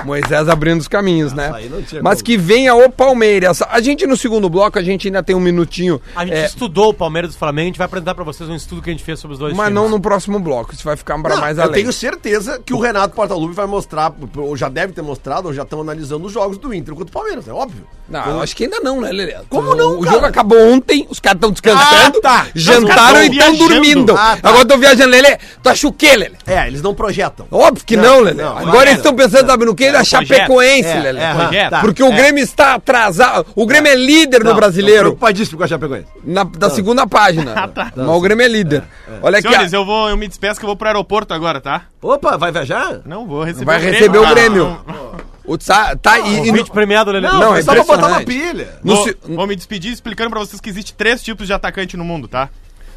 Moisés 0.05 0.49
abrindo 0.49 0.81
os 0.81 0.89
caminhos, 0.89 1.33
né? 1.33 1.51
não 1.71 1.83
tinha 1.83 2.03
Mas 2.03 2.19
como. 2.19 2.25
que 2.27 2.37
venha 2.37 2.75
o 2.75 2.91
Palmeiras. 2.91 3.63
A 3.63 3.81
gente 3.81 4.07
no 4.07 4.17
segundo 4.17 4.49
bloco, 4.49 4.79
a 4.79 4.83
gente 4.83 5.09
ainda 5.09 5.23
tem 5.23 5.35
um 5.37 5.41
minutinho. 5.41 6.01
A 6.15 6.25
gente 6.25 6.37
é, 6.39 6.47
estudou 6.47 6.91
o 6.91 6.95
Palmeiras 6.95 7.33
e 7.33 7.37
o 7.37 7.39
Flamengo, 7.39 7.65
a 7.67 7.69
gente 7.71 7.79
vai 7.79 7.87
apresentar 7.87 8.15
pra 8.15 8.25
vocês 8.25 8.49
um 8.49 8.55
estudo 8.55 8.83
que 8.83 8.91
a 8.91 8.93
gente 8.93 9.05
fez 9.05 9.19
sobre 9.19 9.33
os 9.35 9.39
dois 9.39 9.57
mas 9.57 9.67
times. 9.69 9.83
não 9.83 9.89
no 9.89 10.01
próximo 10.01 10.39
bloco. 10.39 10.75
Isso 10.75 10.85
vai 10.85 10.97
ficar 10.97 11.19
para 11.21 11.35
Não, 11.35 11.41
mais 11.41 11.59
eu 11.59 11.65
além. 11.65 11.75
tenho 11.75 11.93
certeza 11.93 12.61
que 12.65 12.73
o 12.73 12.79
Renato 12.81 13.15
Portaluppi 13.15 13.55
vai 13.55 13.67
mostrar, 13.67 14.13
ou 14.37 14.57
já 14.57 14.69
deve 14.69 14.93
ter 14.93 15.03
mostrado, 15.03 15.49
ou 15.49 15.55
já 15.55 15.63
estão 15.63 15.81
analisando 15.81 16.27
os 16.27 16.33
jogos 16.33 16.59
do 16.59 16.73
Inter 16.73 16.95
contra 16.95 17.09
o 17.11 17.13
Palmeiras, 17.13 17.49
é 17.49 17.53
óbvio. 17.53 17.87
Não, 18.09 18.25
eu 18.31 18.41
acho 18.41 18.57
que 18.57 18.65
ainda 18.65 18.81
não, 18.81 19.01
né, 19.03 19.11
Lelê? 19.13 19.37
Como 19.51 19.75
não, 19.75 19.99
O 19.99 20.01
cara? 20.01 20.15
jogo 20.15 20.27
acabou 20.27 20.59
ontem, 20.73 21.07
os 21.11 21.21
caras 21.21 21.37
estão 21.37 21.51
descansando, 21.51 22.19
Ah, 22.19 22.23
tá. 22.23 22.47
jantaram 22.55 23.23
e 23.23 23.29
estão 23.29 23.57
tão 23.57 23.69
dormindo. 23.69 24.13
Ah, 24.17 24.39
tá. 24.41 24.49
Agora 24.49 24.63
estão 24.63 24.79
viajando, 24.79 25.11
Lelê. 25.11 25.39
Tu 25.63 25.69
acha 25.69 25.87
o 25.89 25.93
quê, 25.93 26.17
Lelê? 26.17 26.37
É, 26.47 26.67
eles 26.67 26.81
não 26.81 26.95
projetam. 26.95 27.47
Óbvio 27.51 27.85
que 27.85 27.97
não, 27.97 28.03
Não, 28.19 28.21
Lelê. 28.21 28.43
não, 28.43 28.57
Agora 28.57 28.73
não, 28.73 28.83
eles 28.83 28.97
estão 28.97 29.15
pensando, 29.15 29.47
sabe 29.47 29.65
no 29.67 29.75
quê? 29.75 29.88
Da. 29.93 30.05
Chapecoense, 30.05 30.89
É, 30.89 31.01
Lelê. 31.01 31.21
é, 31.21 31.35
Projeto. 31.35 31.71
tá. 31.71 31.81
Porque 31.81 32.03
o 32.03 32.11
Grêmio 32.13 32.43
está 32.43 32.75
atrasado. 32.75 33.47
O 33.55 33.67
Grêmio 33.67 33.91
é 33.91 33.95
líder 33.95 34.41
no 34.45 34.51
Não, 34.51 34.57
brasileiro. 34.57 34.97
tô 35.11 35.17
Preocupadíssimo 35.17 35.59
com 35.59 35.65
a 35.65 35.69
Chapecoense. 35.69 36.07
Na, 36.25 36.45
da 36.45 36.71
segunda 36.71 37.07
página. 37.07 37.55
Mas 37.97 38.09
o 38.09 38.21
Grêmio 38.21 38.45
é 38.45 38.49
líder. 38.49 38.83
Olha 39.23 39.39
aqui. 39.39 39.49
Senhores, 39.49 39.73
ó, 39.73 39.77
eu 39.77 39.85
vou, 39.85 40.09
eu 40.09 40.17
me 40.17 40.29
despeço 40.29 40.59
que 40.61 40.65
eu 40.65 40.69
vou 40.69 40.77
pro 40.77 40.89
aeroporto 40.89 41.33
agora, 41.35 41.61
tá? 41.61 41.83
Opa, 42.03 42.37
vai 42.37 42.53
viajar? 42.53 43.01
Não 43.05 43.27
vou 43.27 43.43
receber 43.45 43.65
Vai 43.67 43.77
o 43.77 43.81
Grêmio. 43.81 43.99
receber 43.99 44.19
o 44.19 44.27
Grêmio. 44.29 44.65
não. 44.87 45.09
O 45.45 45.57
Tsa- 45.57 45.97
tá 45.97 46.19
e, 46.19 46.49
e 46.49 46.53
no- 46.53 46.67
premiado, 46.67 47.11
Lelê. 47.11 47.27
Não, 47.27 47.57
é 47.57 47.61
é 47.61 47.63
só 47.63 47.73
pra 47.75 47.83
botar 47.83 48.07
uma 48.09 48.21
pilha. 48.21 48.79
no 48.85 48.95
vou, 48.97 49.05
se- 49.05 49.17
vou 49.29 49.47
me 49.47 49.57
despedir 49.57 49.91
explicando 49.93 50.29
pra 50.29 50.39
vocês 50.41 50.61
que 50.61 50.69
existe 50.69 50.93
três 50.93 51.23
tipos 51.23 51.47
de 51.47 51.53
atacante 51.55 51.97
no 51.97 52.05
mundo, 52.05 52.29
tá? 52.29 52.51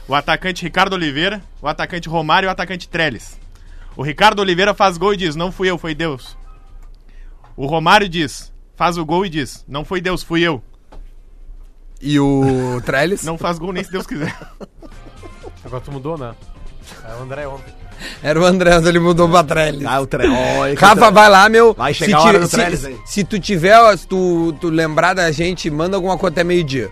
O 0.06 0.14
atacante 0.14 0.62
Ricardo 0.64 0.92
Oliveira, 0.94 1.42
o 1.62 1.68
atacante 1.70 2.10
Romário 2.10 2.48
e 2.48 2.50
o 2.50 2.52
atacante 2.52 2.90
Trellis. 2.90 3.40
O 3.96 4.04
Ricardo 4.04 4.40
Oliveira 4.40 4.74
faz 4.74 4.98
gol 4.98 5.14
e 5.14 5.18
diz, 5.18 5.34
não 5.36 5.50
fui 5.50 5.70
eu, 5.70 5.78
foi 5.78 5.96
Deus. 5.96 6.36
O 7.56 7.66
Romário 7.66 8.08
diz, 8.10 8.52
faz 8.76 8.98
o 8.98 9.06
gol 9.06 9.26
e 9.26 9.30
diz, 9.30 9.64
não 9.68 9.84
foi 9.86 10.02
Deus, 10.02 10.24
fui 10.24 10.42
eu. 10.42 10.62
E 12.02 12.20
o 12.20 12.82
Trellis? 12.86 13.24
Não 13.24 13.38
faz 13.38 13.60
gol 13.60 13.72
nem 13.74 13.84
se 13.84 13.92
Deus 13.92 14.08
quiser. 14.08 14.36
Agora 15.64 15.82
tu 15.82 15.92
mudou, 15.92 16.18
né? 16.18 16.34
É 17.08 17.16
o 17.20 17.24
André 17.24 17.48
ontem. 17.48 17.74
Era 18.24 18.40
o 18.40 18.44
André, 18.46 18.76
ele 18.78 18.98
mudou 19.00 19.30
pra 19.30 19.44
Trellis. 19.44 19.86
Ah, 19.86 20.02
o 20.02 20.08
Trellis. 20.08 20.80
Rafa, 20.80 21.12
vai 21.12 21.30
lá, 21.30 21.48
meu. 21.48 21.74
Vai 21.76 21.94
Se 21.94 22.00
chegar 22.00 22.18
a 22.18 22.22
ti- 22.22 22.28
hora 22.28 22.40
do 22.40 22.48
se, 22.48 22.56
Trellis, 22.56 22.86
hein? 22.86 23.00
se 23.06 23.24
tu 23.24 23.40
tiver, 23.40 23.96
se 23.98 24.08
tu, 24.08 24.56
tu 24.60 24.70
lembrar 24.70 25.14
da 25.14 25.32
gente, 25.32 25.70
manda 25.70 25.96
alguma 25.96 26.18
coisa 26.18 26.34
até 26.34 26.44
meio-dia. 26.44 26.90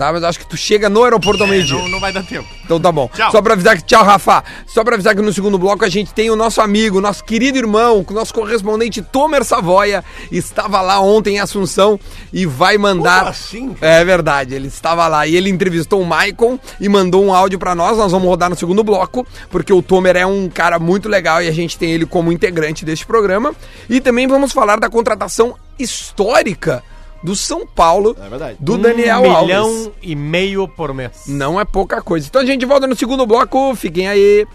Tá? 0.00 0.10
Mas 0.14 0.22
eu 0.22 0.30
acho 0.30 0.38
que 0.38 0.46
tu 0.46 0.56
chega 0.56 0.88
no 0.88 1.04
aeroporto 1.04 1.42
ao 1.42 1.46
meio-dia. 1.46 1.76
não, 1.76 1.86
não 1.86 2.00
vai 2.00 2.10
dar 2.10 2.22
tempo. 2.22 2.48
Então 2.64 2.80
tá 2.80 2.90
bom. 2.90 3.06
Tchau. 3.14 3.30
Só 3.30 3.42
pra 3.42 3.52
avisar 3.52 3.76
que. 3.76 3.84
Tchau, 3.84 4.02
Rafa. 4.02 4.42
Só 4.66 4.82
pra 4.82 4.94
avisar 4.94 5.14
que 5.14 5.20
no 5.20 5.30
segundo 5.30 5.58
bloco 5.58 5.84
a 5.84 5.90
gente 5.90 6.14
tem 6.14 6.30
o 6.30 6.36
nosso 6.36 6.62
amigo, 6.62 7.02
nosso 7.02 7.22
querido 7.22 7.58
irmão, 7.58 8.02
o 8.08 8.12
nosso 8.14 8.32
correspondente 8.32 9.02
Tomer 9.02 9.44
Savoia. 9.44 10.02
Estava 10.32 10.80
lá 10.80 11.00
ontem 11.00 11.36
em 11.36 11.40
Assunção 11.40 12.00
e 12.32 12.46
vai 12.46 12.78
mandar. 12.78 13.18
Como 13.18 13.30
assim, 13.30 13.76
É 13.78 14.02
verdade, 14.02 14.54
ele 14.54 14.68
estava 14.68 15.06
lá 15.06 15.26
e 15.26 15.36
ele 15.36 15.50
entrevistou 15.50 16.00
o 16.00 16.06
Maicon 16.06 16.58
e 16.80 16.88
mandou 16.88 17.22
um 17.22 17.34
áudio 17.34 17.58
pra 17.58 17.74
nós. 17.74 17.98
Nós 17.98 18.10
vamos 18.10 18.26
rodar 18.26 18.48
no 18.48 18.56
segundo 18.56 18.82
bloco, 18.82 19.26
porque 19.50 19.70
o 19.70 19.82
Tomer 19.82 20.16
é 20.16 20.24
um 20.24 20.48
cara 20.48 20.78
muito 20.78 21.10
legal 21.10 21.42
e 21.42 21.48
a 21.48 21.52
gente 21.52 21.76
tem 21.76 21.92
ele 21.92 22.06
como 22.06 22.32
integrante 22.32 22.86
deste 22.86 23.04
programa. 23.04 23.54
E 23.86 24.00
também 24.00 24.26
vamos 24.26 24.50
falar 24.50 24.80
da 24.80 24.88
contratação 24.88 25.56
histórica 25.78 26.82
do 27.22 27.36
São 27.36 27.66
Paulo, 27.66 28.16
É 28.18 28.54
do 28.58 28.78
Daniel 28.78 29.20
um 29.22 29.30
Alves. 29.30 29.42
milhão 29.42 29.92
e 30.02 30.14
meio 30.16 30.66
por 30.68 30.94
mês. 30.94 31.12
Não 31.26 31.60
é 31.60 31.64
pouca 31.64 32.00
coisa. 32.00 32.26
Então 32.28 32.40
a 32.42 32.46
gente 32.46 32.64
volta 32.64 32.86
no 32.86 32.96
segundo 32.96 33.26
bloco. 33.26 33.74
Fiquem 33.74 34.08
aí. 34.08 34.46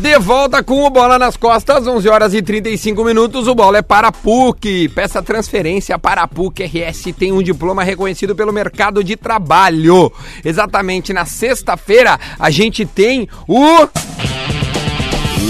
De 0.00 0.18
volta 0.18 0.64
com 0.64 0.82
o 0.84 0.90
Bola 0.90 1.16
nas 1.16 1.36
Costas, 1.36 1.86
11 1.86 2.08
horas 2.08 2.34
e 2.34 2.42
35 2.42 3.04
minutos. 3.04 3.46
O 3.46 3.54
bola 3.54 3.78
é 3.78 3.82
para 3.82 4.08
a 4.08 4.12
PUC. 4.12 4.88
Peça 4.88 5.22
transferência 5.22 5.96
para 5.96 6.22
a 6.22 6.26
PUC 6.26 6.64
RS. 6.64 7.12
Tem 7.16 7.30
um 7.30 7.40
diploma 7.40 7.84
reconhecido 7.84 8.34
pelo 8.34 8.52
mercado 8.52 9.04
de 9.04 9.14
trabalho. 9.16 10.10
Exatamente 10.44 11.12
na 11.12 11.24
sexta-feira 11.24 12.18
a 12.36 12.50
gente 12.50 12.84
tem 12.84 13.28
o. 13.46 13.86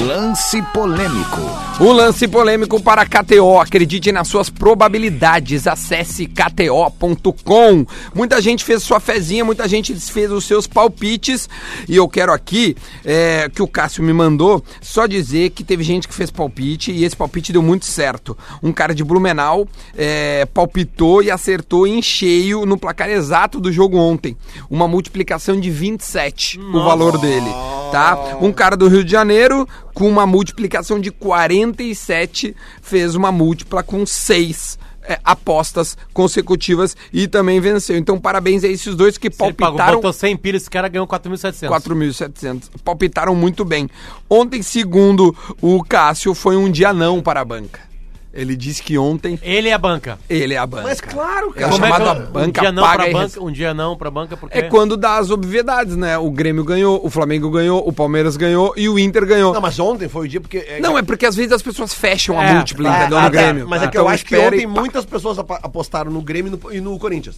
Lance 0.07 0.61
polêmico. 0.75 1.41
O 1.79 1.93
lance 1.93 2.27
polêmico 2.27 2.83
para 2.83 3.07
KTO. 3.07 3.61
Acredite 3.61 4.11
nas 4.11 4.27
suas 4.27 4.51
probabilidades. 4.51 5.69
Acesse 5.69 6.27
kto.com. 6.27 7.87
Muita 8.13 8.43
gente 8.43 8.65
fez 8.65 8.83
sua 8.83 8.99
fezinha, 8.99 9.45
muita 9.45 9.69
gente 9.69 9.95
fez 9.95 10.33
os 10.33 10.45
seus 10.45 10.67
palpites. 10.67 11.49
E 11.89 11.95
eu 11.95 12.09
quero 12.09 12.33
aqui 12.33 12.77
é, 13.05 13.49
que 13.49 13.63
o 13.63 13.69
Cássio 13.69 14.03
me 14.03 14.13
mandou 14.13 14.65
só 14.81 15.07
dizer 15.07 15.51
que 15.51 15.63
teve 15.63 15.85
gente 15.85 16.09
que 16.09 16.15
fez 16.15 16.33
palpite 16.33 16.91
e 16.91 17.05
esse 17.05 17.17
palpite 17.17 17.53
deu 17.53 17.63
muito 17.63 17.85
certo. 17.85 18.37
Um 18.61 18.73
cara 18.73 18.93
de 18.93 19.05
Blumenau 19.05 19.69
é, 19.97 20.47
palpitou 20.47 21.23
e 21.23 21.31
acertou 21.31 21.87
em 21.87 22.03
cheio 22.03 22.67
no 22.67 22.77
placar 22.77 23.09
exato 23.09 23.61
do 23.61 23.71
jogo 23.71 23.99
ontem. 23.99 24.37
Uma 24.69 24.89
multiplicação 24.89 25.61
de 25.61 25.71
27 25.71 26.59
o 26.59 26.83
valor 26.83 27.19
dele, 27.19 27.51
tá? 27.93 28.39
Um 28.41 28.51
cara 28.51 28.75
do 28.75 28.89
Rio 28.89 29.05
de 29.05 29.13
Janeiro 29.13 29.69
com 29.93 30.09
uma 30.09 30.27
multiplicação 30.27 30.99
de 30.99 31.11
47 31.11 32.57
fez 32.81 33.15
uma 33.15 33.31
múltipla 33.31 33.83
com 33.83 34.07
6 34.07 34.79
é, 35.05 35.19
apostas 35.23 35.97
consecutivas 36.15 36.97
e 37.13 37.29
também 37.29 37.61
venceu. 37.61 37.99
Então, 37.99 38.19
parabéns 38.19 38.65
a 38.65 38.69
esses 38.69 38.95
dois 38.95 39.19
que 39.19 39.31
Se 39.31 39.43
ele 39.43 39.53
pagou, 39.53 39.77
palpitaram 39.77 39.99
botou 39.99 40.13
100 40.13 40.37
pila, 40.39 40.57
esse 40.57 40.71
cara 40.71 40.89
ganhou 40.89 41.07
4.700. 41.07 41.69
4.700. 41.69 42.63
Palpitaram 42.83 43.35
muito 43.35 43.65
bem. 43.65 43.91
Ontem, 44.31 44.63
segundo 44.63 45.37
o 45.61 45.85
Cássio, 45.85 46.35
foi 46.35 46.57
um 46.57 46.71
dia 46.71 46.93
não 46.93 47.21
para 47.21 47.41
a 47.41 47.45
banca. 47.45 47.92
Ele 48.35 48.57
disse 48.57 48.83
que 48.83 48.97
ontem 48.97 49.39
Ele 49.43 49.69
é 49.69 49.75
a 49.75 49.79
banca. 49.79 50.19
ele 50.29 50.55
é 50.55 50.57
a 50.57 50.67
banca. 50.67 50.85
Mas 50.85 51.01
claro, 51.03 51.53
É 51.55 51.61
cara. 51.61 51.67
o 51.67 51.71
Como 51.73 51.85
é 51.85 51.91
que 51.91 51.97
chamado 51.99 52.21
eu- 52.23 52.27
banca 52.29 52.49
um 52.49 52.63
dia 52.63 52.73
não 52.73 52.83
paga 52.83 53.03
pra 53.05 53.13
banca, 53.13 53.43
um 53.43 53.53
dia 53.53 53.75
não 53.75 53.97
pra 53.97 54.11
banca, 54.11 54.37
porque 54.39 54.59
É 54.59 54.63
quando 54.63 54.97
dá 54.97 55.19
as 55.19 55.31
obviedades, 55.31 55.97
né? 55.97 56.17
O 56.17 56.31
Grêmio 56.31 56.65
ganhou, 56.65 56.99
o 57.05 57.11
Flamengo 57.11 57.51
ganhou, 57.51 57.87
o 57.87 57.93
Palmeiras 57.93 58.37
ganhou 58.39 58.73
e 58.77 58.89
o 58.89 58.99
Inter 58.99 59.27
ganhou. 59.27 59.53
Não, 59.53 59.61
mas 59.61 59.79
ontem 59.79 60.09
foi 60.09 60.25
o 60.25 60.29
dia 60.29 60.41
porque... 60.41 60.59
É, 60.67 60.81
Não, 60.81 60.97
é 60.97 61.03
porque 61.03 61.27
às 61.27 61.37
vezes 61.37 61.53
as 61.53 61.61
pessoas 61.63 61.93
fecham 61.93 62.41
a 62.41 62.45
É, 62.45 62.55
múltipla, 62.55 62.89
é, 62.89 63.01
entendeu? 63.01 63.19
No 63.19 63.25
tá. 63.25 63.29
Grêmio. 63.31 63.69
Mas 63.69 63.83
é 63.83 63.85
que 63.85 63.91
Então 63.91 64.03
eu 64.05 64.09
acho 64.09 64.25
que 64.25 64.37
ontem 64.37 64.63
e 64.63 64.67
muitas 64.67 65.05
pessoas 65.05 65.39
apostaram 65.39 66.11
no 66.11 66.23
Grêmio 66.23 66.55
e 66.55 66.65
no, 66.65 66.75
e 66.77 66.81
no 66.81 66.99
Corinthians. 66.99 67.37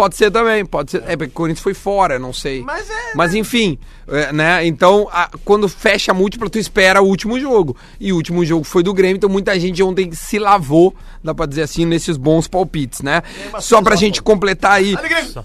Pode 0.00 0.16
ser 0.16 0.30
também, 0.30 0.64
pode 0.64 0.92
ser. 0.92 1.02
É 1.06 1.14
porque 1.14 1.30
o 1.30 1.34
Corinthians 1.34 1.62
foi 1.62 1.74
fora, 1.74 2.18
não 2.18 2.32
sei. 2.32 2.62
Mas 2.62 2.88
é, 2.88 2.94
Mas 3.14 3.34
enfim, 3.34 3.78
é, 4.08 4.32
né? 4.32 4.66
Então, 4.66 5.06
a- 5.12 5.28
quando 5.44 5.68
fecha 5.68 6.10
a 6.12 6.14
múltipla, 6.14 6.48
tu 6.48 6.58
espera 6.58 7.02
o 7.02 7.06
último 7.06 7.38
jogo. 7.38 7.76
E 8.00 8.10
o 8.10 8.16
último 8.16 8.42
jogo 8.46 8.64
foi 8.64 8.82
do 8.82 8.94
Grêmio, 8.94 9.16
então 9.18 9.28
muita 9.28 9.60
gente 9.60 9.82
ontem 9.82 10.10
se 10.12 10.38
lavou, 10.38 10.94
dá 11.22 11.34
pra 11.34 11.44
dizer 11.44 11.64
assim, 11.64 11.84
nesses 11.84 12.16
bons 12.16 12.48
palpites, 12.48 13.02
né? 13.02 13.22
Só 13.60 13.82
pra 13.82 13.94
gente 13.94 14.22
completar 14.22 14.72
aí 14.72 14.94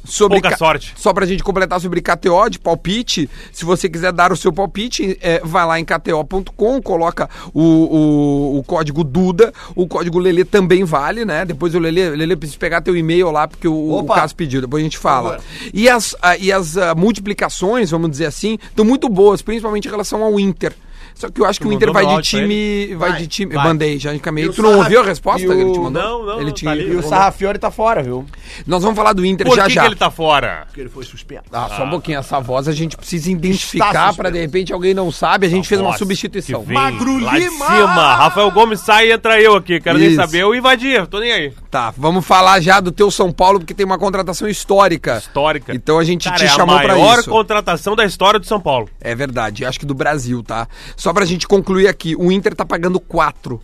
sobre 0.06 0.38
Pouca 0.38 0.52
ca- 0.52 0.58
sorte. 0.58 0.94
Só 0.96 1.12
pra 1.14 1.26
gente 1.26 1.44
completar 1.44 1.82
sobre 1.82 2.00
KTO 2.02 2.50
de 2.50 2.58
palpite, 2.58 3.30
se 3.52 3.66
você 3.66 3.90
quiser 3.90 4.14
dar 4.14 4.32
o 4.32 4.38
seu 4.38 4.54
palpite, 4.54 5.18
é, 5.20 5.42
vai 5.44 5.66
lá 5.66 5.78
em 5.78 5.84
kto.com, 5.84 6.82
coloca 6.82 7.30
o, 7.54 7.62
o, 7.62 8.60
o 8.60 8.64
código 8.64 9.04
Duda, 9.04 9.54
o 9.76 9.86
código 9.86 10.18
Lelê 10.18 10.46
também 10.46 10.86
vale, 10.86 11.26
né? 11.26 11.44
Depois 11.44 11.76
o 11.76 11.80
Lelê, 11.80 12.12
Lelê 12.12 12.36
precisa 12.38 12.58
pegar 12.58 12.80
teu 12.82 12.96
e-mail 12.96 13.30
lá, 13.32 13.48
porque 13.48 13.68
o, 13.68 13.74
o 13.74 13.98
Opa. 14.00 14.16
Pediu, 14.46 14.62
depois 14.62 14.82
a 14.82 14.84
gente 14.84 14.98
fala. 14.98 15.40
E 15.74 15.90
as, 15.90 16.16
ah, 16.22 16.38
e 16.38 16.52
as 16.52 16.78
ah, 16.78 16.96
multiplicações, 16.96 17.92
vamos 17.92 18.12
dizer 18.12 18.28
assim, 18.28 18.58
estão 18.62 18.86
muito 18.86 19.10
boas, 19.10 19.42
principalmente 19.42 19.88
em 19.88 19.92
relação 19.92 20.24
ao 20.24 20.40
Inter. 20.40 20.74
Só 21.16 21.30
que 21.30 21.40
eu 21.42 21.46
acho 21.46 21.60
que 21.62 21.68
o 21.68 21.72
Inter 21.72 21.92
vai 21.94 22.06
de 22.06 22.22
time. 22.22 22.88
Vai, 22.96 23.12
Vai, 23.12 23.20
de 23.22 23.28
time. 23.28 23.56
vai. 23.56 23.64
Mandei, 23.68 23.98
já 23.98 24.14
encaminhei. 24.14 24.50
O 24.50 24.54
Tu 24.54 24.62
não 24.62 24.72
Sarra- 24.72 24.84
ouviu 24.84 25.00
a 25.02 25.04
resposta 25.06 25.42
e 25.42 25.46
que 25.48 25.52
ele 25.54 25.64
o- 25.64 25.72
te 25.74 25.80
mandou? 25.80 26.04
Não, 26.04 26.26
não, 26.26 26.42
ele 26.42 26.52
tá 26.52 26.72
ali. 26.72 26.82
ele 26.84 26.94
E 26.94 26.96
o. 26.98 27.02
Sarrafiore 27.04 27.58
tá 27.58 27.72
fora, 27.72 28.04
viu? 28.04 28.26
Nós 28.68 28.84
vamos 28.84 28.98
falar 28.98 29.14
do 29.14 29.26
Inter 29.26 29.48
Por 29.48 29.56
já 29.56 29.66
que, 29.68 29.74
já. 29.74 29.82
que 29.82 29.88
ele 29.88 29.96
tá 29.96 30.12
fora? 30.12 30.64
Porque 30.68 30.82
ele 30.82 30.90
foi 30.90 31.06
suspenso. 31.06 31.44
Ah, 31.54 31.70
só 31.76 31.86
um 31.86 31.90
pouquinho. 31.90 32.20
Essa 32.20 32.40
voz 32.40 32.68
a 32.68 32.74
gente 32.74 32.98
precisa 32.98 33.32
identificar 33.32 34.14
pra 34.14 34.30
de 34.30 34.40
repente 34.40 34.74
alguém 34.74 34.94
não 34.94 35.12
sabe. 35.12 35.48
A 35.48 35.50
gente 35.50 35.68
fez 35.68 35.80
uma 35.80 35.98
substituição. 35.98 36.62
que 36.62 36.68
vem 36.68 36.78
Lá 36.78 37.38
de 37.40 37.50
cima. 37.50 38.16
Rafael 38.16 38.52
Gomes 38.52 38.82
sai 38.82 39.08
e 39.08 39.12
entra 39.14 39.40
eu 39.42 39.56
aqui. 39.56 39.80
Quero 39.80 39.98
nem 39.98 40.08
Isso. 40.10 40.18
saber. 40.18 40.42
Eu 40.44 40.54
invadi, 40.54 40.94
tô 41.10 41.20
nem 41.20 41.32
aí. 41.32 41.54
Tá, 41.72 41.94
vamos 41.98 42.26
falar 42.26 42.60
já 42.60 42.80
do 42.80 42.92
teu 42.92 43.10
São 43.10 43.32
Paulo, 43.32 43.60
porque 43.60 43.74
tem 43.74 43.86
uma 43.86 43.98
contratação 43.98 44.48
histórica. 44.48 45.18
Histórica. 45.18 45.74
Então 45.74 45.98
a 45.98 46.04
gente 46.04 46.26
Cara, 46.26 46.38
te 46.38 46.46
é 46.46 46.48
chamou 46.50 46.76
a 46.76 46.80
pra 46.82 46.94
maior 46.96 47.20
isso. 47.20 47.30
contratação 47.30 47.96
da 47.96 48.04
história 48.06 48.40
do 48.40 48.46
São 48.46 48.60
Paulo. 48.60 48.90
É 49.00 49.16
verdade, 49.16 49.64
acho 49.66 49.80
que 49.80 49.86
do 49.86 49.94
Brasil, 49.94 50.44
tá? 50.44 50.68
Só 51.06 51.14
pra 51.14 51.24
gente 51.24 51.48
concluir 51.48 51.88
aqui, 51.88 52.16
o 52.16 52.32
Inter 52.32 52.56
tá 52.56 52.66
pagando 52.66 53.00
4 53.00 53.62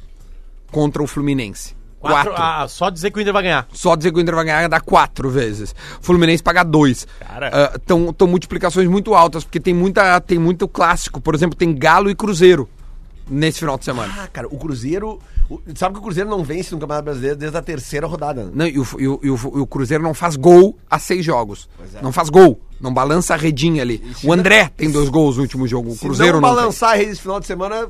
contra 0.71 1.01
o 1.01 1.07
Fluminense. 1.07 1.75
Quatro, 1.99 2.33
4. 2.33 2.35
ah, 2.35 2.67
só 2.67 2.91
dizer 2.91 3.09
que 3.09 3.17
o 3.17 3.19
Inter 3.19 3.33
vai 3.33 3.41
ganhar. 3.41 3.67
Só 3.73 3.95
dizer 3.95 4.11
que 4.11 4.19
o 4.19 4.21
Inter 4.21 4.35
vai 4.35 4.45
ganhar 4.45 4.69
dá 4.69 4.79
quatro 4.79 5.27
vezes. 5.27 5.73
O 5.99 6.03
Fluminense 6.03 6.43
paga 6.43 6.61
dois. 6.61 7.07
Cara. 7.19 7.73
Estão 7.75 8.27
multiplicações 8.27 8.87
muito 8.87 9.15
altas, 9.15 9.43
porque 9.43 9.59
tem, 9.59 9.73
muita, 9.73 10.21
tem 10.21 10.37
muito 10.37 10.67
clássico. 10.67 11.19
Por 11.19 11.33
exemplo, 11.33 11.57
tem 11.57 11.73
Galo 11.73 12.11
e 12.11 12.15
Cruzeiro 12.15 12.69
nesse 13.27 13.57
final 13.57 13.75
de 13.75 13.85
semana. 13.85 14.13
Ah, 14.19 14.27
cara, 14.27 14.47
o 14.47 14.59
Cruzeiro... 14.59 15.19
o- 15.55 15.61
sabe 15.75 15.93
que 15.95 15.99
o 15.99 16.03
Cruzeiro 16.03 16.29
não 16.29 16.43
vence 16.43 16.73
no 16.73 16.79
Campeonato 16.79 17.05
Brasileiro 17.05 17.35
desde 17.35 17.57
a 17.57 17.61
terceira 17.61 18.07
rodada. 18.07 18.45
né? 18.45 18.51
Não, 18.53 18.67
e, 18.67 18.79
o, 18.79 18.87
e 18.99 19.07
o- 19.07 19.19
e 19.23 19.29
o- 19.31 19.67
Cruzeiro 19.67 20.03
não 20.03 20.13
faz 20.13 20.35
gol 20.35 20.77
há 20.89 20.97
seis 20.99 21.23
jogos. 21.25 21.69
é. 21.95 22.01
Não 22.01 22.11
faz 22.11 22.29
gol. 22.29 22.59
Não 22.79 22.93
balança 22.93 23.33
a 23.33 23.37
redinha 23.37 23.81
ali. 23.81 24.03
O 24.23 24.33
André 24.33 24.71
tem 24.75 24.89
dois 24.89 25.09
gols 25.09 25.35
no 25.37 25.43
último 25.43 25.67
jogo. 25.67 25.89
O 25.91 25.93
Se 25.93 25.99
Cruzeiro 25.99 26.33
não 26.39 26.41
não, 26.41 26.49
tem. 26.49 26.57
balançar 26.57 26.91
a 26.91 26.95
rede 26.95 27.11
esse 27.11 27.21
final 27.21 27.39
de 27.39 27.45
semana, 27.45 27.87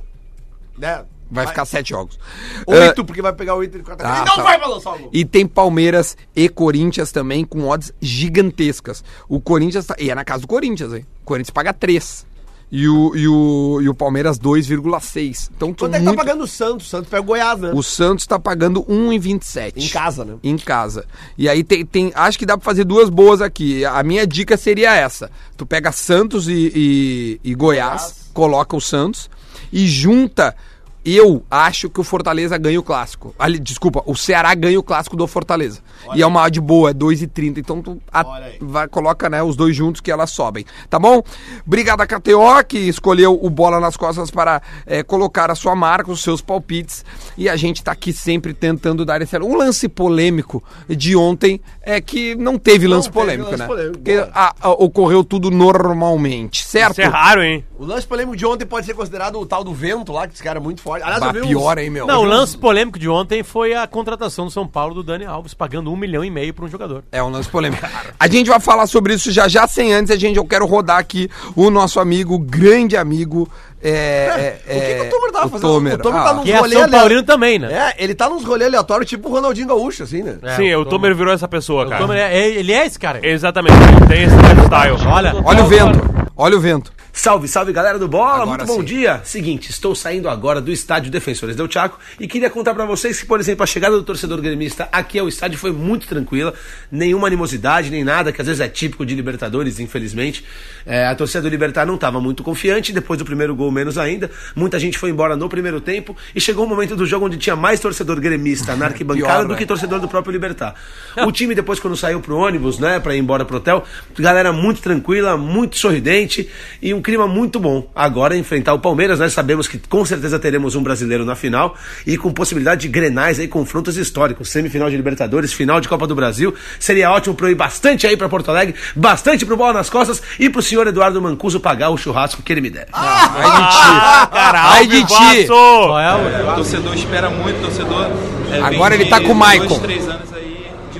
né? 0.77 1.03
Vai 1.33 1.47
ficar 1.47 1.63
sete 1.63 1.91
jogos. 1.91 2.19
Oito, 2.67 3.05
porque 3.05 3.21
vai 3.21 3.31
pegar 3.31 3.55
o 3.55 3.63
Inter 3.63 3.79
e 3.79 3.83
quarta 3.85 4.05
Ah, 4.05 4.25
não 4.25 4.35
tá. 4.35 4.43
vai 4.43 4.59
balançar 4.59 4.95
o 4.95 4.99
gol. 4.99 5.09
E 5.13 5.23
tem 5.23 5.47
Palmeiras 5.47 6.17
e 6.35 6.49
Corinthians 6.49 7.09
também 7.13 7.45
com 7.45 7.69
odds 7.69 7.93
gigantescas. 8.01 9.01
O 9.29 9.39
Corinthians 9.39 9.85
tá, 9.85 9.95
e 9.97 10.09
é 10.09 10.15
na 10.15 10.25
casa 10.25 10.41
do 10.41 10.47
Corinthians, 10.47 10.93
hein? 10.93 11.05
O 11.21 11.25
Corinthians 11.25 11.51
paga 11.51 11.71
3. 11.71 12.25
E 12.71 12.87
o, 12.87 13.15
e 13.15 13.27
o, 13.27 13.79
e 13.81 13.89
o 13.89 13.93
Palmeiras 13.93 14.39
2,6. 14.39 15.49
Então 15.55 15.73
Quanto 15.73 15.93
é 15.93 15.99
que 15.99 16.05
tá 16.05 16.13
pagando 16.13 16.45
o 16.45 16.47
Santos? 16.47 16.87
O 16.87 16.89
Santos 16.89 17.09
pega 17.09 17.21
o 17.21 17.25
Goiás, 17.25 17.59
né? 17.59 17.71
O 17.73 17.83
Santos 17.83 18.25
tá 18.25 18.39
pagando 18.39 18.81
1,27. 18.83 19.73
Em 19.75 19.89
casa, 19.89 20.23
né? 20.23 20.35
Em 20.41 20.57
casa. 20.57 21.05
E 21.37 21.49
aí 21.49 21.65
tem, 21.65 21.85
tem. 21.85 22.11
Acho 22.15 22.39
que 22.39 22.45
dá 22.45 22.57
pra 22.57 22.63
fazer 22.63 22.85
duas 22.85 23.09
boas 23.09 23.41
aqui. 23.41 23.83
A 23.83 24.01
minha 24.03 24.25
dica 24.25 24.55
seria 24.55 24.95
essa: 24.95 25.29
tu 25.57 25.65
pega 25.65 25.91
Santos 25.91 26.47
e, 26.47 26.71
e, 26.73 27.39
e 27.43 27.53
Goiás, 27.53 28.29
coloca 28.33 28.75
o 28.75 28.81
Santos 28.81 29.29
e 29.71 29.85
junta. 29.87 30.55
Eu 31.03 31.43
acho 31.49 31.89
que 31.89 31.99
o 31.99 32.03
Fortaleza 32.03 32.57
ganha 32.57 32.79
o 32.79 32.83
clássico. 32.83 33.33
Ali, 33.39 33.57
desculpa, 33.59 34.03
o 34.05 34.15
Ceará 34.15 34.53
ganha 34.53 34.79
o 34.79 34.83
clássico 34.83 35.15
do 35.17 35.25
Fortaleza. 35.27 35.81
e 36.15 36.21
é 36.21 36.25
uma 36.27 36.41
odd 36.43 36.59
boa, 36.61 36.89
é 36.91 36.93
2,30. 36.93 37.59
Então 37.59 37.81
tu 37.81 38.01
a- 38.11 38.25
Olha 38.25 38.45
aí. 38.45 38.57
vai, 38.61 38.87
coloca 38.87 39.29
né, 39.29 39.41
os 39.41 39.55
dois 39.55 39.75
juntos 39.75 40.01
que 40.01 40.11
elas 40.11 40.31
sobem. 40.31 40.65
Tá 40.89 40.99
bom? 40.99 41.21
Obrigado 41.65 42.01
a 42.01 42.07
KTO, 42.07 42.63
que 42.67 42.77
escolheu 42.77 43.37
o 43.41 43.49
Bola 43.49 43.79
nas 43.79 43.95
Costas 43.97 44.29
para 44.31 44.61
eh, 44.85 45.03
colocar 45.03 45.49
a 45.51 45.55
sua 45.55 45.75
marca, 45.75 46.11
os 46.11 46.21
seus 46.21 46.41
palpites. 46.41 47.03
E 47.37 47.47
a 47.49 47.55
gente 47.55 47.83
tá 47.83 47.91
aqui 47.91 48.11
sempre 48.13 48.53
tentando 48.53 49.03
dar 49.05 49.21
esse. 49.21 49.37
O 49.37 49.55
lance 49.55 49.87
polêmico 49.87 50.63
de 50.89 51.15
ontem 51.15 51.61
é 51.81 51.99
que 52.01 52.35
não 52.35 52.57
teve 52.59 52.87
lance 52.87 53.09
teve 53.09 53.19
polêmico, 53.19 53.49
lance 53.51 53.61
né? 53.61 53.67
polêmico, 53.67 53.97
Porque 53.99 54.27
a- 54.33 54.53
a- 54.59 54.69
ocorreu 54.71 55.23
tudo 55.23 55.49
normalmente, 55.49 56.63
certo? 56.65 56.91
Isso 56.93 57.01
é 57.01 57.05
raro, 57.05 57.41
hein? 57.43 57.65
O 57.77 57.85
lance 57.85 58.05
polêmico 58.05 58.35
de 58.37 58.45
ontem 58.45 58.65
pode 58.65 58.85
ser 58.85 58.93
considerado 58.93 59.39
o 59.39 59.45
tal 59.45 59.63
do 59.63 59.73
vento 59.73 60.11
lá, 60.11 60.27
que 60.27 60.33
esse 60.33 60.43
cara 60.43 60.59
é 60.59 60.61
muito 60.61 60.81
forte. 60.81 60.90
Aliás, 60.95 61.19
Bah, 61.19 61.27
eu 61.27 61.33
vi 61.33 61.39
uns- 61.41 61.47
pior, 61.47 61.77
hein, 61.77 61.89
meu? 61.89 62.05
Não, 62.07 62.21
o 62.21 62.25
lance 62.25 62.57
polêmico 62.57 62.97
de 62.99 63.07
ontem 63.09 63.43
foi 63.43 63.73
a 63.73 63.85
contratação 63.87 64.45
do 64.45 64.51
São 64.51 64.67
Paulo 64.67 64.93
do 64.95 65.03
Dani 65.03 65.25
Alves, 65.25 65.53
pagando 65.53 65.91
um 65.91 65.95
milhão 65.95 66.23
e 66.23 66.29
meio 66.31 66.53
para 66.53 66.65
um 66.65 66.67
jogador. 66.67 67.03
É 67.11 67.21
um 67.21 67.29
lance 67.29 67.49
polêmico. 67.49 67.85
A 68.19 68.27
gente 68.27 68.49
vai 68.49 68.59
falar 68.59 68.87
sobre 68.87 69.13
isso 69.13 69.31
já 69.31 69.47
já, 69.47 69.67
sem 69.67 69.93
antes, 69.93 70.11
a 70.11 70.17
gente, 70.17 70.37
eu 70.37 70.45
quero 70.45 70.65
rodar 70.65 70.97
aqui 70.97 71.29
o 71.55 71.69
nosso 71.69 71.99
amigo, 71.99 72.37
grande 72.39 72.95
amigo. 72.97 73.47
É, 73.83 74.59
é, 74.67 74.77
O 74.77 74.79
que, 74.79 74.93
que 74.95 75.07
o 75.07 75.09
Tomer 75.09 75.31
tava 75.31 75.47
o 75.47 75.49
fazendo? 75.49 75.67
Tomer. 75.71 75.93
O 75.95 75.97
Tomer 75.97 76.21
Ah, 76.21 76.23
tá 76.23 76.33
num 76.35 76.43
Que 76.43 76.51
é 76.51 76.57
rolê 76.59 76.75
São 76.75 76.89
Paulino 76.89 77.23
também, 77.23 77.57
né? 77.57 77.73
É, 77.97 78.03
ele 78.03 78.13
tá 78.13 78.29
nos 78.29 78.43
rolês 78.43 78.67
aleatórios, 78.67 79.09
tipo 79.09 79.27
o 79.27 79.31
Ronaldinho 79.31 79.67
Gaúcho, 79.67 80.03
assim, 80.03 80.21
né? 80.21 80.37
É, 80.43 80.55
Sim, 80.55 80.75
o 80.75 80.85
Tomer 80.85 81.15
virou 81.15 81.33
essa 81.33 81.47
pessoa, 81.47 81.85
O 81.85 81.89
cara. 81.89 82.01
Tomer 82.01 82.17
é- 82.17 82.37
é- 82.37 82.49
ele 82.51 82.71
é 82.71 82.85
esse 82.85 82.99
cara. 82.99 83.19
Exatamente, 83.25 83.73
ele 83.75 84.05
tem 84.07 84.23
esse 84.23 84.35
lifestyle. 84.35 84.97
Olha, 85.11 85.33
Olha 85.43 85.63
o 85.63 85.67
vento, 85.67 85.99
olha 86.37 86.55
o 86.57 86.59
vento. 86.59 86.93
Salve, 87.13 87.47
salve 87.47 87.73
galera 87.73 87.99
do 87.99 88.07
Bola, 88.07 88.43
Agora 88.43 88.63
muito 88.63 88.67
bom 88.67 88.79
sim. 88.79 88.85
dia. 88.85 89.21
Seguinte, 89.25 89.69
estou 89.69 89.93
saindo 89.93 90.29
agora 90.29 90.61
do 90.61 90.71
estádio 90.71 91.11
Defensores 91.11 91.55
del 91.57 91.69
Chaco 91.69 91.99
e 92.17 92.25
queria 92.27 92.49
contar 92.49 92.73
pra 92.73 92.85
vocês 92.85 93.19
que, 93.19 93.25
por 93.25 93.39
exemplo, 93.39 93.63
a 93.63 93.67
chegada 93.67 93.97
do 93.97 94.03
torcedor 94.03 94.41
gremista 94.41 94.87
aqui 94.91 95.19
ao 95.19 95.27
estádio 95.27 95.59
foi 95.59 95.73
muito 95.73 96.07
tranquila, 96.07 96.53
nenhuma 96.89 97.27
animosidade, 97.27 97.89
nem 97.89 98.03
nada, 98.03 98.31
que 98.31 98.41
às 98.41 98.47
vezes 98.47 98.61
é 98.61 98.67
típico 98.69 99.05
de 99.05 99.13
Libertadores, 99.13 99.79
infelizmente. 99.79 100.43
É, 100.85 101.05
a 101.05 101.13
torcida 101.13 101.41
do 101.41 101.49
Libertar 101.49 101.85
não 101.85 101.95
estava 101.95 102.21
muito 102.21 102.43
confiante, 102.43 102.93
depois 102.93 103.19
do 103.19 103.25
primeiro 103.25 103.53
gol 103.53 103.69
menos 103.71 103.97
ainda. 103.97 104.31
Muita 104.55 104.79
gente 104.79 104.97
foi 104.97 105.09
embora 105.09 105.35
no 105.35 105.49
primeiro 105.49 105.81
tempo 105.81 106.15
e 106.33 106.39
chegou 106.39 106.65
um 106.65 106.69
momento 106.69 106.95
do 106.95 107.05
jogo 107.05 107.25
onde 107.25 107.37
tinha 107.37 107.57
mais 107.57 107.79
torcedor 107.81 108.21
gremista 108.21 108.75
na 108.75 108.85
arquibancada 108.91 109.33
Pior, 109.33 109.47
do 109.47 109.53
né? 109.53 109.57
que 109.57 109.65
torcedor 109.65 109.99
do 109.99 110.07
próprio 110.07 110.31
Libertar. 110.31 110.75
O 111.17 111.31
time 111.31 111.53
depois 111.53 111.79
quando 111.79 111.97
saiu 111.97 112.21
pro 112.21 112.37
ônibus, 112.37 112.79
né, 112.79 112.99
para 112.99 113.13
ir 113.15 113.19
embora 113.19 113.43
pro 113.43 113.57
hotel, 113.57 113.83
galera 114.17 114.53
muito 114.53 114.81
tranquila, 114.81 115.35
muito 115.35 115.77
sorridente 115.77 116.49
e 116.81 116.93
um 116.93 117.00
clima 117.01 117.27
muito 117.27 117.59
bom. 117.59 117.87
Agora 117.95 118.37
enfrentar 118.37 118.73
o 118.73 118.79
Palmeiras, 118.79 119.19
nós 119.19 119.33
sabemos 119.33 119.67
que 119.67 119.77
com 119.77 120.05
certeza 120.05 120.39
teremos 120.39 120.75
um 120.75 120.83
brasileiro 120.83 121.25
na 121.25 121.35
final 121.35 121.75
e 122.05 122.17
com 122.17 122.31
possibilidade 122.31 122.81
de 122.81 122.87
grenais 122.87 123.39
aí, 123.39 123.47
confrontos 123.47 123.97
históricos, 123.97 124.49
semifinal 124.49 124.89
de 124.89 124.95
Libertadores, 124.95 125.53
final 125.53 125.81
de 125.81 125.87
Copa 125.87 126.07
do 126.07 126.15
Brasil. 126.15 126.53
Seria 126.79 127.11
ótimo 127.11 127.35
pro 127.35 127.49
ir 127.49 127.55
bastante 127.55 128.07
aí 128.07 128.15
para 128.15 128.29
Porto 128.29 128.49
Alegre, 128.49 128.75
bastante 128.95 129.45
pro 129.45 129.57
bola 129.57 129.73
nas 129.73 129.89
costas 129.89 130.21
e 130.39 130.49
pro 130.49 130.61
senhor 130.61 130.87
Eduardo 130.87 131.21
Mancuso 131.21 131.59
pagar 131.59 131.89
o 131.89 131.97
churrasco 131.97 132.41
que 132.41 132.51
ele 132.53 132.61
me 132.61 132.69
der. 132.69 132.87
Ai 132.93 133.27
de 133.57 133.71
ti. 133.71 134.31
Ai 134.53 134.87
de 134.87 135.05
ti. 135.05 135.47
é 135.47 136.51
o... 136.51 136.55
Torcedor 136.55 136.93
espera 136.93 137.29
muito, 137.29 137.59
o 137.59 137.61
torcedor. 137.61 138.07
é, 138.51 138.59
Agora 138.59 138.95
ele 138.95 139.05
tá 139.05 139.19
de 139.19 139.25
com 139.25 139.31
o 139.31 139.35
Michael. 139.35 139.67
Dois, 139.67 139.81
três 139.81 140.07
anos 140.07 140.33
aí 140.33 140.67
de 140.93 140.99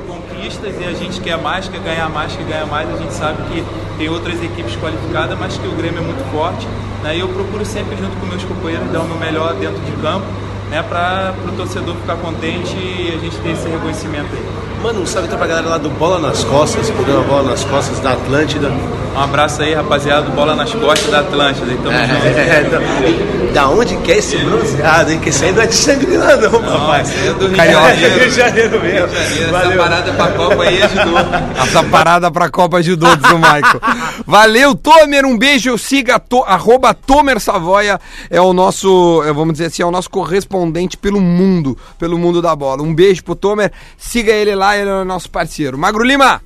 conquistas 0.51 0.75
e 0.79 0.83
a 0.83 0.93
gente 0.93 1.21
quer 1.21 1.37
mais, 1.37 1.67
quer 1.67 1.79
ganhar 1.79 2.09
mais, 2.09 2.35
quer 2.35 2.43
ganhar 2.43 2.65
mais. 2.65 2.89
A 2.93 2.97
gente 2.97 3.13
sabe 3.13 3.41
que 3.49 3.63
tem 3.97 4.09
outras 4.09 4.41
equipes 4.43 4.75
qualificadas, 4.75 5.37
mas 5.39 5.57
que 5.57 5.67
o 5.67 5.71
Grêmio 5.71 5.99
é 5.99 6.03
muito 6.03 6.23
forte. 6.31 6.67
Né? 7.03 7.17
E 7.17 7.19
eu 7.19 7.29
procuro 7.29 7.65
sempre, 7.65 7.95
junto 7.95 8.15
com 8.17 8.25
meus 8.25 8.43
companheiros, 8.43 8.91
dar 8.91 9.01
o 9.01 9.07
meu 9.07 9.17
melhor 9.17 9.53
dentro 9.55 9.81
de 9.81 9.91
campo, 10.01 10.25
né? 10.71 10.81
para 10.81 11.35
o 11.45 11.51
torcedor 11.51 11.95
ficar 11.97 12.15
contente 12.15 12.75
e 12.75 13.13
a 13.15 13.19
gente 13.19 13.37
ter 13.37 13.51
esse 13.51 13.67
reconhecimento 13.67 14.29
aí. 14.33 14.61
Manda 14.81 14.99
um 14.99 15.05
salve 15.05 15.27
então 15.27 15.37
pra 15.37 15.47
galera 15.47 15.67
lá 15.67 15.77
do 15.77 15.89
Bola 15.89 16.17
nas 16.17 16.43
Costas, 16.43 16.89
programa 16.89 17.23
Bola 17.25 17.51
nas 17.51 17.63
Costas 17.63 17.99
da 17.99 18.13
Atlântida. 18.13 18.71
Um 19.13 19.19
abraço 19.19 19.61
aí, 19.61 19.73
rapaziada, 19.73 20.21
do 20.23 20.31
Bola 20.31 20.55
nas 20.55 20.73
costas 20.73 21.11
da 21.11 21.19
Atlântida. 21.19 21.71
E 21.71 21.75
tamo 21.75 21.91
junto. 21.91 22.27
É, 22.27 22.63
da, 23.51 23.61
da 23.61 23.69
onde 23.69 23.97
que 23.97 24.11
é 24.11 24.17
esse 24.17 24.37
bronzeado, 24.37 25.11
hein? 25.11 25.19
Que 25.19 25.29
esse 25.29 25.43
aí 25.43 25.51
não 25.51 25.61
é 25.61 25.67
de 25.67 25.75
Xangri-Lá, 25.75 26.37
não, 26.37 26.63
papai. 26.63 27.01
esse 27.01 27.19
aí 27.19 27.27
é 27.27 27.33
do 27.33 27.39
Rio 27.39 27.49
de 27.49 27.55
Carioca. 27.57 27.87
Janeiro. 27.87 28.19
Rio 28.19 28.29
de 28.29 28.35
Janeiro 28.35 28.81
mesmo. 28.81 29.17
Essa 29.17 29.51
Valeu. 29.51 29.77
parada 29.77 30.13
pra 30.13 30.27
Copa 30.27 30.63
aí 30.63 30.81
ajudou. 30.81 31.19
Essa 31.61 31.83
parada 31.83 32.31
pra 32.31 32.49
Copa 32.49 32.77
ajudou, 32.77 33.15
diz 33.17 33.31
o 33.31 33.37
Michael. 33.37 33.81
Valeu, 34.25 34.75
Tomer, 34.75 35.25
um 35.25 35.37
beijo. 35.37 35.77
Siga 35.77 36.17
to, 36.17 36.43
arroba 36.47 36.93
Tomer 36.93 37.39
Savoia, 37.39 37.99
é 38.29 38.39
o 38.39 38.53
nosso, 38.53 39.21
é, 39.25 39.33
vamos 39.33 39.53
dizer 39.53 39.65
assim, 39.65 39.83
é 39.83 39.85
o 39.85 39.91
nosso 39.91 40.09
correspondente 40.09 40.60
pelo 40.97 41.21
mundo, 41.21 41.77
pelo 41.97 42.17
mundo 42.17 42.41
da 42.41 42.53
bola. 42.55 42.83
Um 42.83 42.93
beijo 42.93 43.23
pro 43.23 43.35
Tomer, 43.35 43.71
siga 43.97 44.33
ele 44.33 44.53
lá, 44.53 44.77
ele 44.77 44.89
é 44.89 45.03
nosso 45.05 45.29
parceiro. 45.29 45.77
Magro 45.77 46.03
Lima, 46.03 46.41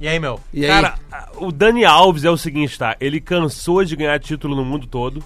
E 0.00 0.08
aí, 0.08 0.18
meu? 0.18 0.40
e 0.54 0.64
aí? 0.64 0.70
Cara, 0.70 0.94
o 1.36 1.52
Dani 1.52 1.84
Alves 1.84 2.24
é 2.24 2.30
o 2.30 2.36
seguinte, 2.36 2.78
tá? 2.78 2.96
Ele 2.98 3.20
cansou 3.20 3.84
de 3.84 3.94
ganhar 3.94 4.18
título 4.18 4.56
no 4.56 4.64
mundo 4.64 4.86
todo 4.86 5.22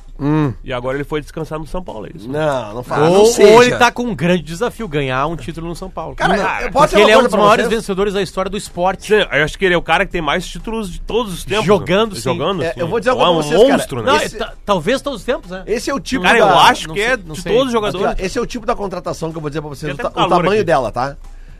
e 0.64 0.72
agora 0.72 0.96
ele 0.96 1.04
foi 1.04 1.20
descansar 1.20 1.60
no 1.60 1.66
São 1.66 1.80
Paulo, 1.80 2.06
é 2.06 2.10
isso? 2.12 2.28
Não, 2.28 2.74
não 2.74 2.82
fala. 2.82 3.08
não 3.08 3.20
ou, 3.20 3.26
seja. 3.26 3.52
ou 3.54 3.62
ele 3.62 3.76
tá 3.76 3.92
com 3.92 4.02
um 4.02 4.14
grande 4.16 4.42
desafio, 4.42 4.88
ganhar 4.88 5.24
um 5.28 5.36
título 5.36 5.68
no 5.68 5.76
São 5.76 5.88
Paulo. 5.88 6.16
Cara, 6.16 6.62
eu 6.62 6.72
posso 6.72 6.88
Porque 6.88 7.02
ele 7.04 7.12
é 7.12 7.16
um 7.18 7.22
dos 7.22 7.32
maiores 7.32 7.66
vocês? 7.66 7.78
vencedores 7.80 8.14
da 8.14 8.20
história 8.22 8.50
do 8.50 8.56
esporte. 8.56 9.06
Sim, 9.06 9.14
eu 9.30 9.44
acho 9.44 9.56
que 9.56 9.64
ele 9.64 9.74
é 9.74 9.78
o 9.78 9.82
cara 9.82 10.04
que 10.04 10.10
tem 10.10 10.20
mais 10.20 10.44
títulos 10.44 10.90
de 10.92 11.00
todos 11.00 11.32
os 11.32 11.44
tempos. 11.44 11.64
Jogando, 11.66 12.10
né? 12.14 12.16
sim. 12.16 12.22
Jogando, 12.22 12.62
É, 12.64 12.72
sim. 12.72 12.80
eu 12.80 12.88
vou 12.88 12.98
dizer 12.98 13.10
É 13.10 13.14
uma 13.14 13.30
um 13.30 13.34
coisa 13.34 13.48
pra 13.50 13.58
vocês, 13.58 13.68
cara. 13.68 13.78
monstro, 13.78 14.02
Não, 14.02 14.16
né? 14.16 14.24
Esse- 14.24 14.34
é, 14.36 14.38
ta- 14.40 14.52
talvez 14.66 15.00
todos 15.00 15.20
os 15.20 15.24
tempos, 15.24 15.50
né? 15.52 15.62
Esse 15.68 15.88
é 15.88 15.94
o 15.94 16.00
tipo 16.00 16.24
Cara, 16.24 16.38
da... 16.40 16.44
eu 16.50 16.58
acho 16.58 16.88
não 16.88 16.94
que 16.96 17.00
sei- 17.00 17.10
é 17.12 17.16
não 17.16 17.34
de 17.36 17.40
sei. 17.42 17.52
todos 17.52 17.68
os 17.68 17.74
Aqui, 17.74 17.92
jogadores. 17.92 18.20
ó, 18.20 18.24
esse 18.26 18.38
é 18.38 18.42
o 18.42 18.46
tipo 18.46 18.66
da 18.66 18.74
contratação 18.74 19.30
que 19.30 19.36
eu 19.36 19.40
vou 19.40 19.50
dizer 19.50 19.60
pra 19.60 19.70
vocês, 19.70 19.94
o, 19.94 19.96
ta- 19.96 20.10
tamanho 20.10 20.50
aqui. 20.54 20.64
dela, 20.64 20.90
tá? 20.90 21.16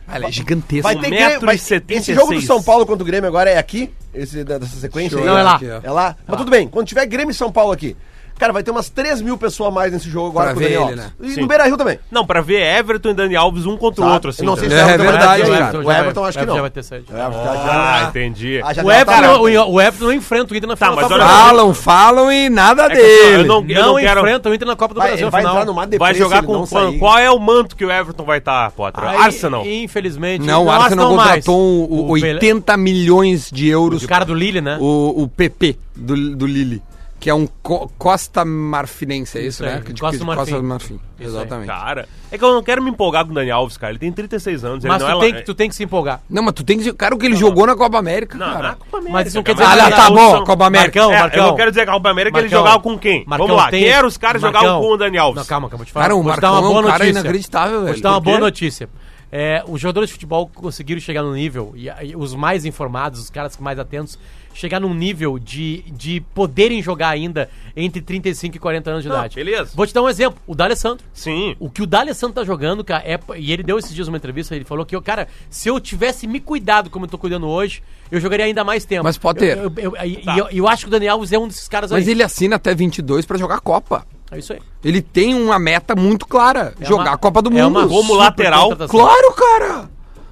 Ela 0.07 0.27
é 0.27 0.31
gigantesca. 0.31 0.83
Vai 0.83 0.95
ter 0.95 1.09
Grêmio, 1.09 1.41
vai, 1.41 1.55
Esse 1.55 2.13
jogo 2.13 2.33
do. 2.33 2.41
São 2.41 2.61
Paulo 2.61 2.85
contra 2.85 3.03
o 3.03 3.05
Grêmio 3.05 3.27
agora 3.27 3.49
é 3.49 3.57
aqui? 3.57 3.91
Esse, 4.13 4.43
dessa 4.43 4.77
sequência? 4.77 5.17
aí? 5.17 5.25
Não, 5.25 5.37
é 5.37 5.43
lá. 5.43 5.55
Aqui, 5.55 5.69
ó. 5.69 5.79
É 5.83 5.91
lá? 5.91 6.15
Mas 6.27 6.37
tudo 6.37 6.51
bem, 6.51 6.67
quando 6.67 6.87
tiver 6.87 7.05
Grêmio 7.05 7.31
e 7.31 7.33
São 7.33 7.51
Paulo 7.51 7.71
aqui, 7.71 7.97
cara, 8.37 8.53
vai 8.53 8.63
ter 8.63 8.71
umas 8.71 8.89
3 8.89 9.21
mil 9.21 9.37
pessoas 9.37 9.69
a 9.69 9.71
mais 9.71 9.91
nesse 9.93 10.09
jogo 10.09 10.29
agora 10.29 10.45
Pra 10.47 10.53
com 10.55 10.59
o 10.59 10.63
Daniel 10.63 10.81
ele, 10.89 10.91
Alves. 11.01 11.05
né? 11.05 11.11
E 11.21 11.31
Sim. 11.33 11.41
no 11.41 11.47
Beira-Rio 11.47 11.77
também. 11.77 11.99
Não, 12.11 12.25
pra 12.25 12.41
ver 12.41 12.61
Everton 12.77 13.09
e 13.09 13.13
Dani 13.13 13.35
Alves 13.35 13.65
um 13.65 13.77
contra 13.77 14.03
o 14.03 14.07
tá? 14.07 14.13
outro, 14.13 14.29
assim. 14.29 14.43
Eu 14.43 14.45
não 14.47 14.55
sei 14.55 14.69
tá? 14.69 14.75
se 14.75 14.81
É 14.81 14.83
o 14.83 14.87
vai 14.87 14.97
verdade, 14.97 15.41
cara. 15.51 15.77
O 15.79 15.91
Everton 15.91 16.25
acho 16.25 16.39
que 16.39 16.45
não. 16.45 16.55
Já 16.55 16.61
vai 16.61 16.69
ter 16.69 16.83
sede. 16.83 17.05
O 17.11 17.15
Ah, 17.15 18.05
entendi. 18.09 18.59
O 18.61 18.87
tá 18.87 18.99
Everton, 18.99 19.39
o, 19.39 19.73
o 19.73 19.81
Everton 19.81 20.05
não 20.05 20.13
enfrenta 20.13 20.53
o 20.53 20.57
Inter 20.57 20.67
na 20.69 20.75
Tá, 20.75 20.85
final 20.87 20.95
mas 20.95 21.07
só. 21.07 21.15
Brasil. 21.15 21.35
Falam, 21.35 21.73
falam 21.73 22.31
e 22.31 22.49
nada 22.49 22.83
É 22.83 22.85
assim, 22.85 22.95
dele. 22.95 23.35
eu 23.35 23.45
não, 23.45 23.65
eu 23.67 23.81
Não, 23.81 23.93
não 23.93 23.99
quero... 24.01 24.19
enfrenta 24.21 24.49
o 24.49 24.53
Inter 24.53 24.67
na 24.67 24.75
Copa 24.75 24.93
do 24.93 24.99
Brasil 24.99 25.17
ele 25.17 25.29
vai 25.31 25.43
na 25.43 25.49
entrar 25.49 25.61
final. 25.61 25.73
numa 25.87 25.97
Vai 25.97 26.13
jogar 26.13 26.37
ele 26.37 26.47
com 26.47 26.53
não 26.53 26.99
qual, 26.99 27.17
é 27.17 27.29
o 27.31 27.39
manto 27.39 27.75
que 27.75 27.85
o 27.85 27.91
Everton 27.91 28.23
vai 28.25 28.39
estar, 28.39 28.71
Potter? 28.71 29.03
Aí, 29.03 29.17
Arsenal. 29.17 29.65
Infelizmente. 29.65 30.45
Não, 30.45 30.65
o 30.65 30.71
Arsenal 30.71 31.09
contratou 31.09 31.57
o, 31.89 32.11
O 32.11 32.13
Bele- 32.13 32.33
80 32.35 32.77
milhões 32.77 33.49
de 33.51 33.67
euros. 33.67 34.03
O 34.03 34.07
cara 34.07 34.25
do 34.25 34.33
Lille, 34.33 34.61
né? 34.61 34.77
O, 34.79 35.23
o 35.23 35.27
PP 35.27 35.77
do, 35.95 36.35
do 36.35 36.45
Lille. 36.45 36.81
Que 37.25 37.29
é 37.31 37.33
um 37.33 37.47
co- 37.63 37.89
Costa 37.97 38.45
Marfinense, 38.45 39.35
é 39.39 39.41
isso, 39.41 39.63
Isso 39.63 39.65
aí, 39.65 39.69
né? 39.71 39.79
De- 39.79 39.99
Costa 39.99 40.15
de 40.19 40.23
Marfim. 40.23 40.41
Costa 40.51 40.61
Marfim. 40.61 40.93
Isso 40.93 41.01
aí. 41.17 41.25
Exatamente. 41.25 41.67
Cara, 41.67 42.07
é 42.31 42.37
que 42.37 42.43
eu 42.43 42.53
não 42.53 42.61
quero 42.61 42.83
me 42.83 42.91
empolgar 42.91 43.25
com 43.25 43.31
o 43.31 43.33
Dani 43.33 43.49
Alves, 43.49 43.77
cara. 43.77 43.93
Ele 43.93 43.97
tem 43.97 44.11
36 44.11 44.63
anos. 44.63 44.85
Mas 44.85 45.01
ele 45.01 45.09
tu 45.09 45.13
não 45.13 45.19
tem, 45.21 45.29
é... 45.29 45.33
que, 45.33 45.41
tu 45.41 45.55
tem 45.55 45.67
que 45.67 45.73
se 45.73 45.83
empolgar. 45.83 46.21
Não, 46.29 46.43
mas 46.43 46.53
tu 46.53 46.63
tem 46.63 46.77
que 46.77 46.83
dizer, 46.83 46.93
cara, 46.95 47.15
o 47.15 47.17
que 47.17 47.25
ele 47.25 47.35
jogou 47.35 47.65
na 47.65 47.75
Copa 47.75 47.97
América, 47.97 48.37
Não, 48.37 48.45
cara. 48.45 48.61
na 48.67 48.75
Copa 48.75 48.97
América, 48.97 49.11
Mas 49.13 49.27
isso 49.29 49.37
não 49.37 49.43
quer 49.43 49.53
dizer 49.55 49.65
Ah, 49.65 49.89
tá 49.89 50.09
bom, 50.11 50.43
Copa 50.43 50.67
América. 50.67 50.99
Marcão, 50.99 51.15
É, 51.17 51.19
Marcão. 51.21 51.43
eu 51.43 51.49
não 51.49 51.55
quero 51.55 51.71
dizer 51.71 51.83
que 51.85 51.89
a 51.89 51.93
Copa 51.93 52.09
América 52.11 52.31
que 52.33 52.37
ele 52.45 52.45
Marcão, 52.53 52.59
jogava 52.59 52.83
com 52.83 52.99
quem? 52.99 53.23
Marcão, 53.25 53.47
Vamos 53.47 53.63
lá, 53.63 53.69
tem- 53.71 53.79
quem 53.81 53.89
eram 53.91 54.07
os 54.07 54.17
caras 54.19 54.41
Marcão. 54.43 54.61
jogavam 54.61 54.81
com 54.83 54.93
o 54.93 54.97
Dani 54.97 55.17
Alves? 55.17 55.35
Não, 55.41 55.45
calma, 55.47 55.67
calma, 55.67 55.77
vou 55.77 55.85
te 55.87 55.91
falar. 55.91 56.03
Cara, 56.05 56.15
o 56.15 56.21
Vou 56.21 56.25
dar 56.25 56.29
Marcão 56.41 56.51
uma 56.51 56.57
é 56.57 56.59
um 56.69 56.73
boa 56.73 56.83
cara 56.83 56.97
notícia. 57.05 57.19
inacreditável, 57.21 57.75
Vou 57.77 57.83
velho. 57.85 57.95
te 57.97 58.03
dar 58.03 58.11
uma 58.11 58.19
boa 58.19 58.39
notícia. 58.39 58.87
É, 59.31 59.63
os 59.67 59.81
jogadores 59.81 60.09
de 60.09 60.13
futebol 60.13 60.47
conseguiram 60.53 61.01
chegar 61.01 61.23
num 61.23 61.33
nível, 61.33 61.73
e, 61.75 61.89
e 62.03 62.15
os 62.15 62.35
mais 62.35 62.65
informados, 62.65 63.19
os 63.19 63.29
caras 63.31 63.57
mais 63.57 63.79
atentos, 63.79 64.19
chegar 64.55 64.79
num 64.79 64.93
nível 64.93 65.37
de, 65.37 65.83
de 65.91 66.21
poderem 66.33 66.81
jogar 66.81 67.09
ainda 67.09 67.49
entre 67.75 68.01
35 68.01 68.55
e 68.55 68.59
40 68.59 68.89
anos 68.89 69.03
de 69.03 69.09
Não, 69.09 69.15
idade. 69.17 69.35
beleza. 69.35 69.71
Vou 69.75 69.85
te 69.85 69.93
dar 69.93 70.01
um 70.01 70.09
exemplo. 70.09 70.39
O 70.47 70.55
D'Alessandro. 70.55 71.05
Sim. 71.13 71.55
O 71.59 71.69
que 71.69 71.81
o 71.81 71.85
D'Alessandro 71.85 72.35
tá 72.35 72.43
jogando, 72.43 72.83
cara, 72.83 73.03
é, 73.05 73.19
e 73.37 73.51
ele 73.51 73.61
deu 73.63 73.77
esses 73.77 73.93
dias 73.93 74.07
uma 74.07 74.17
entrevista, 74.17 74.55
ele 74.55 74.65
falou 74.65 74.85
que, 74.85 74.99
cara, 75.01 75.27
se 75.49 75.67
eu 75.69 75.79
tivesse 75.79 76.25
me 76.25 76.39
cuidado 76.39 76.89
como 76.89 77.05
eu 77.05 77.09
tô 77.09 77.17
cuidando 77.17 77.47
hoje, 77.47 77.83
eu 78.09 78.19
jogaria 78.19 78.45
ainda 78.45 78.63
mais 78.63 78.85
tempo. 78.85 79.03
Mas, 79.03 79.17
Potter- 79.17 79.57
Eu, 79.57 79.71
eu, 79.77 79.95
eu, 79.95 80.05
e 80.05 80.23
eu, 80.39 80.47
eu 80.49 80.67
acho 80.67 80.83
que 80.85 80.87
o 80.87 80.91
Daniel 80.91 81.13
Alves 81.15 81.31
é 81.33 81.37
um 81.37 81.47
desses 81.47 81.67
caras 81.67 81.91
Mas 81.91 82.05
aí. 82.07 82.11
ele 82.11 82.23
assina 82.23 82.55
até 82.55 82.73
22 82.73 83.25
pra 83.25 83.37
jogar 83.37 83.59
Copa. 83.59 84.05
É 84.31 84.39
isso 84.39 84.53
aí. 84.53 84.59
Ele 84.83 85.01
tem 85.01 85.35
uma 85.35 85.59
meta 85.59 85.95
muito 85.95 86.25
clara: 86.25 86.73
É 86.79 86.85
jogar 86.85 87.03
uma- 87.03 87.11
a 87.13 87.17
Copa 87.17 87.41
do 87.41 87.49
é 87.55 87.61
Mundo. 87.61 87.79
uma 87.79 87.87
Como 87.87 88.13
lateral, 88.15 88.69
contratação. 88.69 88.99
Claro, 88.99 89.33
cara! 89.33 89.89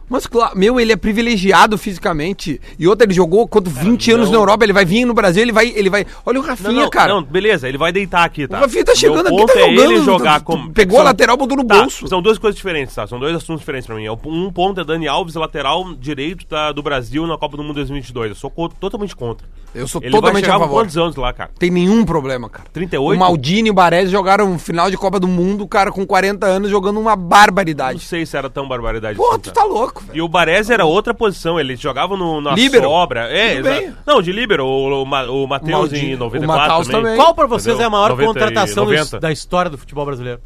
Mas, 0.09 0.27
claro, 0.27 0.57
meu, 0.57 0.79
ele 0.79 0.91
é 0.91 0.95
privilegiado 0.95 1.77
fisicamente. 1.77 2.59
E 2.77 2.87
outra, 2.87 3.05
ele 3.05 3.13
jogou 3.13 3.47
quanto 3.47 3.69
20 3.69 4.11
anos 4.11 4.29
na 4.29 4.35
Europa, 4.37 4.63
ele 4.65 4.73
vai 4.73 4.85
vir 4.85 5.05
no 5.05 5.13
Brasil, 5.13 5.41
ele 5.41 5.51
vai. 5.51 5.69
Ele 5.75 5.89
vai. 5.89 6.05
Olha 6.25 6.39
o 6.39 6.43
Rafinha, 6.43 6.71
Não, 6.71 6.81
não, 6.83 6.89
cara. 6.89 7.13
não, 7.13 7.23
beleza, 7.23 7.67
ele 7.67 7.77
vai 7.77 7.91
deitar 7.91 8.23
aqui, 8.23 8.47
tá? 8.47 8.57
O 8.57 8.61
Rafinha 8.61 8.83
tá 8.85 8.93
chegando 8.95 9.29
Meu 9.31 9.43
aqui, 9.43 9.47
tá 9.47 9.53
ponto 9.53 9.57
é 9.57 9.69
jogando, 9.75 9.91
ele 9.91 10.03
jogar 10.03 10.39
tu- 10.39 10.45
como... 10.45 10.71
pegou 10.73 10.99
a 10.99 11.03
lateral, 11.03 11.37
botou 11.37 11.57
no 11.57 11.63
Tá, 11.63 11.79
bolso. 11.81 12.07
São 12.07 12.21
duas 12.21 12.37
coisas 12.37 12.55
diferentes, 12.55 12.93
tá? 12.93 13.07
São 13.07 13.19
dois 13.19 13.35
assuntos 13.35 13.61
diferentes 13.61 13.87
pra 13.87 13.95
mim. 13.95 14.07
Um 14.25 14.51
ponto 14.51 14.79
é 14.81 14.83
Dani 14.83 15.07
Alves, 15.07 15.35
lateral 15.35 15.93
direito 15.95 16.45
da- 16.47 16.71
do 16.71 16.83
Brasil 16.83 17.25
na 17.25 17.37
Copa 17.37 17.57
do 17.57 17.63
Mundo 17.63 17.75
2022. 17.75 18.29
Eu 18.29 18.35
sou 18.35 18.49
co- 18.49 18.69
totalmente 18.69 19.15
contra. 19.15 19.47
Eu 19.73 19.87
sou 19.87 19.99
Ele 20.01 20.11
vai 20.11 20.19
totalmente 20.21 20.43
chegar 20.45 20.57
a 20.57 20.59
favor. 20.59 20.73
quantos 20.81 20.97
anos 20.97 21.15
lá, 21.15 21.33
cara? 21.33 21.49
Tem 21.57 21.71
nenhum 21.71 22.05
problema, 22.05 22.47
cara. 22.47 22.69
38? 22.71 23.15
O 23.17 23.19
Maldini 23.19 23.69
e 23.69 23.71
o 23.71 23.73
Baresi 23.73 24.11
jogaram 24.11 24.59
final 24.59 24.91
de 24.91 24.97
Copa 24.97 25.19
do 25.19 25.27
Mundo, 25.27 25.67
cara, 25.67 25.91
com 25.91 26.05
40 26.05 26.45
anos, 26.45 26.69
jogando 26.69 26.99
uma 26.99 27.15
Não 27.15 27.23
barbaridade. 27.23 27.99
sei 28.01 28.23
se 28.25 28.37
era 28.37 28.49
tão 28.51 28.67
barbaridade. 28.67 29.17
Pô, 29.17 29.31
assim, 29.31 29.39
tu 29.39 29.51
tá? 29.51 29.61
tá 29.61 29.67
louco, 29.93 30.01
velho. 30.05 30.17
E 30.17 30.21
o 30.21 30.27
Baresi 30.27 30.73
era 30.73 30.85
outra 30.85 31.13
posição, 31.13 31.59
ele 31.59 31.75
jogava 31.75 32.17
no, 32.17 32.41
na 32.41 32.53
Líbero. 32.53 32.89
sobra. 32.89 33.21
É. 33.31 33.91
Não, 34.05 34.21
de 34.21 34.31
líbero, 34.31 34.65
o, 34.65 35.03
o, 35.03 35.43
o 35.43 35.47
Matheus 35.47 35.93
em 35.93 36.15
o 36.15 36.17
94 36.17 36.47
Matheus 36.69 36.87
também. 36.87 37.01
também. 37.03 37.17
Qual 37.17 37.35
pra 37.35 37.45
vocês 37.47 37.75
Entendeu? 37.75 37.83
é 37.83 37.87
a 37.87 37.89
maior 37.89 38.09
90 38.09 38.27
contratação 38.27 38.85
do- 38.85 38.91
90. 38.91 39.19
da 39.19 39.31
história 39.31 39.69
do 39.71 39.77
futebol 39.77 40.05
brasileiro? 40.05 40.41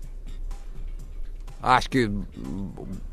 Acho 1.61 1.89
que 1.89 2.09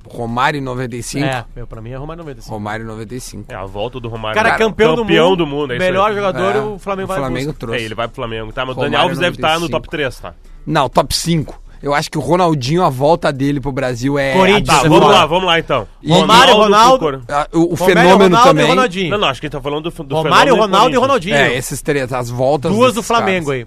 Romário 0.07 0.59
em 0.59 0.63
95. 0.63 1.25
É, 1.25 1.45
meu, 1.57 1.67
pra 1.67 1.81
mim 1.81 1.91
é 1.91 1.97
Romário 1.97 2.23
95. 2.23 2.55
Romário 2.55 2.85
em 2.85 2.87
95. 2.89 3.51
É, 3.53 3.55
a 3.57 3.65
volta 3.65 3.99
do 3.99 4.09
Romário. 4.09 4.41
Cara, 4.41 4.57
campeão, 4.57 4.95
campeão 4.97 5.35
do 5.35 5.47
mundo. 5.47 5.73
é 5.73 5.77
isso 5.77 5.85
melhor 5.85 6.11
aí. 6.11 6.15
jogador, 6.15 6.55
É, 6.55 6.61
o 6.61 6.79
Flamengo 6.79 7.09
vai 7.09 7.19
Flamengo 7.19 7.53
trouxe. 7.55 7.81
É, 7.81 7.85
ele 7.85 7.95
vai 7.95 8.07
pro 8.07 8.17
Flamengo, 8.17 8.53
tá? 8.53 8.65
Mas 8.65 8.73
o 8.77 8.81
Romário 8.81 8.93
Dani 8.93 9.03
Alves 9.03 9.19
deve 9.19 9.37
estar 9.37 9.55
no 9.55 9.61
95. 9.69 9.73
top 9.73 9.89
3, 9.89 10.21
tá? 10.21 10.35
Não, 10.67 10.89
top 10.89 11.15
5. 11.15 11.61
Eu 11.85 11.95
acho 11.95 12.11
que 12.11 12.17
o 12.17 12.21
Ronaldinho, 12.21 12.83
a 12.83 12.89
volta 12.89 13.31
dele 13.31 13.61
pro 13.61 13.71
Brasil 13.71 14.19
é. 14.19 14.33
Corinthians, 14.33 14.67
Tá, 14.83 14.89
vamos 14.89 15.07
lá, 15.11 15.27
vamos 15.27 15.45
lá 15.45 15.59
então. 15.59 15.87
E- 16.03 16.11
Romário, 16.11 16.55
Ronaldo, 16.55 16.99
Cor- 16.99 17.21
Ah, 17.29 17.47
O, 17.53 17.77
fenômeno 17.77 18.13
Ronaldo 18.25 18.49
também. 18.49 18.65
e 18.65 18.69
Ronaldinho. 18.69 19.11
Não, 19.11 19.19
não, 19.19 19.29
acho 19.29 19.41
que 19.41 19.47
a 19.47 19.49
gente 19.49 19.53
tá 19.53 19.61
falando 19.61 19.91
do, 19.91 20.03
do 20.05 20.15
Romário, 20.15 20.55
fenômeno 20.55 20.63
Ronaldo 20.63 20.97
e. 20.97 20.99
Ronaldinho. 20.99 21.35
É, 21.37 21.55
esses 21.57 21.83
três, 21.83 22.11
as 22.13 22.31
voltas. 22.31 22.73
Duas 22.73 22.95
do 22.95 23.03
Flamengo 23.03 23.47
caras. 23.49 23.61
aí. 23.61 23.67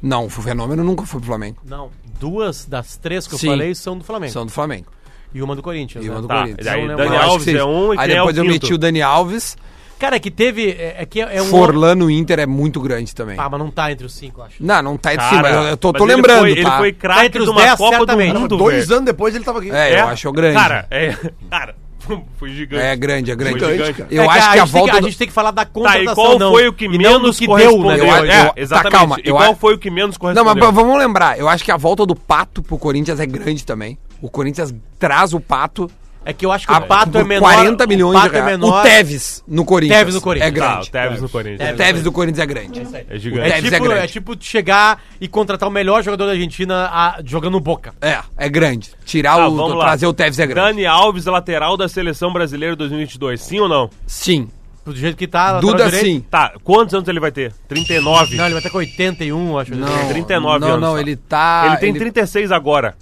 Não, 0.00 0.26
o 0.26 0.30
fenômeno 0.30 0.84
nunca 0.84 1.04
foi 1.04 1.18
pro 1.20 1.26
Flamengo. 1.26 1.56
Não, 1.64 1.90
duas 2.20 2.64
das 2.64 2.96
três 2.96 3.26
que 3.26 3.34
eu 3.34 3.38
Sim. 3.38 3.48
falei 3.48 3.74
são 3.74 3.98
do 3.98 4.04
Flamengo. 4.04 4.32
São 4.32 4.46
do 4.46 4.52
Flamengo. 4.52 4.86
E 5.34 5.42
uma 5.42 5.56
do 5.56 5.62
Corinthians. 5.62 6.04
E 6.04 6.08
né? 6.08 6.14
uma 6.14 6.22
do 6.22 6.28
Tá, 6.28 6.40
Corinthians. 6.42 6.66
aí, 6.68 6.80
Não 6.82 6.88
lembro. 6.88 7.04
Dani 7.04 7.16
Eu 7.16 7.22
Alves 7.22 7.48
é 7.54 7.64
um 7.64 7.92
e 7.94 7.98
Aí 7.98 8.06
quem 8.08 8.16
é 8.16 8.22
o 8.22 8.26
depois 8.26 8.36
eu 8.38 8.44
quinto? 8.44 8.52
meti 8.54 8.74
o 8.74 8.78
Dani 8.78 9.02
Alves. 9.02 9.56
Cara, 9.98 10.16
é 10.16 10.18
que 10.18 10.30
teve. 10.30 10.70
É, 10.70 10.96
é 10.98 11.06
que 11.06 11.20
é 11.20 11.42
um. 11.42 11.46
Forlano 11.46 12.10
Inter 12.10 12.38
é 12.38 12.46
muito 12.46 12.80
grande 12.80 13.14
também. 13.14 13.36
Ah, 13.38 13.48
mas 13.50 13.58
não 13.58 13.70
tá 13.70 13.90
entre 13.90 14.06
os 14.06 14.14
cinco, 14.14 14.40
eu 14.40 14.44
acho. 14.44 14.54
Não, 14.60 14.82
não 14.82 14.96
tá 14.96 15.12
entre 15.14 15.26
Cara, 15.28 15.36
cima. 15.48 15.48
Eu, 15.48 15.62
eu 15.70 15.76
tô, 15.76 15.92
tô 15.92 16.04
mas 16.04 16.08
ele 16.08 16.16
lembrando, 16.16 16.38
foi- 16.40 16.50
Ele 16.52 16.62
tá? 16.62 16.78
foi 16.78 16.92
Tá 16.92 16.98
craque 17.00 17.26
entre 17.26 17.38
de 17.38 17.44
os 17.44 17.48
uma 17.50 17.60
10, 17.62 17.74
Copa 17.76 17.96
certamente. 17.96 18.32
do 18.32 18.40
Mundo, 18.40 18.56
Dois 18.56 18.76
velho. 18.86 18.92
anos 18.94 19.04
depois 19.06 19.34
ele 19.34 19.44
tava 19.44 19.58
aqui. 19.58 19.70
É, 19.70 20.00
eu 20.00 20.06
acho 20.08 20.30
grande. 20.32 20.54
Cara, 20.56 20.86
é... 20.90 21.16
Cara, 21.50 21.74
foi 22.38 22.50
gigante. 22.50 22.82
É 22.82 22.96
grande, 22.96 23.30
é 23.30 23.36
grande. 23.36 23.58
Foi 23.58 23.76
Gigante. 23.76 24.04
Eu 24.10 24.22
É 24.22 24.26
acho 24.28 24.52
que 24.52 24.58
a 24.58 24.62
tem 24.62 24.72
volta. 24.72 24.96
A 24.96 25.00
do- 25.00 25.06
gente 25.06 25.18
tem 25.18 25.26
que 25.28 25.34
falar 25.34 25.50
da 25.50 25.64
Tá, 25.64 25.70
contratação, 25.70 26.12
e 26.12 26.14
qual 26.14 26.38
não. 26.38 26.52
foi 26.52 26.68
o 26.68 26.72
que 26.72 26.86
não 26.88 26.96
menos 26.96 27.38
que 27.38 27.46
deu, 27.46 27.56
né? 27.82 27.98
Eu- 27.98 28.04
é, 28.04 28.18
eu- 28.20 28.24
tá, 28.46 28.52
exatamente. 28.56 28.92
calma, 28.92 29.16
e 29.22 29.28
eu 29.28 29.34
qual 29.36 29.54
foi 29.56 29.74
o 29.74 29.78
que 29.78 29.90
menos 29.90 30.14
Não, 30.16 30.20
correspondeu? 30.20 30.54
mas 30.54 30.66
v- 30.66 30.72
vamos 30.80 30.96
lembrar. 30.98 31.38
Eu 31.38 31.48
acho 31.48 31.64
que 31.64 31.72
a 31.72 31.76
volta 31.76 32.06
do 32.06 32.14
Pato 32.14 32.62
pro 32.62 32.78
Corinthians 32.78 33.18
é 33.20 33.26
grande 33.26 33.64
também. 33.64 33.98
O 34.22 34.30
Corinthians 34.30 34.72
traz 34.98 35.34
o 35.34 35.40
Pato. 35.40 35.90
É 36.24 36.32
que 36.32 36.44
eu 36.44 36.52
acho 36.52 36.66
que 36.66 36.72
a- 36.74 36.78
o 36.78 36.82
Pato 36.82 37.10
por 37.12 37.20
é 37.22 37.24
menor. 37.24 37.52
40 37.54 37.86
milhões 37.86 38.10
o 38.16 38.20
Pato 38.20 38.28
de 38.28 38.34
reais. 38.34 38.48
é 38.48 38.56
menor. 38.58 38.80
O 38.80 38.82
Teves 38.82 39.44
no 39.48 39.64
Corinthians. 39.64 39.98
Tevez 39.98 40.14
no 40.14 40.20
Corinthians. 40.20 40.52
É 40.52 40.58
Tá, 40.58 40.66
o 40.66 40.70
grande. 40.72 40.90
Tevez 40.90 41.22
no 41.22 41.28
Corinthians. 41.28 41.70
O 41.72 41.76
Teves 41.76 42.02
do 42.02 42.12
Corinthians 42.12 42.38
é 42.42 42.46
grande. 42.46 42.80
É 43.08 43.18
gigante. 43.18 43.46
É 43.48 43.52
Tevez 43.54 43.72
é 43.72 43.76
tipo, 43.76 43.84
grande. 43.88 44.04
é 44.04 44.06
tipo 44.06 44.36
chegar 44.38 45.02
e 45.20 45.26
contratar 45.28 45.68
o 45.68 45.72
melhor 45.72 46.02
jogador 46.02 46.26
da 46.26 46.32
Argentina 46.32 46.88
a- 46.92 47.20
jogando 47.24 47.58
boca. 47.60 47.94
É, 48.02 48.18
é 48.36 48.48
grande. 48.48 48.90
Tirar 49.04 49.36
Tá, 49.36 49.48
o. 49.48 49.56
vamos 49.56 49.76
lá. 49.76 49.84
Trazer 49.86 50.06
o 50.06 50.12
Teves 50.12 50.38
é 50.38 50.46
grande. 50.46 50.68
Dani 50.68 50.86
Alves, 50.86 51.24
lateral 51.24 51.76
da 51.76 51.88
Seleção 51.88 52.32
Brasileira 52.32 52.76
2022. 52.76 53.40
Sim 53.40 53.60
ou 53.60 53.68
não? 53.68 53.88
Sim. 54.06 54.50
Do 54.84 54.94
jeito 54.96 55.16
que 55.18 55.26
tá. 55.26 55.60
Duda 55.60 55.90
sim. 55.90 56.24
Tá, 56.30 56.52
quantos 56.64 56.94
anos 56.94 57.06
ele 57.08 57.20
vai 57.20 57.30
ter? 57.30 57.52
39. 57.68 58.36
Não, 58.36 58.44
ele 58.44 58.54
vai 58.54 58.58
estar 58.60 58.70
com 58.70 58.78
81, 58.78 59.58
acho. 59.58 59.74
Não, 59.74 60.08
39 60.08 60.58
não, 60.60 60.68
anos, 60.68 60.80
não, 60.80 60.94
tá. 60.94 61.00
ele 61.00 61.16
tá. 61.16 61.64
ele 61.66 61.76
tem 61.76 61.92
36 61.94 62.50
agora. 62.52 62.94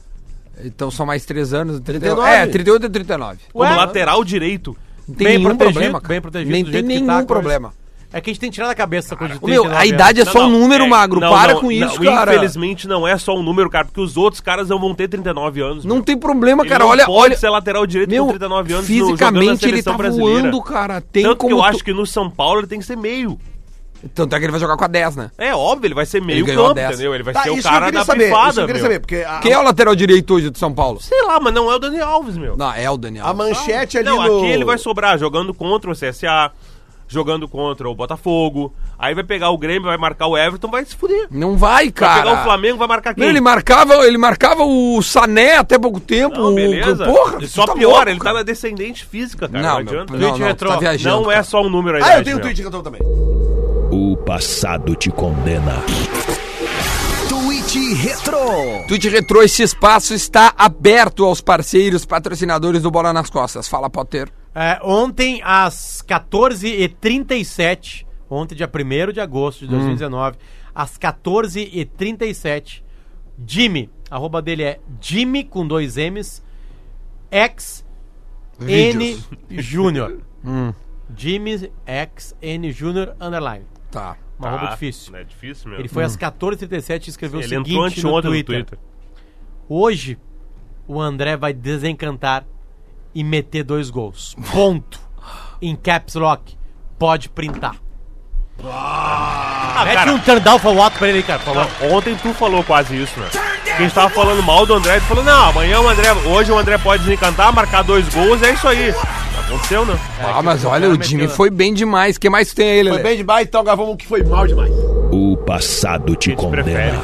Então 0.64 0.90
são 0.90 1.04
mais 1.06 1.24
3 1.24 1.52
anos. 1.54 1.80
39. 1.80 2.20
39. 2.22 2.30
É, 2.30 2.46
38 2.46 2.86
e 2.86 2.88
39. 2.90 3.38
Como 3.52 3.64
Ué? 3.64 3.76
lateral 3.76 4.24
direito. 4.24 4.76
Não 5.08 5.14
tem 5.14 5.26
Bem 5.26 5.38
nenhum 5.38 5.50
protegido, 5.50 5.72
problema. 5.74 6.00
cara. 6.00 6.08
bem 6.08 6.20
protegido 6.20 6.50
Nem 6.50 6.64
tem 6.64 6.72
que 6.82 6.82
nenhum 6.82 7.06
tá 7.06 7.22
problema. 7.24 7.72
É 8.12 8.20
que 8.20 8.30
a 8.30 8.32
gente 8.32 8.40
tem 8.40 8.50
que 8.50 8.54
tirar 8.54 8.68
da 8.68 8.74
cabeça 8.74 9.08
essa 9.08 9.16
coisa 9.16 9.34
de 9.34 9.40
Meu, 9.44 9.62
39 9.62 9.76
a 9.82 9.86
idade 9.86 10.20
é 10.20 10.22
anos. 10.22 10.32
só 10.32 10.46
um 10.46 10.50
número, 10.50 10.84
é, 10.84 10.88
magro. 10.88 11.20
não, 11.20 11.30
Para 11.30 11.54
não, 11.54 11.60
com 11.60 11.70
isso, 11.72 12.02
não, 12.02 12.12
cara. 12.14 12.32
Infelizmente 12.34 12.88
não 12.88 13.06
é 13.06 13.18
só 13.18 13.36
um 13.36 13.42
número, 13.42 13.68
cara, 13.68 13.84
porque 13.84 14.00
os 14.00 14.16
outros 14.16 14.40
caras 14.40 14.68
não 14.68 14.78
vão 14.80 14.94
ter 14.94 15.08
39 15.08 15.60
anos. 15.60 15.84
Não 15.84 15.96
meu. 15.96 16.04
tem 16.04 16.16
problema, 16.16 16.62
Ele 16.62 16.68
cara. 16.70 16.84
não 16.84 16.90
olha, 16.90 17.04
pode 17.04 17.18
olha. 17.32 17.36
ser 17.36 17.50
lateral 17.50 17.84
direito 17.86 18.08
Meu, 18.10 18.24
com 18.24 18.30
39 18.30 18.72
anos 18.72 18.88
no- 18.88 18.94
fisicamente 19.06 19.64
ele 19.64 19.72
seleção 19.72 19.92
tá 19.92 19.96
brasileira. 19.98 20.40
voando, 20.42 20.62
cara. 20.62 21.00
Tem 21.00 21.24
Tanto 21.24 21.36
como 21.36 21.48
que 21.48 21.54
eu 21.60 21.62
tu- 21.64 21.68
acho 21.68 21.84
que 21.84 21.92
no 21.92 22.06
São 22.06 22.30
Paulo 22.30 22.60
ele 22.60 22.66
tem 22.68 22.78
que 22.78 22.86
ser 22.86 22.96
meio. 22.96 23.38
Tanto 24.14 24.34
é 24.34 24.38
que 24.38 24.44
ele 24.44 24.52
vai 24.52 24.60
jogar 24.60 24.76
com 24.76 24.84
a 24.84 24.86
10, 24.88 25.16
né? 25.16 25.30
É 25.38 25.54
óbvio, 25.54 25.88
ele 25.88 25.94
vai 25.94 26.06
ser 26.06 26.20
meio 26.22 26.44
ganhou 26.44 26.64
a 26.64 26.68
campo, 26.68 26.74
10. 26.76 26.90
entendeu? 26.92 27.14
Ele 27.14 27.22
vai 27.22 27.34
Tá, 27.34 27.42
ser 27.42 27.50
o 27.50 27.52
isso 27.54 27.62
que 27.62 27.68
eu 27.68 27.72
cara 27.72 27.84
queria 27.86 28.00
da 28.00 28.04
saber. 28.06 28.24
Isso 28.30 28.34
que 28.54 28.60
eu 28.60 28.66
queria 28.66 28.74
meu. 28.74 28.82
saber, 28.82 29.00
porque 29.00 29.16
a, 29.26 29.38
Quem 29.40 29.52
é 29.52 29.58
o 29.58 29.62
lateral 29.62 29.94
direito 29.94 30.34
hoje 30.34 30.50
do 30.50 30.58
São 30.58 30.72
Paulo? 30.72 31.00
Sei 31.00 31.22
lá, 31.22 31.40
mas 31.40 31.52
não 31.52 31.70
é 31.70 31.74
o 31.74 31.78
Dani 31.78 32.00
Alves, 32.00 32.36
meu. 32.36 32.56
Não, 32.56 32.72
é 32.72 32.90
o 32.90 32.96
Daniel. 32.96 33.26
a 33.26 33.34
manchete 33.34 33.98
ali 33.98 34.08
Não, 34.08 34.22
no... 34.22 34.38
aqui 34.38 34.46
ele 34.46 34.64
vai 34.64 34.78
sobrar 34.78 35.18
jogando 35.18 35.52
contra 35.54 35.90
o 35.90 35.94
CSA, 35.94 36.52
jogando 37.08 37.46
contra 37.48 37.88
o 37.88 37.94
Botafogo. 37.94 38.72
Aí 38.98 39.14
vai 39.14 39.22
pegar 39.24 39.50
o 39.50 39.58
Grêmio, 39.58 39.82
vai 39.88 39.96
marcar 39.98 40.26
o 40.26 40.36
Everton, 40.38 40.68
vai 40.70 40.84
se 40.84 40.96
fuder. 40.96 41.26
Não 41.30 41.56
vai, 41.56 41.84
Vai 41.84 41.90
cara. 41.92 42.22
pegar 42.22 42.40
o 42.40 42.44
Flamengo, 42.44 42.78
vai 42.78 42.88
marcar 42.88 43.14
quem? 43.14 43.22
Não, 43.22 43.30
ele 43.30 43.40
marcava, 43.42 43.94
ele 44.06 44.16
marcava 44.18 44.62
o 44.64 45.02
Sané 45.02 45.56
até 45.58 45.78
pouco 45.78 46.00
tempo. 46.00 46.34
Não, 46.38 46.52
o- 46.52 46.54
beleza. 46.54 47.04
Porra, 47.04 47.36
E 47.36 47.40
tu 47.40 47.48
só 47.48 47.66
tá 47.66 47.74
pior, 47.74 47.90
louco, 47.96 48.08
ele 48.08 48.18
tá 48.18 48.24
cara. 48.24 48.36
na 48.38 48.42
descendente 48.42 49.04
física, 49.04 49.46
cara. 49.48 49.62
Não, 49.62 49.68
Não, 49.68 49.84
meu, 49.84 49.88
adianta. 50.00 50.12
não, 50.16 50.28
não, 50.30 50.36
tu 50.38 50.42
retrô. 50.44 50.70
tá 50.70 50.76
viajando. 50.78 51.22
Não 51.24 51.30
é 51.30 51.34
cara. 51.34 51.44
só 51.44 51.60
um 51.62 51.68
número 51.68 51.98
aí. 51.98 52.02
Ah, 52.02 52.18
eu 52.18 52.24
tenho 52.24 52.38
um 52.38 52.40
tweet 52.40 52.60
que 52.60 52.66
eu 52.66 52.70
tô 52.70 52.82
também. 52.82 53.02
Passado 54.26 54.94
te 54.96 55.08
condena. 55.08 55.80
Tweet 57.28 57.94
Retro. 57.94 58.84
Tweet 58.88 59.08
Retro, 59.08 59.40
esse 59.40 59.62
espaço 59.62 60.14
está 60.14 60.52
aberto 60.58 61.24
aos 61.24 61.40
parceiros, 61.40 62.04
patrocinadores 62.04 62.82
do 62.82 62.90
Bola 62.90 63.12
nas 63.12 63.30
Costas. 63.30 63.68
Fala, 63.68 63.88
Potter. 63.88 64.28
É, 64.52 64.80
ontem, 64.82 65.40
às 65.44 66.04
14h37, 66.04 68.04
ontem, 68.28 68.56
dia 68.56 68.68
1 68.68 69.12
de 69.12 69.20
agosto 69.20 69.60
de 69.60 69.68
2019, 69.68 70.38
às 70.74 70.98
14h37, 70.98 72.82
Jimmy, 73.46 73.88
arroba 74.10 74.42
dele 74.42 74.64
é 74.64 74.80
Jimmy 75.00 75.44
com 75.44 75.64
dois 75.64 75.96
M's, 75.96 76.42
X 77.30 77.86
N 78.60 79.22
Júnior. 79.50 80.18
Jimmy 81.16 81.70
X 81.86 82.34
N 82.42 82.72
Júnior 82.72 83.14
underline. 83.20 83.75
Tá. 83.96 84.16
Uma 84.38 84.48
arroba 84.48 84.66
difícil. 84.72 85.16
É 85.16 85.24
difícil 85.24 85.70
mesmo. 85.70 85.80
Ele 85.80 85.88
foi 85.88 86.04
às 86.04 86.14
14h37 86.16 87.06
e 87.06 87.10
escreveu 87.10 87.40
Ele 87.40 87.56
o 87.56 87.60
entrou 87.60 87.88
seguinte 87.88 88.02
no 88.04 88.16
anteontem 88.18 88.44
Twitter. 88.44 88.58
no 88.58 88.64
Twitter. 88.66 88.78
Hoje, 89.66 90.18
o 90.86 91.00
André 91.00 91.36
vai 91.38 91.54
desencantar 91.54 92.44
e 93.14 93.24
meter 93.24 93.64
dois 93.64 93.88
gols. 93.88 94.36
Ponto. 94.52 95.00
Em 95.62 95.74
caps 95.74 96.14
lock. 96.14 96.54
Pode 96.98 97.30
printar. 97.30 97.76
Ah, 98.62 99.82
Mete 99.84 99.94
cara, 99.94 100.12
um 100.12 100.18
turn 100.18 100.40
down 100.40 100.58
for 100.58 100.74
what 100.74 100.96
pra 100.98 101.08
ele 101.08 101.18
aí, 101.18 101.22
cara, 101.24 101.38
por 101.38 101.54
favor. 101.54 101.70
não, 101.80 101.96
ontem 101.96 102.16
tu 102.16 102.32
falou 102.34 102.62
quase 102.64 103.00
isso, 103.00 103.18
né? 103.20 103.28
A 103.76 103.82
gente 103.82 103.94
tava 103.94 104.08
falando 104.08 104.42
mal 104.42 104.64
do 104.64 104.72
André, 104.74 104.98
tu 105.00 105.06
falou, 105.06 105.22
não, 105.24 105.50
amanhã 105.50 105.78
o 105.80 105.88
André, 105.88 106.10
hoje 106.12 106.50
o 106.50 106.58
André 106.58 106.78
pode 106.78 107.04
desencantar, 107.04 107.52
marcar 107.52 107.82
dois 107.82 108.08
gols, 108.14 108.42
é 108.42 108.52
isso 108.52 108.66
aí. 108.66 108.94
Aconteceu, 109.46 109.86
né? 109.86 109.98
Ah, 110.20 110.42
mas 110.42 110.64
o 110.64 110.68
olha, 110.68 110.90
o 110.90 111.00
Jimmy 111.02 111.28
foi 111.28 111.50
bem 111.50 111.72
demais. 111.72 112.16
O 112.16 112.20
que 112.20 112.28
mais 112.28 112.52
tem 112.52 112.68
aí, 112.70 112.82
Foi 112.82 112.90
Lelê? 112.92 113.02
bem 113.02 113.16
demais, 113.18 113.46
então 113.46 113.60
agora 113.60 113.76
vamos 113.76 113.94
um 113.94 113.96
que 113.96 114.06
foi 114.06 114.22
mal 114.24 114.46
demais. 114.46 114.72
O 115.12 115.36
passado 115.36 116.16
te 116.16 116.34
condena. 116.34 116.64
prefere. 116.64 116.98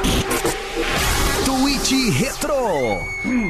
Tweet 1.44 2.10
Retro. 2.10 2.52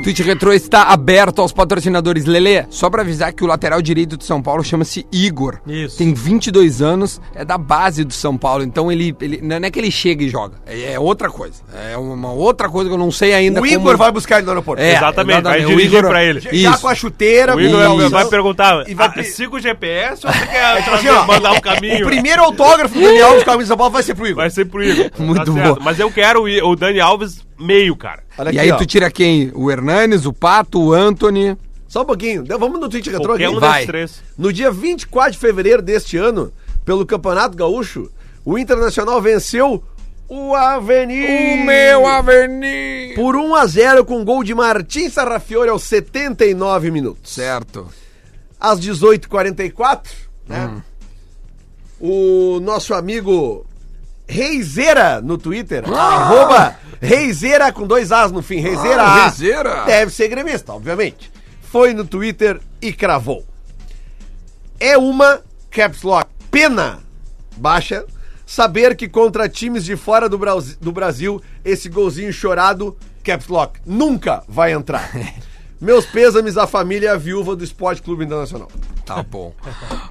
Tweet 0.02 0.22
Retro 0.22 0.52
está 0.52 0.84
aberto 0.84 1.40
aos 1.40 1.52
patrocinadores. 1.52 2.24
Lelê, 2.24 2.64
só 2.70 2.90
pra 2.90 3.02
avisar 3.02 3.32
que 3.32 3.42
o 3.44 3.46
lateral 3.46 3.80
direito 3.80 4.16
do 4.16 4.24
São 4.24 4.42
Paulo 4.42 4.62
chama-se 4.64 5.06
Igor. 5.12 5.58
Isso. 5.66 5.96
Tem 5.98 6.12
22 6.12 6.82
anos, 6.82 7.20
é 7.34 7.44
da 7.44 7.56
base 7.56 8.04
do 8.04 8.12
São 8.12 8.36
Paulo. 8.36 8.62
Então 8.64 8.90
ele, 8.90 9.14
ele 9.20 9.40
não 9.42 9.56
é 9.56 9.70
que 9.70 9.78
ele 9.78 9.90
chega 9.90 10.24
e 10.24 10.28
joga. 10.28 10.56
É, 10.66 10.92
é 10.94 11.00
outra 11.00 11.30
coisa. 11.30 11.62
É 11.90 11.96
uma 11.96 12.32
outra 12.32 12.68
coisa 12.68 12.88
que 12.90 12.94
eu 12.94 12.98
não 12.98 13.10
sei 13.10 13.32
ainda 13.34 13.60
O 13.60 13.66
Igor 13.66 13.96
vai 13.96 14.10
buscar 14.10 14.36
ele 14.36 14.44
no 14.46 14.50
aeroporto. 14.52 14.82
É, 14.82 14.96
Exatamente, 14.96 15.42
vai 15.42 15.64
O 15.64 15.66
dirigir 15.68 15.98
Igor- 15.98 16.10
pra 16.10 16.24
ele. 16.24 16.40
Já 16.40 16.50
Isso. 16.52 16.80
com 16.80 16.88
a 16.88 16.94
chuteira, 16.94 17.56
O 17.56 17.60
Igor 17.60 17.86
com- 17.86 18.10
vai 18.10 18.26
perguntar, 18.26 18.88
E 18.88 18.94
vai 18.94 19.08
ah, 19.14 19.22
siga 19.24 19.56
o 19.56 19.60
GPS 19.60 20.26
ou 20.26 20.32
você 20.32 20.46
quer 20.46 20.82
tipo 20.82 20.96
assim, 20.96 21.08
ó, 21.08 21.24
mandar 21.26 21.52
um 21.52 21.60
caminho? 21.60 22.04
O 22.04 22.08
primeiro 22.08 22.42
autógrafo 22.42 22.94
do 22.94 23.00
Daniel 23.00 23.28
Alves 23.28 23.44
com 23.44 23.50
a 23.50 23.52
camisa 23.54 23.64
de 23.64 23.68
São 23.68 23.76
Paulo 23.76 23.92
vai 23.92 24.02
ser 24.02 24.14
pro 24.14 24.26
Igor. 24.26 24.36
Vai 24.42 24.50
ser 24.50 24.64
pro 24.66 24.82
Igor. 24.82 25.10
Muito 25.18 25.52
certo. 25.52 25.66
boa. 25.74 25.78
Mas 25.80 25.98
eu 25.98 26.10
quero 26.10 26.42
o 26.44 26.52
o 26.72 26.76
Dani 26.76 27.00
Alves 27.00 27.40
meio, 27.58 27.94
cara. 27.96 28.22
Olha 28.38 28.46
E 28.48 28.50
aqui, 28.50 28.60
aí 28.60 28.72
ó. 28.72 28.76
tu 28.76 28.86
tira 28.86 29.06
quem? 29.22 29.52
O 29.54 29.70
Hernanes, 29.70 30.26
o 30.26 30.32
Pato, 30.32 30.80
o 30.80 30.92
Anthony. 30.92 31.56
Só 31.86 32.02
um 32.02 32.04
pouquinho. 32.04 32.44
Vamos 32.58 32.80
no 32.80 32.88
tweet 32.88 33.08
retrô 33.08 33.34
aqui. 33.34 33.46
um 33.46 33.60
Vai. 33.60 33.86
No 34.36 34.52
dia 34.52 34.70
24 34.70 35.32
de 35.32 35.38
fevereiro 35.38 35.80
deste 35.80 36.16
ano, 36.16 36.52
pelo 36.84 37.06
Campeonato 37.06 37.56
Gaúcho, 37.56 38.10
o 38.44 38.58
Internacional 38.58 39.22
venceu 39.22 39.84
O 40.28 40.54
Avenir. 40.56 41.28
O 41.28 41.64
meu 41.64 42.04
Avenir. 42.06 43.14
Por 43.14 43.36
1 43.36 43.54
a 43.54 43.66
0 43.66 44.04
com 44.04 44.24
gol 44.24 44.42
de 44.42 44.54
Martins 44.54 45.12
Sarrafiore 45.12 45.70
aos 45.70 45.84
79 45.84 46.90
minutos. 46.90 47.32
Certo. 47.32 47.86
Às 48.58 48.80
18h44, 48.80 50.06
né? 50.48 50.82
O 52.00 52.58
nosso 52.60 52.92
amigo 52.94 53.64
Reizeira 54.26 55.20
no 55.20 55.36
Twitter, 55.38 55.84
arroba 55.92 56.76
Reizeira 57.02 57.72
com 57.72 57.86
dois 57.86 58.12
As 58.12 58.30
no 58.30 58.42
fim, 58.42 58.60
Reizeira 58.60 59.02
Ah, 59.02 59.14
A. 59.14 59.24
Reizeira. 59.28 59.84
Deve 59.84 60.12
ser 60.12 60.28
gremista, 60.28 60.72
obviamente. 60.72 61.30
Foi 61.62 61.92
no 61.92 62.04
Twitter 62.06 62.60
e 62.80 62.92
cravou. 62.92 63.44
É 64.78 64.96
uma 64.96 65.40
caps 65.70 66.02
lock 66.02 66.28
pena 66.50 67.00
baixa 67.56 68.04
saber 68.46 68.94
que 68.96 69.08
contra 69.08 69.48
times 69.48 69.84
de 69.84 69.96
fora 69.96 70.28
do, 70.28 70.36
Brausi- 70.38 70.76
do 70.80 70.92
Brasil 70.92 71.40
esse 71.64 71.88
golzinho 71.88 72.32
chorado 72.32 72.96
caps 73.24 73.48
lock 73.48 73.80
nunca 73.86 74.42
vai 74.48 74.72
entrar. 74.72 75.10
Meus 75.80 76.06
pêsames 76.06 76.56
à 76.56 76.66
família 76.66 77.06
e 77.06 77.10
à 77.10 77.16
viúva 77.16 77.56
do 77.56 77.64
Esporte 77.64 78.02
Clube 78.02 78.24
Internacional. 78.24 78.68
Tá 79.04 79.20
bom. 79.22 79.52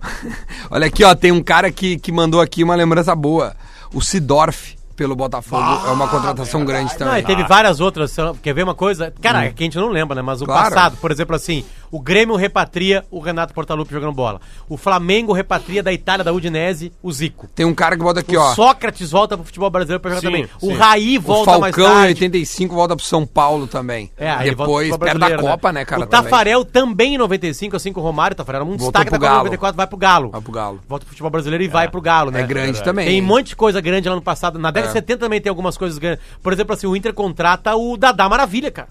Olha 0.69 0.87
aqui, 0.87 1.01
ó, 1.03 1.15
tem 1.15 1.31
um 1.31 1.41
cara 1.41 1.71
que, 1.71 1.97
que 1.97 2.11
mandou 2.11 2.41
aqui 2.41 2.61
uma 2.63 2.75
lembrança 2.75 3.15
boa. 3.15 3.55
O 3.93 4.01
Sidorf, 4.01 4.75
pelo 5.01 5.15
Botafogo, 5.15 5.63
é 5.87 5.89
uma 5.89 6.07
contratação 6.07 6.63
grande 6.63 6.91
Não, 6.91 6.97
também. 6.99 7.21
e 7.21 7.25
teve 7.25 7.43
várias 7.45 7.79
outras. 7.79 8.15
Quer 8.43 8.53
ver 8.53 8.61
uma 8.63 8.75
coisa? 8.75 9.11
Cara, 9.19 9.45
é 9.45 9.49
que 9.49 9.63
a 9.63 9.65
gente 9.65 9.75
não 9.79 9.87
lembra, 9.89 10.13
né? 10.13 10.21
Mas 10.21 10.43
o 10.43 10.45
Claro. 10.45 10.69
passado, 10.69 10.97
por 10.97 11.09
exemplo, 11.09 11.35
assim, 11.35 11.65
o 11.91 11.99
Grêmio 11.99 12.35
repatria 12.35 13.03
o 13.11 13.19
Renato 13.19 13.53
Portaluppi 13.53 13.91
jogando 13.93 14.13
bola. 14.13 14.39
O 14.69 14.77
Flamengo 14.77 15.33
repatria 15.33 15.83
da 15.83 15.91
Itália, 15.91 16.23
da 16.23 16.31
Udinese, 16.31 16.91
o 17.03 17.11
Zico. 17.11 17.47
Tem 17.53 17.65
um 17.65 17.75
cara 17.75 17.97
que 17.97 18.01
volta 18.03 18.21
aqui, 18.21 18.37
o 18.37 18.41
ó. 18.41 18.53
Sócrates 18.55 19.11
volta 19.11 19.35
pro 19.37 19.45
futebol 19.45 19.69
brasileiro 19.69 19.99
pra 19.99 20.11
jogar 20.11 20.21
Sim, 20.21 20.27
também. 20.27 20.49
O 20.61 20.67
sim. 20.67 20.73
Raí 20.73 21.17
O 21.17 21.21
volta 21.21 21.59
mais 21.59 21.75
Falcão, 21.75 21.91
em 21.91 21.95
tarde. 21.95 22.23
85, 22.23 22.73
volta 22.75 22.95
pro 22.95 23.05
São 23.05 23.25
Paulo 23.25 23.67
também. 23.67 24.09
É, 24.17 24.29
aí 24.31 24.49
Depois, 24.51 24.89
perto 24.89 24.99
da 25.01 25.13
brasileiro, 25.27 25.41
Copa, 25.43 25.71
né, 25.73 25.83
cara? 25.85 26.01
O 26.01 26.05
também. 26.07 26.23
Tafarel 26.31 26.63
também 26.65 27.15
em 27.15 27.17
95, 27.17 27.75
assim 27.75 27.91
como 27.91 28.05
o 28.05 28.09
Romário. 28.09 28.33
O 28.33 28.37
Tafarel 28.37 28.61
era 28.61 28.65
um 28.65 28.69
Voltou 28.77 28.87
destaque 28.91 29.11
da 29.11 29.17
Copa 29.17 29.27
Galo. 29.29 29.43
94, 29.43 29.77
vai 29.77 29.87
pro 29.87 29.97
Galo. 29.97 30.29
Vai 30.29 30.41
pro 30.41 30.51
Galo. 30.51 30.79
Volta 30.87 31.05
pro 31.05 31.09
futebol 31.11 31.29
brasileiro 31.31 31.63
e 31.63 31.67
vai 31.67 31.89
pro 31.89 32.01
Galo, 32.01 32.31
né? 32.31 32.41
É 32.41 32.47
grande 32.47 32.81
também. 32.83 33.05
Tem 33.07 33.21
um 33.21 33.25
monte 33.25 33.47
de 33.47 33.55
coisa 33.55 33.81
grande 33.81 34.07
lá 34.07 34.15
no 34.15 34.21
passado. 34.21 34.57
Na 34.57 34.71
década 34.71 34.91
É. 34.91 34.93
de 34.93 34.99
70 34.99 35.19
também 35.19 35.41
tem 35.41 35.49
algumas 35.49 35.77
coisas 35.77 35.97
grandes. 35.97 36.23
Por 36.41 36.53
exemplo, 36.53 36.73
assim, 36.73 36.87
o 36.87 36.95
Inter 36.95 37.13
contrata 37.13 37.75
o 37.75 37.97
Dadá 37.97 38.29
Maravilha, 38.29 38.71
cara. 38.71 38.87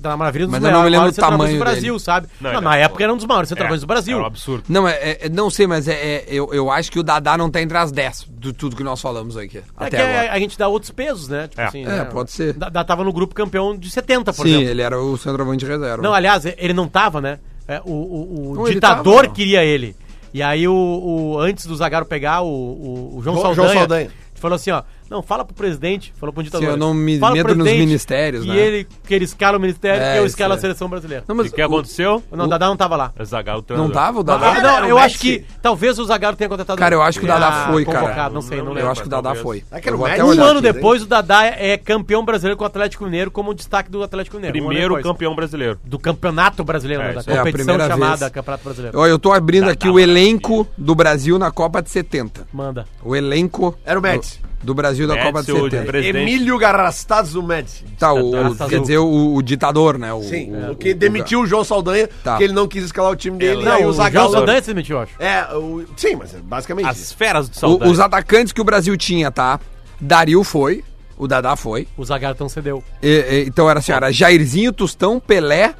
Dadá 0.00 0.16
Maravilha 0.16 0.44
é 0.44 0.46
dos 0.46 0.52
Mas 0.52 0.62
eu 0.64 0.70
não 0.70 0.78
me 0.78 0.84
lembro 0.84 0.98
maiores 1.00 1.18
o 1.18 1.20
tamanho 1.20 1.52
do 1.54 1.58
Brasil, 1.58 1.94
dele. 1.94 1.98
sabe? 2.04 2.28
Não, 2.40 2.50
Não, 2.52 2.58
ele 2.60 2.64
na 2.66 2.76
é- 2.78 2.82
época 2.82 3.02
era 3.04 3.12
um 3.12 3.16
dos 3.16 3.26
maiores 3.26 3.48
centroavantes 3.48 3.80
do 3.80 3.86
Brasil. 3.86 4.18
É 4.18 4.22
um 4.22 4.24
absurdo. 4.26 4.64
Não, 4.68 4.86
é, 4.88 5.18
é- 5.22 5.28
não 5.28 5.50
sei, 5.50 5.66
mas 5.66 5.88
é, 5.88 5.92
é- 5.94 6.24
eu, 6.28 6.52
eu 6.54 6.70
acho 6.70 6.90
que 6.92 6.98
o 6.98 7.02
Dadá 7.02 7.36
não 7.36 7.50
tá 7.50 7.60
entre 7.60 7.76
as 7.76 7.90
10 7.90 8.26
de 8.30 8.52
tudo 8.52 8.76
que 8.76 8.84
nós 8.84 9.00
falamos 9.00 9.36
aqui. 9.36 9.58
É 9.58 9.62
até 9.76 9.90
que 9.96 10.02
agora. 10.02 10.32
a, 10.32 10.38
gente 10.38 10.56
dá 10.56 10.68
outros 10.68 10.90
pesos, 10.92 11.28
né? 11.28 11.48
Tipo 11.48 11.60
É. 11.60 11.64
assim, 11.64 11.82
É, 11.84 11.88
né? 11.88 12.04
pode 12.04 12.30
ser. 12.30 12.52
Dadá 12.52 12.84
tava 12.84 13.02
no 13.02 13.12
grupo 13.12 13.34
campeão 13.34 13.76
de 13.76 13.90
70, 13.90 14.32
por 14.32 14.46
Sim, 14.46 14.50
exemplo. 14.54 14.68
ele 14.70 14.82
era 14.82 15.00
o 15.00 15.16
centroavante 15.18 15.64
de 15.64 15.70
reserva. 15.70 16.02
Não, 16.02 16.14
aliás, 16.14 16.44
ele 16.46 16.72
não 16.72 16.86
tava, 16.86 17.20
né? 17.20 17.38
É, 17.66 17.80
o 17.84 17.90
o, 17.90 18.50
o 18.50 18.54
Não, 18.54 18.66
ele 18.66 18.74
ditador 18.76 19.14
tava, 19.16 19.26
não. 19.26 19.34
queria 19.34 19.64
ele. 19.64 19.94
E 20.32 20.42
aí, 20.42 20.68
o, 20.68 20.72
o- 20.74 21.38
antes 21.40 21.66
do 21.66 21.74
Zagallo 21.74 22.06
pegar, 22.06 22.42
o, 22.42 22.46
o, 22.46 23.16
o 23.18 23.22
João, 23.22 23.34
João- 23.36 23.36
Saldanha, 23.54 23.68
João 23.72 23.78
Saldanha. 23.80 24.10
falou 24.34 24.54
assim, 24.56 24.70
ó, 24.70 24.82
não, 25.10 25.22
fala 25.22 25.44
pro 25.44 25.54
presidente, 25.54 26.12
falou 26.18 26.32
pro 26.32 26.42
ditador. 26.42 26.66
Sim, 26.66 26.72
eu 26.72 26.76
não 26.76 26.92
me 26.94 27.18
fala 27.18 27.34
meto 27.34 27.54
nos 27.54 27.66
ministérios, 27.70 28.44
E 28.44 28.48
né? 28.48 28.56
ele, 28.56 28.86
que 29.06 29.14
ele 29.14 29.24
escala 29.24 29.56
o 29.58 29.60
ministério, 29.60 30.02
É, 30.02 30.12
que 30.14 30.18
eu 30.20 30.26
escalo 30.26 30.54
é. 30.54 30.56
a 30.56 30.60
seleção 30.60 30.88
brasileira. 30.88 31.24
Não, 31.26 31.34
E 31.34 31.38
mas 31.38 31.46
o 31.48 31.54
que 31.54 31.62
o- 31.62 31.64
aconteceu? 31.66 32.22
Não, 32.30 32.44
o 32.44 32.48
Dadá 32.48 32.66
não 32.66 32.76
tava 32.76 32.96
lá. 32.96 33.12
É 33.18 33.24
Zagallo, 33.24 33.64
não 33.70 33.90
tava 33.90 34.18
o 34.18 34.20
Ah, 34.20 34.24
Dadá? 34.24 34.60
não, 34.60 34.70
era 34.76 34.86
o 34.86 34.88
eu 34.90 34.98
acho 34.98 35.18
que 35.18 35.44
talvez 35.62 35.98
o 35.98 36.04
Zagallo 36.04 36.36
tenha 36.36 36.48
contratado. 36.48 36.78
Cara, 36.78 36.94
eu 36.94 37.02
acho 37.02 37.18
que 37.18 37.24
o 37.24 37.28
Dadá 37.28 37.68
foi, 37.70 37.84
cara. 37.84 38.00
convocado, 38.00 38.34
Não 38.34 38.42
sei, 38.42 38.58
não 38.58 38.68
Eu 38.68 38.74
lembro. 38.74 38.90
acho 38.90 39.00
que 39.02 39.06
o 39.06 39.10
Dadá 39.10 39.22
talvez. 39.34 39.42
foi. 39.42 39.64
É 39.70 39.80
Eu 39.88 39.94
o 39.96 40.28
Um 40.28 40.42
ano 40.42 40.58
aqui, 40.58 40.60
depois, 40.72 41.02
o 41.02 41.06
Dadá 41.06 41.44
é 41.46 41.76
campeão 41.76 42.24
brasileiro 42.24 42.56
com 42.56 42.64
o 42.64 42.66
Atlético 42.66 43.04
Mineiro 43.04 43.30
como 43.30 43.54
destaque 43.54 43.90
do 43.90 44.02
Atlético 44.02 44.36
Mineiro. 44.36 44.58
Primeiro 44.58 45.02
campeão 45.02 45.34
brasileiro. 45.34 45.78
Do 45.84 45.98
campeonato 45.98 46.62
brasileiro, 46.64 47.02
É, 47.02 47.08
né, 47.08 47.12
da. 47.14 47.32
É, 47.32 47.38
competição 47.38 47.78
chamada 47.78 48.16
vez. 48.16 48.32
Campeonato 48.32 48.64
Brasileiro. 48.64 48.98
Ó, 48.98 49.06
eu 49.06 49.18
tô 49.18 49.32
abrindo 49.32 49.68
aqui 49.70 49.88
o 49.88 49.98
elenco 49.98 50.66
do 50.76 50.94
Brasil 50.94 51.38
na 51.38 51.50
Copa 51.50 51.80
de 51.82 51.90
70. 51.90 52.46
Manda. 52.52 52.86
O 53.02 53.14
elenco 53.16 53.76
Era 53.84 53.98
o 53.98 54.02
Médici. 54.02 54.40
Do, 54.62 54.74
Brasil 54.74 55.06
da 55.06 55.14
Médici, 55.14 55.32
Copa 55.32 55.44
de 55.44 55.52
o 55.52 55.64
70. 55.64 55.84
presidente. 55.84 56.22
Emílio 56.22 56.58
Garrastados 56.58 57.32
do 57.32 57.42
Médici. 57.42 57.84
Tá, 57.98 58.12
o, 58.12 58.30
Garrastazu. 58.32 58.70
quer 58.70 58.80
dizer, 58.80 58.98
o, 58.98 59.34
o 59.34 59.42
ditador, 59.42 59.98
né? 59.98 60.12
O, 60.12 60.22
Sim, 60.22 60.52
o, 60.52 60.72
o 60.72 60.76
que 60.76 60.92
demitiu 60.94 61.40
o 61.42 61.46
João 61.46 61.62
Saldanha, 61.64 62.08
Tá. 62.24 62.36
que 62.36 62.44
ele 62.44 62.52
não 62.52 62.66
quis 62.66 62.84
escalar 62.84 63.12
o 63.12 63.16
time 63.16 63.38
dele, 63.38 63.62
e 63.62 63.64
Não, 63.64 63.82
o 63.82 63.88
o 63.90 63.92
João. 63.92 64.30
Saldanha 64.32 64.60
se 64.60 64.68
demitiu, 64.68 64.98
acho. 65.00 65.12
É, 65.18 65.46
o... 65.54 65.84
sim, 65.96 66.16
mas 66.16 66.34
é 66.34 66.38
basicamente 66.38 66.86
As 66.86 67.12
feras 67.12 67.48
do 67.48 67.52
o- 67.52 67.58
Saldanha. 67.58 67.92
os 67.92 68.00
atacantes 68.00 68.52
que 68.52 68.60
o 68.60 68.64
Brasil 68.64 68.96
tinha, 68.96 69.30
tá? 69.30 69.60
Dario 70.00 70.42
foi, 70.44 70.84
o 71.16 71.26
Dadá 71.28 71.56
foi. 71.56 71.86
O 71.96 72.04
Zagallo 72.04 72.34
então 72.34 72.48
cedeu. 72.48 72.82
E- 73.02 73.08
e- 73.08 73.44
então 73.48 73.68
era 73.70 73.78
assim, 73.80 73.92
era 73.92 74.12
Jairzinho, 74.12 74.72
Tostão, 74.72 75.18
Pelé. 75.20 75.74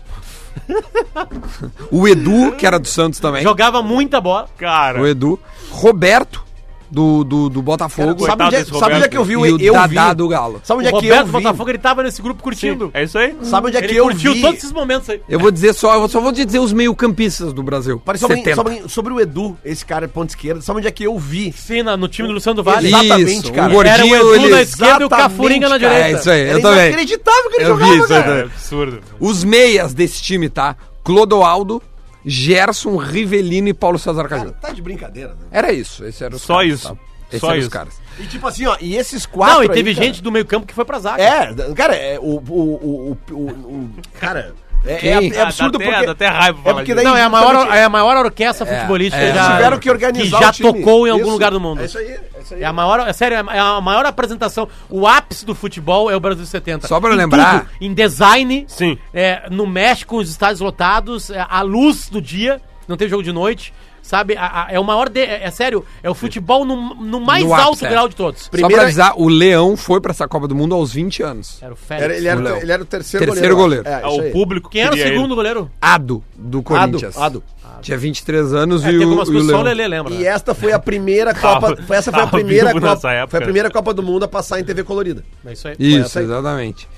o 1.91 2.07
Edu, 2.09 2.53
que 2.57 2.67
era 2.67 2.79
do 2.79 2.89
Santos 2.89 3.21
também. 3.21 3.43
Jogava 3.43 3.83
muita 3.83 4.21
bola. 4.21 4.49
Cara, 4.57 5.01
O 5.01 5.07
Edu. 5.07 5.39
Roberto, 5.71 6.43
do, 6.91 7.23
do, 7.25 7.49
do 7.49 7.63
Botafogo. 7.63 8.25
Sabe 8.25 8.45
onde, 8.45 8.57
é, 8.57 8.65
sabe 8.65 8.95
onde 8.95 9.05
é 9.05 9.09
que 9.09 9.17
eu 9.17 9.25
vi? 9.25 9.33
E 9.35 9.37
o- 9.37 9.41
o 9.57 9.61
eu 9.61 9.73
Dadá 9.75 10.09
vi. 10.11 10.15
do 10.17 10.29
Galo. 10.29 10.61
Sabe 10.65 10.81
onde 10.81 10.87
o 10.87 10.89
é 10.89 11.01
que 11.01 11.07
Roberto 11.09 11.27
eu 11.27 11.33
Botafogo, 11.33 11.65
vi? 11.65 11.71
ele 11.71 11.79
tava 11.79 12.03
nesse 12.03 12.23
grupo 12.23 12.43
curtindo. 12.43 12.91
é 12.95 13.03
isso 13.05 13.19
aí? 13.19 13.37
Sabe 13.43 13.69
onde 13.69 13.77
é 13.77 13.81
que 13.81 13.87
Ele 13.89 13.97
eu 14.01 14.05
curtiu 14.05 14.33
vi? 14.35 14.41
todos 14.41 14.59
esses 14.59 14.73
momentos 14.73 15.09
aí. 15.11 15.21
Eu 15.29 15.39
vou 15.39 15.51
dizer 15.51 15.73
só, 15.75 15.95
eu 15.95 16.09
só 16.09 16.21
vou 16.21 16.33
dizer 16.33 16.59
os 16.59 16.73
meio-campistas 16.73 17.53
do 17.53 17.63
Brasil. 17.63 18.01
Pare, 18.05 18.19
sobre, 18.19 18.37
70. 18.39 18.55
sobre, 18.57 18.83
sobre 18.89 19.13
o 19.13 19.21
Edu, 19.21 19.57
esse 19.65 19.85
cara 19.85 20.07
de 20.07 20.13
ponta 20.13 20.33
esquerda, 20.33 20.61
sabe 20.61 20.79
onde 20.79 20.89
é 20.89 20.91
que 20.91 21.05
eu 21.05 21.19
vi? 21.19 21.53
Sim, 21.53 21.83
na- 21.83 21.97
no 21.97 22.09
time 22.09 22.29
do 22.29 22.35
Luciano 22.35 22.57
do 22.57 22.63
Vale. 22.63 22.89
Exatamente, 22.89 23.31
Isso, 23.45 23.53
cara. 23.53 23.71
o 23.71 23.75
gordinho, 23.75 24.15
Era 24.15 24.25
o 24.25 24.35
Edu 24.35 24.45
ele... 24.45 24.55
na 24.55 24.63
esquerda 24.63 25.03
e 25.03 25.07
o 25.07 25.09
Cafuringa 25.11 25.69
na 25.69 25.79
direita. 25.79 26.09
É 26.09 26.13
isso 26.13 26.31
aí, 26.31 26.51
eu 26.51 26.63
também. 26.63 26.87
inacreditável 26.89 27.51
que 27.51 27.57
ele 27.57 27.65
Eu 27.65 27.77
vi 27.77 27.83
jogava, 27.85 27.99
isso 27.99 28.09
cara. 28.09 28.35
É 28.39 28.43
absurdo. 28.43 29.01
Os 29.21 29.45
meias 29.45 29.93
desse 29.95 30.23
time, 30.23 30.49
tá? 30.49 30.77
Clodoaldo, 31.05 31.83
Gerson, 32.29 32.97
Rivelino 32.97 33.69
e 33.69 33.75
Paulo 33.75 33.99
César 33.99 34.29
Cara, 34.29 34.43
Caju. 34.43 34.55
tá 34.61 34.71
de 34.73 34.83
brincadeira, 34.83 35.31
né? 35.31 35.47
Era 35.51 35.73
isso, 35.73 36.05
esse 36.05 36.23
era 36.23 36.35
os 36.37 36.43
Só 36.43 36.57
caras, 36.59 36.73
isso. 36.73 36.89
tá? 36.95 37.01
Esses 37.29 37.41
Só 37.41 37.47
eram 37.49 37.59
os 37.59 37.65
isso. 37.65 37.71
caras. 37.71 38.01
E 38.19 38.23
tipo 38.27 38.47
assim, 38.47 38.67
ó, 38.67 38.77
e 38.81 38.97
esses 38.97 39.27
quatro 39.27 39.57
Não, 39.57 39.63
e 39.65 39.69
aí, 39.69 39.75
teve 39.75 39.95
cara, 39.95 40.07
gente 40.07 40.23
do 40.23 40.33
meio 40.33 40.47
campo 40.47 40.67
que 40.67 40.75
foi 40.75 40.85
pra 40.85 40.99
zaga. 40.99 41.23
É, 41.23 41.55
cara, 41.75 41.95
é, 41.95 42.19
o, 42.19 42.23
o, 42.23 42.39
o, 42.49 43.19
o, 43.31 43.35
o, 43.35 43.51
o- 43.51 43.91
Cara, 44.19 44.55
é, 44.85 45.09
é, 45.09 45.29
é 45.29 45.39
Ah, 45.41 45.43
absurdo 45.45 45.77
até- 45.77 45.85
porque... 45.91 46.07
dá 46.07 46.13
até 46.13 46.27
raiva 46.29 46.59
é 46.65 46.73
porque 46.75 46.95
daí 46.95 47.05
Não, 47.05 47.17
é 47.17 47.23
a 47.23 47.29
maior, 47.29 47.75
é 47.75 47.85
a 47.85 47.89
maior 47.89 48.17
orquestra 48.25 48.65
futebolística 48.67 49.23
é, 49.23 49.35
já, 49.35 49.53
tiveram 49.57 49.79
que 49.79 49.91
organizar 49.91 50.39
que 50.39 50.45
já 50.45 50.49
o 50.51 50.53
time. 50.53 50.73
tocou 50.73 51.07
em 51.07 51.11
algum 51.11 51.25
Isso, 51.25 51.33
lugar 51.33 51.51
do 51.51 51.61
mundo. 51.61 51.83
É 51.83 51.85
isso 51.85 51.99
aí, 51.99 52.07
é 52.07 52.21
isso 52.43 52.55
aí. 52.55 52.63
É 52.63 52.67
a 52.67 52.73
maior, 52.73 53.01
é 53.09 53.13
sério, 53.13 53.37
é 53.37 53.59
a 53.59 53.81
maior 53.81 54.07
apresentação. 54.07 54.69
O 54.89 55.07
ápice 55.07 55.45
do 55.45 55.55
futebol 55.55 56.11
é 56.11 56.17
o 56.17 56.21
Brasil 56.21 56.47
70. 56.47 56.87
Só 56.89 57.01
pra 57.01 57.13
Em 57.13 57.17
lembrar- 57.17 57.61
tudo, 57.61 57.71
em 57.81 57.93
design, 57.93 58.65
Sim. 58.69 58.97
é, 59.13 59.43
no 59.51 59.67
México, 59.67 60.17
os 60.19 60.31
estádios 60.31 60.61
lotados, 60.61 61.31
é, 61.31 61.45
a 61.49 61.61
luz 61.63 62.09
do 62.09 62.21
dia, 62.23 62.61
não 62.87 62.97
tem 62.97 63.09
jogo 63.09 63.23
de 63.23 63.33
noite, 63.33 63.73
sabe? 64.09 64.35
A- 64.37 64.65
a- 64.65 64.73
é 64.73 64.81
o 64.81 64.85
maior, 64.85 65.09
de- 65.11 65.21
é, 65.21 65.45
é 65.45 65.51
sério, 65.51 65.85
é 66.03 66.09
o 66.09 66.15
futebol 66.15 66.65
no, 66.65 66.95
no 66.95 67.21
mais 67.21 67.45
No 67.45 67.53
alto 67.53 67.69
ápice, 67.71 67.87
é. 67.87 67.91
grau 67.91 68.09
de 68.09 68.17
todos. 68.17 68.43
Só 68.45 68.51
Primeira- 68.51 68.77
pra 68.77 68.85
avisar, 68.85 69.13
o 69.17 69.29
Leão 69.29 69.77
foi 69.77 70.01
pra 70.01 70.11
essa 70.13 70.27
Copa 70.27 70.49
do 70.49 70.55
Mundo 70.55 70.75
aos 70.75 70.93
20 70.93 71.23
anos. 71.23 71.59
Era 71.63 71.73
o 71.75 71.77
Félix. 71.77 72.05
Era- 72.05 72.17
ele, 72.17 72.29
era, 72.29 72.59
ele 72.63 72.73
era 72.73 72.83
o 72.83 72.87
terceiro, 72.87 73.27
Terceiro 73.27 73.55
goleiro. 73.57 73.85
Ah, 73.87 74.01
É, 74.03 74.09
isso 74.09 74.21
o 74.23 74.31
público 74.33 74.71
Quem 74.71 74.81
era 74.83 74.95
o 74.95 74.99
segundo 74.99 75.27
ele. 75.27 75.35
goleiro? 75.35 75.71
Ado, 75.81 76.25
do 76.37 76.63
Corinthians. 76.63 77.17
Ado, 77.19 77.43
Tinha 77.83 77.97
23 77.97 78.53
anos 78.55 78.85
É, 78.85 78.91
e 78.91 78.97
o, 78.99 79.03
e 79.03 79.05
o 79.15 79.25
só 79.25 79.31
Leão. 79.33 79.63
Lelê 79.63 79.87
lembra. 79.87 80.13
E 80.13 80.27
esta 80.27 80.53
foi 80.53 80.73
a 80.73 80.81
primeira 80.81 81.33
Copa. 81.39 81.77
Foi, 81.87 81.97
essa 81.97 82.11
foi 82.11 82.23
a 82.23 82.27
primeira 82.27 82.73
Copa. 82.73 82.97
Foi 83.29 83.39
a 83.39 83.43
primeira 83.43 83.71
Copa 83.71 83.95
do 83.95 84.03
Mundo 84.03 84.25
a 84.25 84.29
passar 84.29 84.59
em 84.59 84.65
TV 84.65 84.83
colorida. 84.83 85.23
É 85.47 85.53
isso 85.53 85.69
aí. 85.69 85.77
Isso, 85.79 86.19
exatamente. 86.19 86.89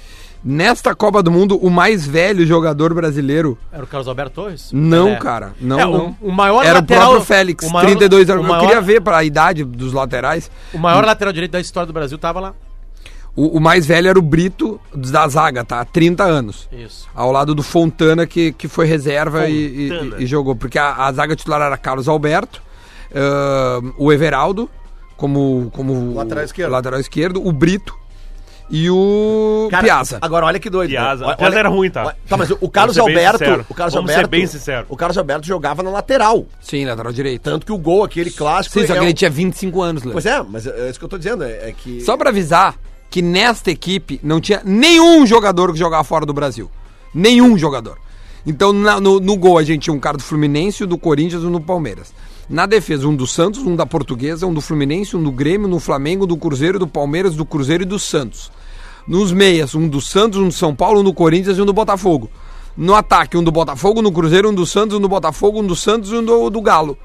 Nesta 0.43 0.95
Copa 0.95 1.23
do 1.23 1.31
Mundo, 1.31 1.59
o 1.59 1.69
mais 1.69 2.07
velho 2.07 2.47
jogador 2.47 2.95
brasileiro. 2.95 3.59
Era 3.71 3.85
o 3.85 3.87
Carlos 3.87 4.09
Alberto 4.09 4.37
Torres? 4.37 4.71
Não, 4.73 5.09
É. 5.11 5.17
cara. 5.17 5.53
Não, 5.61 5.79
É, 5.79 5.85
não. 5.85 6.17
o, 6.21 6.29
o 6.29 6.33
maior 6.33 6.65
Era 6.65 6.79
lateral, 6.79 7.03
o 7.03 7.07
próprio 7.17 7.27
Félix, 7.27 7.67
o 7.67 7.71
maior- 7.71 7.87
32 7.87 8.31
anos. 8.31 8.47
maior- 8.47 8.63
Eu 8.63 8.67
queria 8.69 8.81
ver 8.81 9.01
pra 9.03 9.23
idade 9.23 9.65
dos 9.65 9.93
laterais. 9.93 10.51
O 10.73 10.79
maior 10.79 11.05
lateral 11.05 11.33
direito 11.33 11.53
da 11.53 11.61
história 11.61 11.87
do 11.87 11.93
Brasil 11.93 12.17
tava 12.17 12.41
lá. 12.41 12.55
O, 13.37 13.59
o 13.59 13.61
mais 13.61 13.85
velho 13.87 14.09
era 14.09 14.19
o 14.19 14.23
Brito 14.23 14.81
da 14.95 15.29
zaga, 15.29 15.63
tá? 15.63 15.85
30 15.85 16.25
anos. 16.25 16.69
Isso. 16.73 17.07
Ao 17.15 17.31
lado 17.31 17.55
do 17.55 17.63
Fontana, 17.63 18.27
que, 18.27 18.51
que 18.53 18.67
foi 18.67 18.87
reserva 18.87 19.47
e, 19.49 19.89
e- 19.89 20.15
e 20.23 20.27
jogou. 20.27 20.57
Porque 20.57 20.79
a, 20.79 21.05
a 21.07 21.13
zaga 21.13 21.37
titular 21.37 21.61
era 21.61 21.77
Carlos 21.77 22.09
Alberto, 22.09 22.61
ahn, 23.15 23.93
o 23.99 24.13
Everaldo, 24.13 24.69
como, 25.17 25.71
como 25.75 26.15
Lateral 26.15 26.45
esquerdo. 26.45 26.71
lateral 26.73 26.99
esquerdo, 27.01 27.47
o 27.47 27.53
Brito 27.53 27.95
e 28.71 28.89
o 28.91 29.69
Cara, 29.71 29.83
Piazza. 29.83 30.19
Agora, 30.21 30.47
olha 30.47 30.59
que 30.61 30.71
doido. 30.71 30.91
Piazza. 30.91 31.25
Olha- 31.27 31.37
Piazza 31.37 31.53
olha- 31.55 31.59
era 31.61 31.69
ruim, 31.69 31.91
tá? 31.91 32.15
Tá, 32.29 32.37
mas 32.37 32.51
o- 32.51 32.57
Carlos 32.71 32.95
ser 32.95 33.01
Alberto. 33.03 33.67
O 33.69 33.75
Carlos 33.75 33.95
Vamos 33.95 34.11
ser 34.11 34.17
Alberto. 34.19 34.31
bem 34.31 34.47
sincero. 34.47 34.87
O 34.89 34.97
Carlos 34.97 35.19
Alberto 35.19 35.47
jogava 35.47 35.83
na 35.83 35.91
lateral. 35.91 36.47
Sim, 36.61 36.85
lateral 36.87 37.13
direito. 37.13 37.43
Tanto 37.43 37.67
que 37.67 37.73
o 37.73 37.79
gol, 37.79 38.05
aquele 38.05 38.31
clássico. 38.31 38.79
Sim, 38.79 38.87
só 38.87 38.93
é 38.95 38.97
que 38.97 39.03
um- 39.03 39.07
ele 39.07 39.15
tinha 39.15 39.31
25 39.31 39.83
anos, 39.83 40.03
Léo. 40.05 40.13
Pois 40.13 40.27
é, 40.27 40.43
mas 40.43 40.67
é, 40.67 40.87
é 40.87 40.91
isso 40.91 40.99
que 40.99 41.05
eu 41.05 41.09
tô 41.09 41.19
dizendo. 41.19 41.43
É, 41.45 41.69
é 41.71 41.75
que. 41.77 42.01
Só 42.03 42.17
pra 42.17 42.31
avisar 42.31 42.77
que 43.11 43.21
nesta 43.21 43.71
equipe 43.71 44.21
não 44.23 44.41
tinha 44.41 44.63
nenhum 44.65 45.27
jogador 45.27 45.73
que 45.73 45.79
jogava 45.79 46.05
fora 46.05 46.25
do 46.25 46.33
Brasil. 46.33 46.71
Nenhum 47.13 47.59
jogador. 47.59 47.99
Então 48.47 48.73
na- 48.73 49.01
no, 49.01 49.19
no 49.21 49.37
gol 49.37 49.59
a 49.59 49.63
gente 49.65 49.83
tinha 49.83 49.95
um 49.95 49.99
cara 50.01 50.17
do 50.17 50.23
Fluminense, 50.23 50.85
o 50.85 50.87
do 50.87 50.97
Corinthians 50.97 51.43
e 51.43 51.47
um 51.47 51.53
do 51.53 51.61
Palmeiras. 51.61 52.13
Na 52.49 52.67
defesa, 52.67 53.07
um 53.07 53.15
do 53.15 53.27
Santos, 53.29 53.61
um 53.61 53.77
da 53.77 53.87
Portuguesa, 53.87 54.45
um 54.47 54.53
do 54.55 54.61
Fluminense, 54.61 55.17
um 55.17 55.23
do 55.23 55.31
Grêmio, 55.31 55.69
um 55.69 55.71
do 55.71 55.79
Flamengo, 55.79 56.25
um 56.25 56.27
do 56.27 56.37
Cruzeiro, 56.37 56.79
do 56.81 56.87
Palmeiras, 56.87 57.37
do 57.37 57.45
Cruzeiro 57.45 57.83
e 57.85 57.87
do 57.87 57.97
Santos. 57.99 58.51
Nos 59.11 59.33
meias, 59.33 59.75
um 59.75 59.89
do 59.89 60.01
Santos, 60.01 60.39
um 60.39 60.47
do 60.47 60.55
São 60.55 60.73
Paulo, 60.73 61.01
um 61.01 61.03
do 61.03 61.13
Corinthians 61.13 61.59
e 61.59 61.61
um 61.61 61.67
do 61.67 61.73
Botafogo. 61.73 62.31
No 62.77 62.95
ataque, 62.95 63.37
um 63.37 63.43
do 63.43 63.51
Botafogo, 63.51 64.01
no 64.01 64.13
Cruzeiro, 64.13 64.49
um 64.49 64.55
do 64.55 64.65
Santos, 64.65 64.97
um 64.97 65.01
do 65.01 65.09
Botafogo, 65.09 65.59
um 65.59 65.67
do 65.67 65.75
Santos 65.75 66.13
e 66.13 66.15
um 66.15 66.25
do, 66.25 66.49
do 66.49 66.61
Galo. 66.61 66.97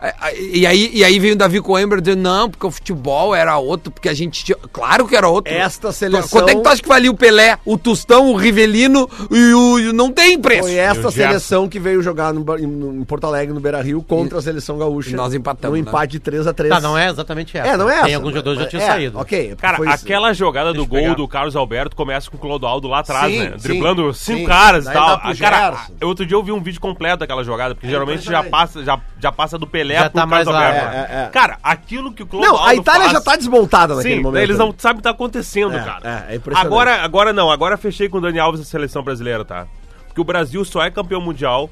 É, 0.00 0.08
é, 0.08 0.40
E 0.40 0.66
aí, 0.66 0.90
e 0.92 1.04
aí 1.04 1.18
veio 1.18 1.34
o 1.34 1.36
Davi 1.36 1.60
Coimbra 1.60 2.00
dizendo, 2.00 2.22
não, 2.22 2.50
porque 2.50 2.66
o 2.66 2.70
futebol 2.70 3.34
era 3.34 3.56
outro, 3.58 3.90
porque 3.90 4.08
a 4.08 4.14
gente 4.14 4.44
tinha... 4.44 4.56
Claro 4.72 5.06
que 5.06 5.16
era 5.16 5.28
outro. 5.28 5.52
Esta 5.52 5.92
seleção- 5.92 6.28
Quanto 6.28 6.50
é 6.50 6.54
que 6.54 6.60
tu 6.62 6.68
acha 6.68 6.82
que 6.82 6.88
valia 6.88 7.10
o 7.10 7.16
Pelé, 7.16 7.58
o 7.64 7.78
Tostão, 7.78 8.30
o 8.30 8.36
Rivelino 8.36 9.08
e 9.30 9.52
o... 9.54 9.78
e 9.78 9.92
Não 9.92 10.12
tem 10.12 10.38
preço. 10.40 10.62
Foi 10.64 10.72
E 10.72 10.78
esta 10.78 11.10
seleção 11.10 11.68
que 11.68 11.78
veio 11.78 12.02
jogar 12.02 12.32
no, 12.32 12.40
em, 12.58 12.66
no- 12.66 12.94
em 13.00 13.04
Porto 13.04 13.24
Alegre, 13.26 13.54
no 13.54 13.60
Beira 13.60 13.80
Rio, 13.82 14.02
contra 14.02 14.38
a 14.38 14.42
seleção 14.42 14.76
gaúcha. 14.78 15.10
E 15.10 15.14
nós 15.14 15.32
empatamos, 15.34 15.78
No 15.78 15.84
né? 15.84 15.88
empate 15.90 16.12
de 16.18 16.20
3x3. 16.20 16.68
Tá, 16.68 16.80
não 16.80 16.96
é 16.96 17.08
exatamente 17.08 17.56
essa. 17.56 17.68
É, 17.68 17.76
não 17.76 17.88
é 17.90 17.94
essa. 17.94 18.04
Tem 18.04 18.14
alguns 18.14 18.30
jogadores 18.32 18.58
que 18.58 18.64
já 18.64 18.70
tinham 18.70 18.82
É, 18.82 18.86
saído. 18.86 19.18
Ok. 19.18 19.54
Cara, 19.58 19.78
aquela 19.92 20.32
jogada 20.32 20.70
do 20.72 20.80
Deixa 20.84 20.88
gol 20.90 21.00
pegar. 21.00 21.14
do 21.14 21.28
Carlos 21.28 21.56
Alberto 21.56 21.96
começa 21.96 22.30
com 22.30 22.36
o 22.36 22.40
Clodoaldo 22.40 22.86
lá 22.88 22.98
atrás, 23.00 23.32
Sim, 23.32 23.38
né? 23.40 23.52
sim, 23.56 23.68
Driblando 23.68 24.12
cinco 24.14 24.38
sim. 24.40 24.44
caras 24.46 24.86
e 24.86 24.92
tal. 24.92 25.20
Ah, 25.22 25.32
Cara, 25.38 25.86
outro 26.02 26.26
dia 26.26 26.36
eu 26.36 26.42
vi 26.42 26.52
um 26.52 26.60
vídeo 26.62 26.80
completo 26.80 27.18
daquela 27.18 27.42
jogada, 27.44 27.74
porque 27.74 27.88
geralmente 27.88 28.24
já 28.24 28.40
impressionante. 28.40 28.50
passa, 28.50 28.84
já, 28.84 29.00
já 29.20 29.32
passa 29.32 29.56
do 29.58 29.66
Pelé 29.66 29.85
Já 29.94 30.10
pro 30.10 30.20
tá 30.20 30.26
mais 30.26 30.46
lá, 30.46 30.74
é, 30.74 30.78
é, 30.78 31.22
é. 31.24 31.28
Cara, 31.32 31.58
aquilo 31.62 32.12
que 32.12 32.22
o 32.22 32.26
Clodoaldo 32.26 32.58
Não, 32.58 32.66
a 32.66 32.74
Itália 32.74 33.02
faz- 33.02 33.12
já 33.12 33.20
tá 33.20 33.36
desmontada 33.36 33.94
naquele 33.94 34.16
Sim, 34.16 34.22
momento. 34.22 34.42
eles 34.42 34.58
não 34.58 34.74
sabem 34.76 34.94
o 34.94 34.96
que 34.98 35.02
tá 35.04 35.10
acontecendo, 35.10 35.76
É, 35.76 35.82
cara. 35.84 36.26
é, 36.28 36.32
é 36.32 36.36
impressionante. 36.36 36.66
agora, 36.66 37.02
agora 37.02 37.32
não, 37.32 37.50
agora 37.50 37.76
fechei 37.76 38.08
com 38.08 38.18
o 38.18 38.20
Dani 38.20 38.38
Alves 38.38 38.60
da 38.60 38.66
seleção 38.66 39.02
brasileira, 39.02 39.44
tá? 39.44 39.66
Porque 40.06 40.20
o 40.20 40.24
Brasil 40.24 40.64
só 40.64 40.82
é 40.82 40.90
campeão 40.90 41.20
mundial 41.20 41.68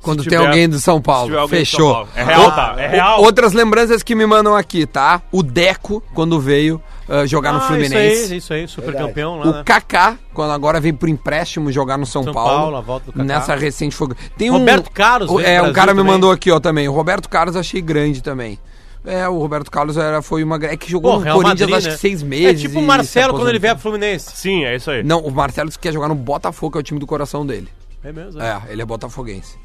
Quando 0.00 0.22
tiver- 0.22 0.36
tem 0.38 0.46
alguém 0.46 0.68
do 0.68 0.78
São 0.78 1.02
Paulo. 1.02 1.48
Fechou. 1.48 1.80
São 1.80 1.92
Paulo. 1.94 2.08
É 2.14 2.22
real, 2.24 2.52
tá? 2.52 2.74
É 2.78 2.86
real. 2.86 3.20
Outras 3.22 3.52
lembranças 3.52 4.02
que 4.02 4.14
me 4.14 4.24
mandam 4.26 4.54
aqui, 4.54 4.86
tá? 4.86 5.20
O 5.32 5.42
Deco, 5.42 6.02
quando 6.14 6.38
veio 6.40 6.80
ah, 7.08 7.26
jogar 7.26 7.52
no 7.52 7.58
Ah, 7.58 7.62
Fluminense. 7.62 7.96
Isso 8.24 8.32
aí, 8.32 8.38
isso 8.38 8.52
aí, 8.52 8.68
super 8.68 8.86
Verdade. 8.90 9.08
campeão 9.08 9.38
lá, 9.38 9.46
O 9.46 9.52
né? 9.54 9.62
Kaká, 9.64 10.16
quando 10.34 10.52
agora 10.52 10.80
vem 10.80 10.92
pro 10.92 11.08
empréstimo 11.08 11.70
jogar 11.72 11.96
no 11.96 12.04
São, 12.06 12.22
São 12.24 12.32
Paulo, 12.32 12.50
Paulo, 12.56 12.76
a 12.76 12.80
volta 12.80 13.06
do 13.06 13.12
Kaká. 13.12 13.24
Nessa 13.24 13.54
recente 13.54 13.94
foi. 13.94 14.08
Tem 14.36 14.50
Roberto 14.50 14.90
Carlos 14.90 15.30
o- 15.30 15.40
É, 15.40 15.60
um 15.62 15.72
cara 15.72 15.92
me 15.94 16.00
também. 16.00 16.12
mandou 16.12 16.30
aqui, 16.30 16.50
ó, 16.50 16.60
também. 16.60 16.88
O 16.88 16.92
Roberto 16.92 17.28
Carlos 17.28 17.56
achei 17.56 17.80
grande 17.80 18.22
também. 18.22 18.58
É, 19.06 19.26
o 19.28 19.38
Roberto 19.38 19.70
Carlos 19.70 19.96
era, 19.96 20.20
foi 20.20 20.42
uma. 20.44 20.56
É 20.66 20.76
que 20.76 20.90
jogou 20.90 21.12
Pô, 21.12 21.18
no 21.18 21.24
Real 21.24 21.36
Corinthians 21.36 21.70
Madrid, 21.70 21.76
acho 21.78 21.88
né? 21.88 21.94
que 21.94 22.00
seis 22.00 22.22
É 22.22 22.24
meses. 22.26 22.60
tipo 22.60 22.78
o 22.80 22.82
Marcelo 22.82 23.32
quando 23.34 23.48
ele 23.48 23.58
vier 23.58 23.72
pro. 23.74 23.82
Fluminense. 23.82 24.30
Sim, 24.36 24.64
é 24.64 24.76
isso 24.76 24.90
aí. 24.90 25.02
Não, 25.02 25.20
o 25.20 25.30
Marcelo 25.30 25.70
quer 25.80 25.92
jogar 25.92 26.08
no 26.08 26.14
Botafogo, 26.14 26.72
que 26.72 26.78
é 26.78 26.80
o 26.80 26.82
time 26.82 27.00
do 27.00 27.06
coração 27.06 27.46
dele. 27.46 27.68
É 28.04 28.12
mesmo, 28.12 28.40
é. 28.42 28.46
É, 28.68 28.72
ele 28.72 28.82
é 28.82 28.84
botafoguense. 28.84 29.56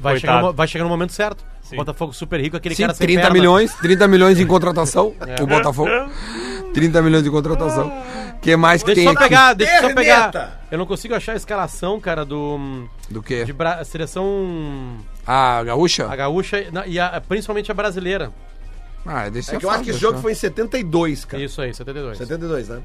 Vai, 0.00 0.18
chegar 0.18 0.42
no, 0.42 0.52
vai 0.52 0.66
chegar 0.66 0.82
no 0.84 0.90
momento 0.90 1.12
certo. 1.12 1.44
Sim. 1.62 1.76
Botafogo 1.76 2.12
super 2.12 2.40
rico, 2.40 2.56
aquele 2.56 2.74
Sim, 2.74 2.82
cara 2.82 2.94
sem 2.94 3.06
30 3.06 3.20
perna. 3.22 3.34
milhões, 3.34 3.72
30 3.74 4.08
milhões 4.08 4.40
em 4.40 4.46
contratação, 4.46 5.14
É. 5.24 5.40
o 5.42 5.46
Botafogo. 5.46 5.88
30 6.76 7.00
milhões 7.02 7.24
de 7.24 7.30
contratação. 7.30 7.88
O 8.36 8.38
que 8.40 8.54
mais 8.54 8.82
que 8.82 8.94
Deixa 8.94 9.00
tem 9.00 9.06
eu 9.08 9.12
só 9.14 9.18
aqui? 9.18 9.28
pegar, 9.28 9.52
deixa 9.54 9.76
eu 9.76 9.88
só 9.88 9.94
pegar. 9.94 10.60
Eu 10.70 10.76
não 10.78 10.84
consigo 10.86 11.14
achar 11.14 11.32
a 11.32 11.36
escalação, 11.36 11.98
cara, 11.98 12.22
do. 12.24 12.86
Do 13.10 13.22
quê? 13.22 13.44
De 13.46 13.52
Bra- 13.52 13.82
seleção. 13.82 14.98
A 15.26 15.62
gaúcha? 15.64 16.06
A 16.08 16.14
gaúcha 16.14 16.66
na- 16.70 16.86
e 16.86 17.00
a- 17.00 17.20
principalmente 17.26 17.70
a 17.70 17.74
brasileira. 17.74 18.30
Ah, 19.06 19.28
deixa 19.30 19.56
É 19.56 19.58
que 19.58 19.64
eu 19.64 19.70
acho 19.70 19.84
que 19.84 19.90
esse 19.90 19.98
jogo 19.98 20.18
foi 20.18 20.32
em 20.32 20.34
72, 20.34 21.24
cara. 21.24 21.42
Isso 21.42 21.62
aí, 21.62 21.72
72. 21.72 22.18
72, 22.18 22.68
né? 22.68 22.82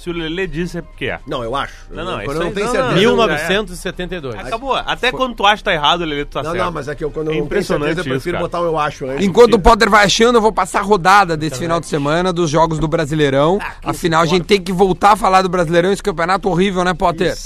Se 0.00 0.08
o 0.08 0.14
Lelê 0.14 0.46
disse 0.46 0.78
é 0.78 0.82
porque 0.82 1.04
é. 1.06 1.20
Não, 1.26 1.44
eu 1.44 1.54
acho. 1.54 1.74
Não, 1.90 2.04
não, 2.06 2.12
eu, 2.12 2.22
isso 2.22 2.30
eu 2.32 2.34
não 2.40 2.46
aí- 2.46 2.52
tenho 2.54 2.66
não, 2.66 2.72
certeza. 2.72 2.88
não. 2.94 2.96
1972. 2.98 4.34
Acabou. 4.34 4.74
Até 4.74 5.12
quando 5.12 5.34
tu 5.34 5.44
acha 5.44 5.58
que 5.58 5.64
tá 5.64 5.74
errado, 5.74 6.04
Lelê, 6.04 6.24
tu 6.24 6.30
tá 6.32 6.42
Não, 6.42 6.52
certo. 6.52 6.64
não, 6.64 6.72
mas 6.72 6.88
é 6.88 6.94
que 6.94 7.04
eu, 7.04 7.10
quando 7.10 7.28
eu 7.28 7.34
É 7.34 7.36
não 7.38 7.46
tenho 7.46 7.62
certeza, 7.62 7.74
impressionante 7.76 7.98
eu 7.98 8.04
prefiro 8.14 8.36
cara. 8.38 8.44
botar 8.46 8.60
o 8.60 8.64
eu 8.64 8.78
acho 8.78 9.04
antes. 9.06 9.26
Enquanto 9.26 9.54
o 9.54 9.58
Potter 9.58 9.90
vai 9.90 10.06
achando, 10.06 10.36
eu 10.36 10.40
vou 10.40 10.52
passar 10.52 10.78
a 10.80 10.82
rodada 10.82 11.36
desse 11.36 11.58
final 11.58 11.78
de 11.80 11.86
semana 11.86 12.32
dos 12.32 12.48
jogos 12.48 12.78
do 12.78 12.88
Brasileirão. 12.88 13.58
Ah, 13.60 13.90
Afinal, 13.90 14.22
a 14.22 14.26
gente 14.26 14.44
tem 14.46 14.60
que 14.60 14.72
voltar 14.72 15.12
a 15.12 15.16
falar 15.16 15.42
do 15.42 15.50
Brasileirão, 15.50 15.92
esse 15.92 16.02
campeonato 16.02 16.48
horrível, 16.48 16.82
né, 16.82 16.94
Potter? 16.94 17.36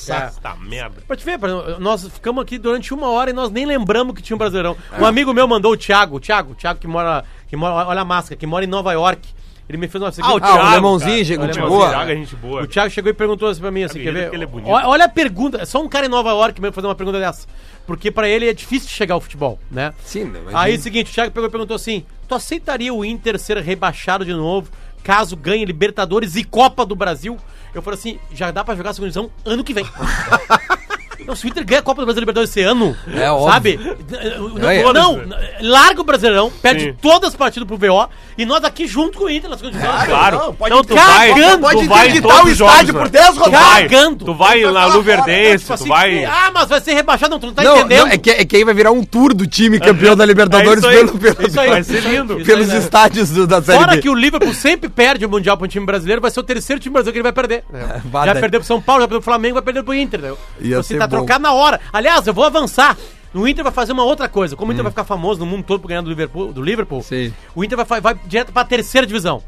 Tá 0.40 0.56
merda. 0.60 1.02
Pra 1.08 1.16
te 1.16 1.24
ver, 1.24 1.38
por 1.38 1.48
exemplo, 1.48 1.80
nós 1.80 2.06
ficamos 2.08 2.40
aqui 2.42 2.56
durante 2.56 2.94
uma 2.94 3.08
hora 3.10 3.30
e 3.30 3.32
nós 3.32 3.50
nem 3.50 3.66
lembramos 3.66 4.14
que 4.14 4.22
tinha 4.22 4.36
um 4.36 4.38
Brasileirão. 4.38 4.76
Um 4.98 5.04
amigo 5.04 5.32
meu 5.32 5.48
mandou 5.48 5.72
o 5.72 5.76
Thiago, 5.76 6.16
o 6.16 6.20
Thiago, 6.20 6.52
o 6.52 6.54
Thiago 6.54 6.78
que 6.78 6.86
mora, 6.86 7.24
que 7.48 7.56
mora, 7.56 7.88
olha 7.88 8.02
a 8.02 8.04
máscara, 8.04 8.36
que 8.36 8.46
mora 8.46 8.64
em 8.64 8.68
Nova 8.68 8.92
York. 8.92 9.28
Ele 9.68 9.78
me 9.78 9.88
fez 9.88 10.02
uma 10.02 10.08
Ah, 10.08 10.32
o 10.34 10.36
Ah, 10.36 10.40
Thiago, 10.40 10.66
o 10.66 10.70
Lemãozinho, 10.74 11.10
cara. 11.12 11.24
gente 11.24 11.38
O 11.38 11.40
Lemãozinho, 11.42 11.68
boa. 11.68 11.88
Thiago 11.88 12.10
é 12.10 12.14
gente 12.16 12.36
boa. 12.36 12.62
O 12.62 12.66
Thiago 12.66 12.90
chegou 12.90 13.10
e 13.10 13.14
perguntou 13.14 13.48
assim 13.48 13.60
pra 13.62 13.70
mim, 13.70 13.82
assim, 13.82 14.00
É 14.00 14.02
quer 14.02 14.12
ver? 14.12 14.18
mesmo 14.18 14.30
que 14.30 14.36
ele 14.36 14.44
é 14.44 14.46
bonito. 14.46 14.70
Olha, 14.70 14.88
olha 14.88 15.04
a 15.06 15.08
pergunta, 15.08 15.62
é 15.62 15.64
só 15.64 15.80
um 15.82 15.88
cara 15.88 16.04
em 16.04 16.08
Nova 16.10 16.28
York 16.30 16.60
mesmo 16.60 16.74
fazer 16.74 16.86
uma 16.86 16.94
pergunta 16.94 17.18
dessa. 17.18 17.46
Porque 17.86 18.10
pra 18.10 18.28
ele 18.28 18.46
é 18.48 18.52
difícil 18.52 18.90
chegar 18.90 19.14
ao 19.14 19.20
futebol, 19.22 19.58
né? 19.70 19.94
Sim, 20.04 20.24
né, 20.24 20.40
mas- 20.44 20.54
Aí, 20.54 20.78
seguinte, 20.78 21.10
o 21.10 21.14
Thiago 21.14 21.32
pegou 21.32 21.48
e 21.48 21.50
perguntou 21.50 21.74
assim, 21.76 22.04
tu 22.28 22.34
aceitaria 22.34 22.92
o 22.92 23.04
Inter 23.04 23.38
ser 23.38 23.56
rebaixado 23.58 24.22
de 24.24 24.32
novo, 24.34 24.68
caso 25.02 25.34
ganhe 25.36 25.64
Libertadores 25.64 26.36
e 26.36 26.44
Copa 26.44 26.84
do 26.84 26.94
Brasil? 26.94 27.38
Eu 27.74 27.80
falei 27.82 27.98
assim, 27.98 28.18
já 28.32 28.50
dá 28.50 28.62
pra 28.62 28.74
jogar 28.76 28.90
a 28.90 28.92
segunda 28.92 29.10
divisão 29.12 29.30
ano 29.46 29.64
que 29.64 29.72
vem. 29.72 29.84
Não, 31.26 31.34
se 31.36 31.46
o 31.46 31.48
Inter 31.48 31.64
ganha 31.64 31.80
a 31.80 31.82
Copa 31.82 32.02
do 32.02 32.06
Brasil 32.06 32.20
Libertadores 32.20 32.50
esse 32.50 32.60
ano, 32.62 32.96
É 33.14 33.30
óbvio. 33.30 33.52
sabe? 33.52 33.96
É, 34.12 34.38
Não, 34.38 34.70
é. 34.70 34.92
não, 34.92 35.22
larga 35.60 36.00
o 36.00 36.04
Brasileirão, 36.04 36.50
perde 36.62 36.84
Sim. 36.84 36.94
todas 37.00 37.30
as 37.30 37.36
partidas 37.36 37.66
pro 37.66 37.76
VO 37.76 38.08
e 38.36 38.44
nós 38.44 38.64
aqui 38.64 38.86
junto 38.86 39.18
com 39.18 39.24
o 39.24 39.30
Inter 39.30 39.48
na 39.50 39.56
segunda 39.56 39.78
divisão. 39.78 40.06
Claro. 40.06 40.36
Não, 40.38 40.46
Não, 40.46 40.54
pode 40.54 40.86
tu 40.88 40.94
vai, 40.94 41.28
cagando, 41.30 41.56
tu 41.56 41.60
pode 41.60 41.86
vai 41.88 42.06
em 42.06 42.10
interditar 42.10 42.44
o 42.44 42.48
os 42.50 42.56
jogos, 42.56 42.72
estádio 42.74 42.94
né? 42.94 43.00
por 43.00 43.08
10 43.08 43.34
Tu 43.34 43.50
vai, 43.50 43.82
Cagando. 43.88 44.24
tu 44.24 44.34
vai 44.34 44.62
Vai 44.62 44.72
na 44.72 44.86
Luverdense, 44.86 45.64
tu 45.76 45.84
vai... 45.86 46.24
Ah, 46.24 46.50
mas 46.52 46.68
vai 46.68 46.80
ser 46.80 46.94
rebaixado, 46.94 47.30
não, 47.30 47.38
tu 47.40 47.46
não 47.46 47.54
tá 47.54 47.62
Não, 47.62 47.78
entendendo. 47.80 48.00
não, 48.06 48.12
é, 48.12 48.18
que, 48.18 48.30
é 48.30 48.44
que 48.44 48.56
aí 48.56 48.64
vai 48.64 48.74
virar 48.74 48.90
um 48.92 49.02
tour 49.04 49.32
do 49.34 49.46
time 49.46 49.78
campeão 49.80 50.16
da 50.16 50.24
Libertadores 50.24 50.82
É 50.84 50.88
isso 50.88 50.88
aí. 50.88 51.06
pelo, 51.06 51.18
pelo- 51.34 51.48
Isso 51.48 51.60
aí. 51.60 51.68
Vai 51.70 51.82
ser 51.84 52.00
lindo. 52.00 52.36
Isso 52.36 52.46
pelos 52.46 52.68
aí, 52.68 52.74
né? 52.74 52.78
estádios 52.84 53.30
do- 53.30 53.46
da 53.46 53.62
Série 53.62 53.78
Fora 53.78 53.92
B. 53.96 54.02
que 54.02 54.08
o 54.08 54.14
Liverpool 54.14 54.54
sempre 54.54 54.88
perde 54.88 55.24
o 55.24 55.28
Mundial 55.28 55.56
pro 55.56 55.66
time 55.68 55.84
brasileiro, 55.86 56.20
vai 56.20 56.30
ser 56.30 56.40
o 56.40 56.42
terceiro 56.42 56.80
time 56.80 56.92
brasileiro 56.92 57.12
que 57.12 57.18
ele 57.18 57.22
vai 57.22 57.32
perder. 57.32 57.64
né? 57.72 58.02
vai 58.04 58.26
já 58.26 58.34
perdeu 58.34 58.60
pro 58.60 58.66
São 58.66 58.80
Paulo, 58.80 59.02
já 59.02 59.08
perdeu 59.08 59.20
pro 59.20 59.30
Flamengo, 59.30 59.54
vai 59.54 59.62
perder 59.62 59.82
pro 59.82 59.94
Inter. 59.94 60.20
Né? 60.20 60.32
Ia 60.60 60.76
Você 60.82 60.94
ser 60.94 60.98
tá 61.08 61.16
bom. 61.16 61.24
trocado 61.24 61.42
na 61.42 61.52
hora. 61.52 61.80
Aliás, 61.92 62.26
eu 62.26 62.34
vou 62.34 62.44
avançar. 62.44 62.96
O 63.34 63.48
Inter 63.48 63.64
vai 63.64 63.72
fazer 63.72 63.92
uma 63.92 64.04
outra 64.04 64.28
coisa. 64.28 64.54
Como 64.54 64.70
o 64.70 64.72
Inter 64.72 64.82
Hum. 64.82 64.84
vai 64.84 64.92
ficar 64.92 65.04
famoso 65.04 65.40
no 65.40 65.46
mundo 65.46 65.64
todo 65.64 65.80
por 65.80 65.88
ganhar 65.88 66.02
do 66.02 66.08
Liverpool, 66.08 66.52
do 66.52 66.62
Liverpool 66.62 67.02
Sim. 67.02 67.32
o 67.54 67.64
Inter 67.64 67.84
vai, 67.84 68.00
vai 68.00 68.14
direto 68.26 68.52
pra 68.52 68.64
terceira 68.64 69.06
divisão. 69.06 69.42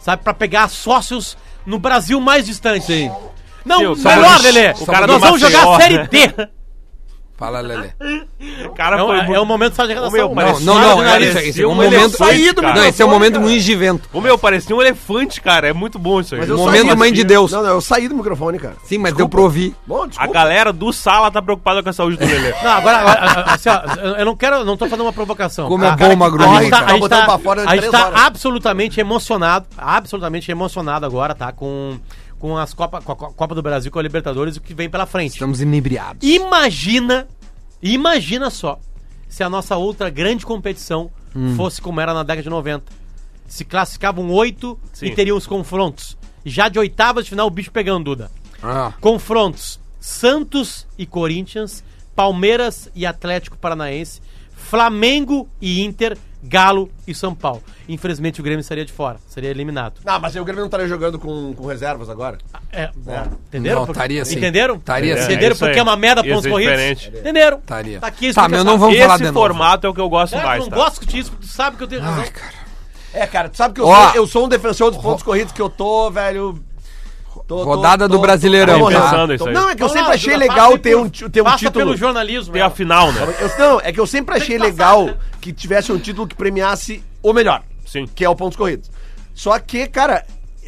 Sabe? 0.00 0.22
Pra 0.22 0.34
pegar 0.34 0.68
sócios 0.68 1.36
no 1.64 1.78
Brasil 1.78 2.20
mais 2.20 2.44
distante. 2.44 2.84
Sim. 2.86 3.10
Não, 3.64 3.94
Sim, 3.94 4.04
melhor, 4.08 4.40
Lelê. 4.40 4.68
Nós 4.72 5.20
vamos 5.20 5.40
jogar 5.40 5.64
Maceió, 5.64 5.74
a 5.76 5.80
Série 5.80 5.98
né? 5.98 6.08
D. 6.10 6.48
Fala, 7.42 7.58
Lelê. 7.60 7.90
O 8.66 8.70
cara 8.70 8.96
É, 8.96 8.98
foi 9.00 9.08
um- 9.08 9.14
é 9.20 9.22
muito- 9.26 9.42
o 9.42 9.46
momento 9.46 9.74
só 9.74 9.82
de 9.84 9.94
redação. 9.94 10.10
meu, 10.12 10.28
Não, 10.34 10.60
não, 10.60 10.96
não, 10.98 11.04
é, 11.04 11.22
esse, 11.22 11.38
esse 11.48 11.62
é 11.62 11.66
um 11.66 11.70
um 11.70 11.74
momento. 11.74 11.92
elefante, 11.94 12.54
cara. 12.54 12.74
Não, 12.74 12.84
esse 12.84 13.02
é 13.02 13.04
um 13.04 13.10
momento 13.10 13.40
muito 13.40 13.62
de 13.62 13.74
vento. 13.74 14.08
Ô 14.12 14.20
meu, 14.20 14.38
parecia 14.38 14.76
um 14.76 14.80
elefante, 14.80 15.40
cara. 15.40 15.66
É 15.68 15.72
muito 15.72 15.98
bom 15.98 16.20
isso 16.20 16.34
aí. 16.34 16.40
Mas 16.42 16.48
eu 16.50 16.56
Momento 16.56 16.86
saí- 16.86 16.96
mãe 16.96 17.12
de 17.12 17.24
Deus. 17.24 17.50
Não, 17.50 17.62
não, 17.62 17.70
eu 17.70 17.80
saí 17.80 18.08
do 18.08 18.14
microfone, 18.14 18.58
cara. 18.58 18.76
Sim, 18.84 18.98
mas 18.98 19.14
deu 19.14 19.28
pra 19.28 19.40
ouvir. 19.40 19.74
Bom, 19.86 20.04
A 20.04 20.06
desculpa. 20.06 20.32
galera 20.32 20.72
do 20.72 20.92
Sala 20.92 21.30
tá 21.30 21.42
preocupada 21.42 21.82
com 21.82 21.88
a 21.88 21.92
saúde 21.92 22.16
do 22.16 22.24
Lelê. 22.24 22.52
Não, 22.62 22.70
agora, 22.70 23.44
assim, 23.48 23.68
ó, 23.68 23.80
eu- 24.18 24.24
não 24.24 24.36
quero, 24.36 24.64
não 24.64 24.76
tô 24.76 24.86
fazendo 24.86 25.02
uma 25.04 25.12
provocação. 25.12 25.66
Como 25.68 25.82
tá? 25.84 25.96
é 25.98 26.08
bom, 26.08 26.16
Magro 26.16 26.44
A 26.44 26.60
gente 26.60 26.70
tá, 26.70 26.76
cara. 26.78 26.86
a 26.86 26.90
gente 26.92 27.00
Botando 27.00 27.18
tá- 27.20 27.26
pra 27.26 27.38
fora 27.38 27.64
em 27.64 27.66
a 27.68 27.76
gente 27.76 27.90
tá 27.90 28.06
horas. 28.06 28.20
absolutamente 28.22 29.00
emocionado, 29.00 29.66
absolutamente 29.76 30.50
emocionado 30.50 31.04
agora, 31.06 31.34
tá? 31.34 31.50
Com, 31.52 31.98
com 32.42 32.58
as 32.58 32.74
Copa, 32.74 33.00
com 33.00 33.12
a 33.12 33.16
Copa 33.16 33.54
do 33.54 33.62
Brasil, 33.62 33.88
com 33.92 34.00
a 34.00 34.02
Libertadores 34.02 34.56
o 34.56 34.60
que 34.60 34.74
vem 34.74 34.90
pela 34.90 35.06
frente. 35.06 35.34
Estamos 35.34 35.60
inebriados. 35.60 36.28
Imagina, 36.28 37.28
imagina 37.80 38.50
só, 38.50 38.80
se 39.28 39.44
a 39.44 39.48
nossa 39.48 39.76
outra 39.76 40.10
grande 40.10 40.44
competição 40.44 41.08
Hum. 41.34 41.54
fosse 41.56 41.80
como 41.80 41.98
era 42.00 42.12
na 42.12 42.22
década 42.24 42.42
de 42.42 42.50
90. 42.50 42.92
Se 43.46 43.64
classificavam 43.64 44.28
oito 44.32 44.78
e 45.00 45.10
teriam 45.12 45.36
os 45.36 45.46
confrontos. 45.46 46.18
Já 46.44 46.68
de 46.68 46.78
oitavas 46.80 47.24
de 47.24 47.30
final, 47.30 47.46
o 47.46 47.50
bicho 47.50 47.70
pegando, 47.70 48.04
Duda. 48.04 48.30
Ah, 48.62 48.92
Confrontos: 49.00 49.78
Santos 50.00 50.86
e 50.98 51.06
Corinthians, 51.06 51.82
Palmeiras 52.14 52.90
e 52.94 53.06
Atlético 53.06 53.56
Paranaense, 53.56 54.20
Flamengo 54.54 55.48
e 55.60 55.80
Inter, 55.82 56.18
Galo 56.42 56.90
e 57.06 57.14
São 57.14 57.34
Paulo. 57.34 57.62
Infelizmente 57.88 58.40
o 58.40 58.44
Grêmio 58.44 58.60
estaria 58.60 58.84
de 58.84 58.92
fora, 58.92 59.18
seria 59.28 59.50
eliminado. 59.50 60.00
Não, 60.04 60.18
mas 60.18 60.34
o 60.34 60.44
Grêmio 60.44 60.60
não 60.60 60.66
estaria 60.66 60.88
jogando 60.88 61.18
com, 61.18 61.54
com 61.54 61.66
reservas 61.66 62.10
agora. 62.10 62.38
É, 62.72 62.82
é, 63.06 63.22
entenderam? 63.48 63.82
Não, 63.84 63.90
estaria 63.92 64.24
sim. 64.24 64.36
Entenderam? 64.38 64.74
Estaria 64.76 65.16
sim. 65.18 65.24
Entenderam 65.24 65.54
É 65.54 65.58
porque 65.58 65.70
aí. 65.72 65.78
é 65.78 65.82
uma 65.82 65.96
merda 65.96 66.24
pontos 66.24 66.46
corridos? 66.50 66.72
diferente. 66.72 67.08
Entenderam? 67.16 67.58
Estaria. 67.58 68.00
Tá 68.00 68.06
aqui 68.06 68.32
Tá, 68.34 68.48
mas 68.48 68.64
não 68.64 68.78
vamos 68.78 68.98
falar 68.98 69.14
Esse 69.20 69.32
formato 69.32 69.86
é 69.86 69.90
o 69.90 69.94
que 69.94 70.00
eu 70.00 70.08
gosto 70.08 70.34
É, 70.36 70.42
mais, 70.42 70.62
não 70.64 70.70
tá? 70.70 70.76
gosto 70.76 71.06
disso, 71.06 71.30
porque 71.30 71.46
tu 71.46 71.52
sabe 71.52 71.76
que 71.76 71.82
eu 71.84 71.88
tenho 71.88 72.00
razão. 72.02 72.22
Ai, 72.22 72.30
cara. 72.30 72.62
É, 73.14 73.26
cara, 73.26 73.48
tu 73.50 73.56
sabe 73.58 73.74
que 73.74 73.80
eu, 73.80 73.86
Ó. 73.86 74.06
sou, 74.06 74.14
eu 74.16 74.26
sou 74.26 74.44
um 74.46 74.48
defensor 74.48 74.90
dos 74.90 75.00
pontos 75.02 75.22
corridos 75.22 75.52
que 75.52 75.60
eu 75.60 75.68
tô, 75.68 76.10
velho. 76.10 76.58
Tô- 77.58 77.64
tô- 77.64 77.64
Rodada 77.64 78.08
tô- 78.08 78.14
do 78.16 78.20
Brasileirão, 78.20 78.78
tô- 78.80 78.90
tá? 78.90 78.96
tô- 79.00 79.02
Pensando 79.10 79.34
isso 79.34 79.48
aí. 79.48 79.54
Não, 79.54 79.68
é 79.70 79.74
que 79.76 79.82
eu 79.82 79.88
Vamos 79.88 79.92
sempre 79.92 80.08
lá, 80.08 80.14
achei 80.14 80.36
legal 80.36 80.78
ter 80.78 80.96
um, 80.96 81.08
por- 81.10 81.30
ter 81.30 81.40
um 81.40 81.44
passa 81.44 81.58
título. 81.58 81.84
pelo 81.86 81.96
jornalismo. 81.96 82.52
Tem 82.52 82.62
a 82.62 82.70
final, 82.70 83.12
né? 83.12 83.34
Eu- 83.40 83.58
não, 83.58 83.80
é 83.80 83.92
que 83.92 84.00
eu 84.00 84.06
sempre 84.06 84.36
achei 84.36 84.58
passar, 84.58 84.70
legal 84.70 85.04
né? 85.06 85.14
que 85.40 85.52
tivesse 85.52 85.92
um 85.92 85.98
título 85.98 86.26
que 86.26 86.34
premiasse 86.34 87.02
o 87.22 87.32
melhor. 87.32 87.62
Sim. 87.86 88.06
Que 88.14 88.24
é 88.24 88.28
o 88.28 88.34
pontos 88.34 88.56
corridos. 88.56 88.90
Só 89.34 89.58
que, 89.58 89.86
cara, 89.86 90.24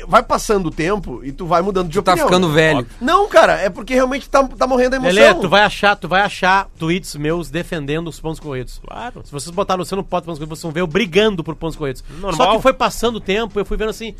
vai 0.08 0.22
passando 0.22 0.66
o 0.66 0.70
tempo 0.70 1.20
e 1.24 1.30
tu 1.32 1.46
vai 1.46 1.62
mudando 1.62 1.88
de 1.88 1.94
Tu 1.98 2.02
tá 2.02 2.12
opinião. 2.12 2.28
ficando 2.28 2.48
né? 2.48 2.54
velho. 2.54 2.86
Não, 3.00 3.28
cara, 3.28 3.54
é 3.60 3.70
porque 3.70 3.94
realmente 3.94 4.28
tá, 4.28 4.42
tá 4.44 4.66
morrendo 4.66 4.94
a 4.94 4.96
emoção. 4.96 5.14
Lelê, 5.14 5.34
tu 5.34 5.48
vai 5.48 5.62
achar, 5.62 5.94
tu 5.96 6.08
vai 6.08 6.20
achar 6.22 6.66
tweets 6.78 7.14
meus 7.16 7.48
defendendo 7.50 8.08
os 8.08 8.18
pontos 8.20 8.40
corridos. 8.40 8.80
Claro. 8.86 9.22
Se 9.24 9.30
vocês 9.32 9.54
botarem 9.54 9.78
Luciano 9.80 10.02
Potter 10.02 10.26
pontos 10.26 10.38
corridos, 10.38 10.58
vocês 10.58 10.62
vão 10.64 10.72
ver 10.72 10.80
eu 10.80 10.86
brigando 10.86 11.42
por 11.44 11.54
pontos 11.54 11.76
corridos. 11.76 12.02
Só 12.20 12.26
Normal. 12.26 12.56
que 12.56 12.62
foi 12.62 12.72
passando 12.72 13.16
o 13.16 13.20
tempo, 13.20 13.58
eu 13.58 13.64
fui 13.64 13.76
vendo 13.76 13.90
assim. 13.90 14.14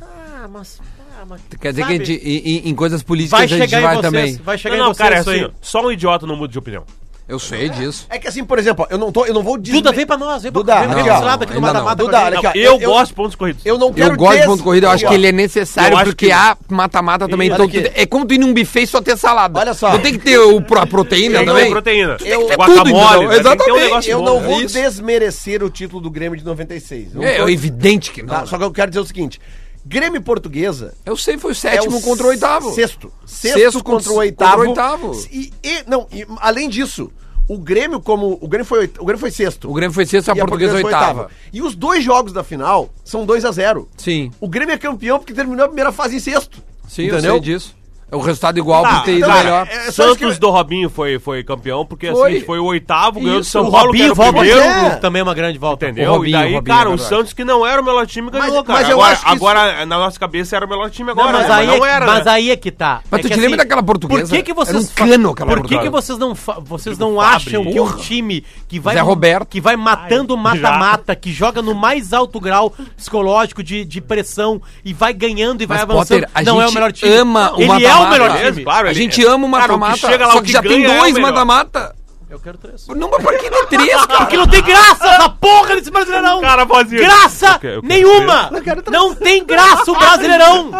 Ah, 0.00 0.48
mas. 0.50 0.80
Ah, 1.20 1.26
mas 1.28 1.40
Quer 1.60 1.70
dizer 1.72 1.82
sabe? 1.82 1.96
que 1.98 2.02
a 2.02 2.06
gente, 2.06 2.28
em, 2.28 2.70
em- 2.70 2.74
coisas 2.74 3.02
políticas 3.02 3.38
vai 3.38 3.44
a 3.44 3.46
gente 3.48 3.68
chegar 3.68 3.80
vai 3.82 3.92
em 3.92 3.96
vocês, 3.98 4.02
também. 4.12 4.36
vai 4.42 4.56
chegar 4.58 4.76
Não, 4.76 4.84
em 4.84 4.86
não, 4.86 4.94
vocês 4.94 4.98
cara, 4.98 5.16
é 5.16 5.20
isso 5.20 5.30
assim, 5.30 5.40
aí. 5.44 5.50
só 5.60 5.84
um 5.86 5.92
idiota 5.92 6.26
não 6.26 6.34
muda 6.36 6.50
de 6.52 6.58
opinião. 6.58 6.84
Eu 7.28 7.38
sei 7.38 7.68
disso. 7.68 8.06
É 8.10 8.18
que 8.18 8.26
assim, 8.26 8.42
por 8.44 8.58
exemplo, 8.58 8.84
eu 8.90 8.98
não 8.98 9.12
tô, 9.12 9.24
eu 9.24 9.32
não 9.32 9.42
vou 9.42 9.56
dizer. 9.56 9.76
Duda, 9.76 9.92
vem 9.92 10.04
pra 10.04 10.16
nós, 10.16 10.42
vem 10.42 10.50
pra 10.50 10.62
Duda, 10.62 10.80
vem, 10.80 10.88
vem 10.88 10.96
não, 10.96 11.04
pra 11.04 11.18
lado 11.20 11.42
aqui 11.44 11.52
no 11.54 11.60
não. 11.60 11.68
mata-mata. 11.68 12.02
Duda, 12.02 12.24
olha 12.24 12.38
aqui, 12.38 12.46
ó. 12.48 12.52
Eu, 12.54 12.80
eu- 12.80 12.90
gosto 12.90 13.08
de 13.08 13.14
pontos 13.14 13.36
corridos. 13.36 13.62
Eu 13.64 13.78
não 13.78 13.92
quero 13.92 14.14
Eu 14.14 14.16
gosto 14.16 14.32
de 14.32 14.38
des- 14.38 14.46
ponto 14.46 14.56
de 14.58 14.64
corrida, 14.64 14.86
eu 14.86 14.90
acho 14.90 15.06
que 15.06 15.14
ele 15.14 15.26
é 15.28 15.32
necessário 15.32 15.96
porque 16.02 16.26
que- 16.26 16.32
há 16.32 16.56
mata-mata 16.68 17.28
também. 17.28 17.48
Então, 17.48 17.68
tu- 17.68 17.76
é 17.94 18.04
como 18.06 18.26
tu 18.26 18.34
ir 18.34 18.38
num 18.38 18.52
buffet 18.52 18.82
e 18.82 18.86
só 18.88 19.00
ter 19.00 19.16
salada. 19.16 19.60
Olha 19.60 19.74
só. 19.74 19.92
Não 19.92 20.00
tem 20.00 20.12
que 20.14 20.18
ter 20.24 20.38
o, 20.40 20.58
a 20.76 20.86
proteína 20.88 21.36
Tem 21.38 21.46
também. 21.46 21.70
proteína. 21.70 22.16
Eu- 22.24 22.46
ter 22.46 22.56
Guacamole, 22.56 22.90
tudo, 22.90 22.90
entendeu? 22.90 23.28
né? 23.28 23.42
Tem 23.42 23.56
que 23.58 23.64
ter 23.64 23.72
um 23.72 23.76
Exatamente. 23.76 24.10
Eu 24.10 24.22
não 24.22 24.40
né? 24.40 24.46
vou 24.48 24.60
desmerecer 24.66 25.62
o 25.62 25.70
título 25.70 26.02
do 26.02 26.10
Grêmio 26.10 26.36
de 26.36 26.44
96. 26.44 27.14
Não 27.14 27.22
É, 27.22 27.36
é 27.38 27.42
evidente 27.52 28.10
que 28.10 28.22
não. 28.22 28.28
tá? 28.28 28.40
né? 28.40 28.46
Só 28.46 28.58
que 28.58 28.64
eu 28.64 28.72
quero 28.72 28.90
dizer 28.90 29.00
o 29.02 29.06
seguinte: 29.06 29.40
Grêmio 29.84 30.20
Portuguesa. 30.22 30.94
Eu 31.04 31.16
sei, 31.16 31.38
foi 31.38 31.50
o 31.50 31.52
é 31.52 31.54
sétimo 31.54 32.00
contra 32.02 32.26
o 32.26 32.28
oitavo. 32.28 32.72
Sexto. 32.74 33.12
Sexto, 33.26 33.58
Sexto 33.58 33.84
contra, 33.84 34.12
o 34.12 34.16
oitavo. 34.16 34.64
contra 34.64 34.66
o 34.66 35.00
oitavo. 35.02 35.26
E, 35.30 35.52
e- 35.62 35.84
não, 35.86 36.06
e, 36.12 36.26
além 36.38 36.68
disso, 36.68 37.10
o 37.48 37.58
Grêmio, 37.58 38.00
como. 38.00 38.38
O 38.40 38.46
Grêmio 38.46 38.64
foi, 38.64 38.90
o 38.98 39.04
Grêmio 39.04 39.18
foi 39.18 39.30
sexto. 39.30 39.68
O 39.68 39.74
Grêmio 39.74 39.92
foi 39.92 40.06
sexto, 40.06 40.30
a 40.30 40.36
e 40.36 40.38
portuguesa 40.38 40.74
foi 40.74 40.84
oitava. 40.84 41.30
E 41.52 41.60
os 41.60 41.74
dois 41.74 42.04
jogos 42.04 42.32
da 42.32 42.44
final 42.44 42.90
são 43.04 43.26
2 43.26 43.44
a 43.44 43.50
0 43.50 43.88
Sim, 43.96 44.30
O 44.40 44.48
Grêmio 44.48 44.72
é 44.74 44.78
campeão 44.78 45.18
porque 45.18 45.32
terminou 45.32 45.64
a 45.64 45.68
primeira 45.68 45.90
fase 45.90 46.16
em 46.16 46.20
sexto. 46.20 46.62
sim, 46.86 47.04
eu 47.06 47.20
sei 47.20 47.40
disso. 47.40 47.74
É 48.12 48.16
o 48.16 48.20
resultado 48.20 48.58
igual 48.58 48.82
Tá, 48.82 48.96
por 48.96 49.04
ter 49.04 49.16
ido 49.18 49.26
cara, 49.26 49.42
melhor. 49.44 49.68
é 49.70 49.82
isso 49.84 49.92
Santos 49.92 50.34
que- 50.34 50.40
do 50.40 50.50
Robinho 50.50 50.90
foi, 50.90 51.18
foi 51.18 51.44
campeão, 51.44 51.86
porque 51.86 52.10
Foi. 52.10 52.36
assim, 52.36 52.44
foi 52.44 52.58
o 52.58 52.64
oitavo, 52.64 53.20
ganhou 53.20 53.36
de 53.36 53.42
Isso, 53.42 53.50
São 53.52 53.68
O 53.68 53.70
Paulo, 53.70 53.92
que 53.92 54.02
era 54.02 54.12
Robinho 54.12 54.28
o 54.30 54.32
primeiro. 54.34 54.60
é. 54.60 54.90
também 54.96 55.20
é 55.20 55.22
uma 55.22 55.34
grande 55.34 55.58
volta. 55.58 55.86
Entendeu? 55.86 56.10
O 56.10 56.14
Robinho, 56.16 56.28
e 56.30 56.32
daí, 56.32 56.52
o 56.52 56.54
Robinho, 56.56 56.76
cara, 56.76 56.90
é 56.90 56.92
o. 56.94 56.98
Santos 56.98 57.32
que 57.32 57.44
não 57.44 57.64
era 57.66 57.80
o 57.80 57.84
melhor 57.84 58.06
time 58.06 58.30
ganhou, 58.30 58.56
Mas- 58.56 58.66
cara. 58.66 58.78
mas 58.80 58.88
eu 58.88 58.96
agora, 58.96 59.12
acho 59.12 59.22
que 59.24 59.26
isso- 59.28 59.36
agora 59.36 59.86
na 59.86 59.98
nossa 59.98 60.18
cabeça 60.18 60.56
era 60.56 60.66
o 60.66 60.68
melhor 60.68 60.90
time 60.90 61.12
Não, 61.14 61.22
agora, 61.22 61.38
mas, 61.38 61.48
né? 61.48 61.54
aí, 61.54 61.66
não 61.66 61.86
é, 61.86 61.90
era, 61.90 62.06
mas 62.06 62.24
né? 62.24 62.30
aí 62.32 62.50
é 62.50 62.56
que 62.56 62.70
tá. 62.70 63.00
Mas 63.10 63.20
É 63.20 63.22
tu 63.22 63.28
que 63.28 63.34
te 63.34 63.40
lembra 63.40 63.56
daquela 63.58 63.82
portuguesa? 63.82 64.26
Por 64.28 64.36
que, 64.36 64.42
que 64.42 64.52
vocês 64.54 64.76
Era 64.76 64.84
um 65.06 65.08
cano 65.10 65.30
aquela 65.30 65.50
Por 65.54 65.62
que, 65.66 65.78
que 65.78 65.88
vocês 65.88 66.18
não 66.18 66.34
vocês 66.34 66.98
não 66.98 67.20
acham 67.20 67.62
que 67.64 67.78
um 67.80 67.86
Porra. 67.86 67.98
time 67.98 68.44
que 68.68 68.80
vai 68.80 68.94
Zé 68.94 69.00
Roberto. 69.00 69.46
que 69.48 69.60
vai 69.60 69.76
matando 69.76 70.36
mata-mata, 70.36 71.14
que 71.14 71.32
joga 71.32 71.62
no 71.62 71.74
mais 71.74 72.12
alto 72.12 72.40
grau 72.40 72.72
psicológico 72.96 73.62
de, 73.62 73.84
de 73.84 74.00
pressão 74.00 74.60
e 74.84 74.92
vai 74.92 75.12
ganhando 75.12 75.62
e 75.62 75.66
vai 75.66 75.80
avançando, 75.80 76.26
não 76.44 76.60
é 76.60 76.66
o 76.66 76.72
melhor 76.72 76.92
time. 76.92 77.14
ama 77.14 77.52
o 77.54 77.66
é 78.02 78.06
o 78.06 78.10
melhor 78.10 78.36
time. 78.52 78.64
claro, 78.64 78.88
A 78.88 78.92
gente 78.92 79.24
ama 79.24 79.44
o 79.44 79.48
o 79.48 79.50
mata-mata, 79.50 79.96
chega 79.96 80.26
lá, 80.26 80.32
só 80.32 80.38
o 80.38 80.40
que 80.42 80.46
que 80.48 80.52
já 80.52 80.62
tem 80.62 80.84
é 80.84 80.88
o 80.88 81.00
dois 81.00 81.18
mata-mata. 81.18 81.94
Eu 82.30 82.38
quero 82.38 82.56
três. 82.58 82.86
Não, 82.86 83.10
mas 83.10 83.20
por 83.24 83.36
que 83.36 83.50
tem 83.50 83.66
três, 83.66 83.92
cara? 84.06 84.18
Porque 84.20 84.36
não 84.36 84.46
tem 84.46 84.62
graça 84.62 85.04
essa 85.04 85.28
porra 85.30 85.74
desse 85.74 85.90
Brasileirão! 85.90 86.40
Cara, 86.40 86.64
vozinho. 86.64 87.02
Graça 87.02 87.46
Eu 87.54 87.58
quero- 87.58 87.74
eu 87.74 87.82
quero 87.82 87.86
nenhuma! 87.88 88.50
Não 88.88 89.14
tem 89.16 89.44
graça 89.44 89.90
o 89.90 89.94
Brasileirão! 89.98 90.70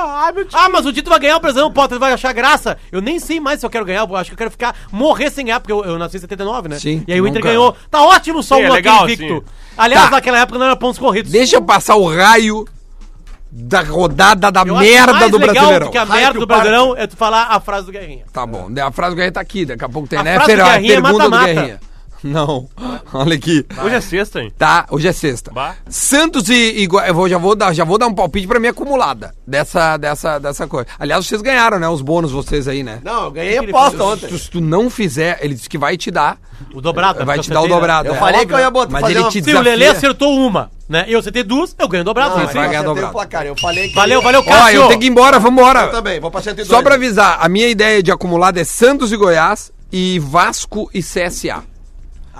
Ah, 0.52 0.68
mas 0.70 0.86
o 0.86 0.92
Tito 0.92 1.10
vai 1.10 1.18
ganhar 1.18 1.36
o 1.36 1.40
Brasileirão, 1.40 1.72
Potter 1.72 1.98
vai 1.98 2.12
achar 2.12 2.32
graça. 2.32 2.78
Eu 2.92 3.00
nem 3.00 3.18
sei 3.18 3.40
mais 3.40 3.58
se 3.58 3.66
eu 3.66 3.70
quero 3.70 3.84
ganhar, 3.84 4.08
eu 4.08 4.14
acho 4.16 4.30
que 4.30 4.34
eu 4.34 4.38
quero 4.38 4.50
ficar, 4.52 4.76
morrer 4.92 5.28
sem 5.28 5.44
ganhar, 5.44 5.58
porque 5.58 5.72
eu, 5.72 5.84
eu 5.84 5.98
nasci 5.98 6.18
em 6.18 6.20
79, 6.20 6.68
né? 6.68 6.78
Sim, 6.78 7.02
E 7.08 7.12
aí 7.12 7.20
o 7.20 7.26
Inter 7.26 7.40
nunca- 7.40 7.48
ganhou. 7.48 7.76
Tá 7.90 8.00
ótimo 8.00 8.44
só 8.44 8.60
é 8.60 8.68
um 8.70 8.72
legal, 8.72 8.98
aquele 9.04 9.14
invicto. 9.14 9.44
sim. 9.48 9.54
Aliás, 9.76 10.04
Tá. 10.04 10.10
naquela 10.12 10.38
época 10.38 10.56
não 10.56 10.66
era 10.66 10.76
pontos 10.76 11.00
corridos. 11.00 11.32
Deixa 11.32 11.56
eu 11.56 11.62
passar 11.62 11.96
o 11.96 12.08
raio 12.14 12.64
da 13.50 13.82
rodada 13.82 14.50
da 14.50 14.64
merda 14.64 15.28
do 15.28 15.38
Brasileirão. 15.38 15.86
do 15.86 15.90
que 15.90 15.98
a 15.98 16.06
merda 16.06 16.38
do. 16.38 16.46
Brasileirão 16.46 16.96
é 16.96 17.06
tu 17.06 17.16
falar 17.16 17.48
a 17.50 17.58
frase 17.60 17.86
do 17.86 17.92
Guerrinha. 17.92 18.24
Tá 18.32 18.46
bom, 18.46 18.68
a 18.80 18.92
frase 18.92 19.14
do 19.14 19.16
Guerrinha 19.16 19.32
tá 19.32 19.40
aqui, 19.40 19.64
daqui 19.66 19.84
a 19.84 19.88
pouco 19.88 20.08
tem, 20.08 20.18
A 20.18 20.22
né? 20.22 20.34
frase 20.36 20.56
do 20.56 20.62
Guerrinha 20.64 20.92
é 20.92 21.00
pergunta 21.00 21.24
do 21.24 21.30
mata-mata. 21.30 21.52
Guerrinha. 21.54 21.80
Não, 22.24 22.68
olha 23.14 23.34
aqui. 23.34 23.64
Hoje 23.82 23.94
é 23.94 24.00
sexta, 24.00 24.40
hein? 24.40 24.52
Tá, 24.58 24.86
hoje 24.90 25.08
é 25.08 25.12
sexta. 25.12 25.50
Bah. 25.52 25.74
Santos 25.88 26.48
e, 26.48 26.54
e 26.54 26.88
eu 27.06 27.14
vou, 27.14 27.28
já 27.28 27.38
vou 27.38 27.54
dar, 27.56 27.72
já 27.72 27.84
vou 27.84 27.96
dar 27.98 28.06
um 28.06 28.14
palpite 28.14 28.46
pra 28.46 28.58
minha 28.60 28.72
acumulada 28.72 29.34
dessa 29.46 29.96
dessa 29.96 30.38
dessa 30.38 30.66
coisa. 30.66 30.86
Aliás, 30.98 31.26
vocês 31.26 31.40
ganharam, 31.40 31.78
né, 31.78 31.88
os 31.88 32.02
bônus 32.02 32.30
vocês 32.32 32.68
aí, 32.68 32.82
né? 32.82 33.00
Não, 33.02 33.24
eu 33.24 33.30
ganhei 33.30 33.58
a 33.58 33.62
aposta 33.62 34.04
ontem. 34.04 34.28
Se, 34.28 34.38
se 34.38 34.50
tu 34.50 34.60
não 34.60 34.90
fizer, 34.90 35.38
ele 35.40 35.54
disse 35.54 35.68
que 35.68 35.78
vai 35.78 35.96
te 35.96 36.10
dar, 36.10 36.38
O 36.74 36.80
dobrado. 36.80 37.24
vai 37.24 37.36
porque 37.36 37.48
te 37.50 37.54
dar 37.54 37.60
o 37.60 37.64
né? 37.64 37.68
dobrado. 37.70 38.08
Eu 38.08 38.14
é. 38.14 38.18
falei 38.18 38.44
que 38.46 38.52
eu 38.52 38.58
ia 38.58 38.70
botar- 38.70 38.92
Mas 38.92 39.10
ele 39.10 39.20
uma- 39.20 39.30
te 39.30 39.42
Se 39.42 39.50
o 39.54 39.60
Lelê 39.62 39.76
desafia. 39.78 39.92
acertou 39.98 40.34
uma, 40.46 40.70
né? 40.88 41.06
E 41.08 41.12
eu 41.14 41.20
acertei 41.20 41.42
duas, 41.42 41.74
eu 41.78 41.88
ganho 41.88 42.04
dobrado. 42.04 42.36
Não, 42.38 42.46
vai 42.46 42.68
ganhar 42.68 42.82
dobrado. 42.82 43.12
placar. 43.12 43.46
Eu 43.46 43.56
falei 43.58 43.88
que 43.88 43.94
Valeu, 43.94 44.20
valeu, 44.20 44.40
Ó, 44.40 44.44
Cássio. 44.44 44.76
eu 44.82 44.88
tenho 44.88 45.00
que 45.00 45.06
ir 45.06 45.10
embora, 45.10 45.38
vambora. 45.38 45.84
Eu 45.84 45.90
também, 45.90 46.20
vou 46.20 46.30
pra 46.30 46.42
102. 46.42 46.68
Só 46.68 46.82
pra 46.82 46.96
avisar, 46.96 47.38
a 47.40 47.48
minha 47.48 47.66
ideia 47.68 48.02
de 48.02 48.12
acumulada 48.12 48.60
é 48.60 48.64
Santos 48.64 49.10
e 49.10 49.16
Goiás 49.16 49.72
e 49.90 50.18
Vasco 50.18 50.90
e 50.94 51.02
CSA. 51.02 51.62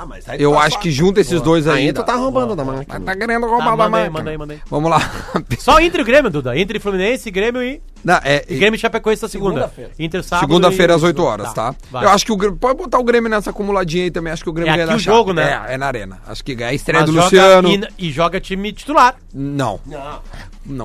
Ah, 0.02 0.06
mas 0.06 0.26
aí 0.26 0.40
Eu 0.40 0.52
tá 0.52 0.60
acho 0.60 0.78
que 0.80 0.90
junta 0.90 1.20
esses 1.20 1.42
dois 1.42 1.66
aí. 1.68 1.88
Aí 1.88 1.92
tu 1.92 2.02
tá 2.02 2.14
roubando 2.16 2.56
da 2.56 2.64
máquina. 2.64 2.86
Tá, 2.86 3.00
tá 3.00 3.14
querendo 3.16 3.46
roubar 3.46 3.64
Tá, 3.64 3.70
da 3.72 3.76
manda 3.76 3.96
aí, 3.98 4.04
máquina. 4.04 4.10
manda 4.18 4.30
aí, 4.30 4.38
manda 4.38 4.52
aí. 4.54 4.60
Vamos 4.70 4.90
lá. 4.90 4.98
Só 5.60 5.78
entre 5.78 6.00
o 6.00 6.04
Grêmio, 6.06 6.30
Duda. 6.30 6.56
Entre 6.56 6.78
Fluminense, 6.80 7.30
Grêmio 7.30 7.62
e. 7.62 7.82
Não, 8.02 8.14
é, 8.24 8.42
e 8.48 8.56
Grêmio 8.56 8.76
e 8.76 8.80
Chapecoense 8.80 9.22
na 9.22 9.28
segunda. 9.28 9.50
Segunda-feira. 9.56 9.90
Inter 9.98 10.22
sábado. 10.24 10.48
Segunda-feira 10.48 10.92
e- 10.94 10.96
às 10.96 11.02
8 11.02 11.22
horas, 11.22 11.52
tá? 11.52 11.74
vai. 11.90 12.04
Eu 12.06 12.08
acho 12.08 12.24
que 12.24 12.32
o 12.32 12.36
Grêmio. 12.38 12.56
Pode 12.56 12.78
botar 12.78 12.98
o 12.98 13.04
Grêmio 13.04 13.28
nessa 13.28 13.50
acumuladinha 13.50 14.04
aí 14.04 14.10
também. 14.10 14.32
Acho 14.32 14.42
que 14.42 14.48
o 14.48 14.52
Grêmio 14.54 14.70
É 14.72 14.76
ganha 14.76 14.84
aqui 14.86 14.92
na 14.92 14.96
o 14.96 15.00
chave. 15.00 15.16
jogo, 15.18 15.32
né? 15.34 15.64
É, 15.68 15.74
é 15.74 15.76
na 15.76 15.86
arena. 15.86 16.18
Acho 16.26 16.42
que 16.42 16.54
ganha 16.54 16.70
a 16.70 16.74
estreia 16.74 17.00
Mas 17.02 17.10
do 17.10 17.12
joga- 17.16 17.24
Luciano. 17.26 17.68
E, 17.98 18.06
e 18.08 18.10
joga 18.10 18.40
time 18.40 18.72
titular. 18.72 19.16
Não. 19.34 19.78
Não 19.84 20.20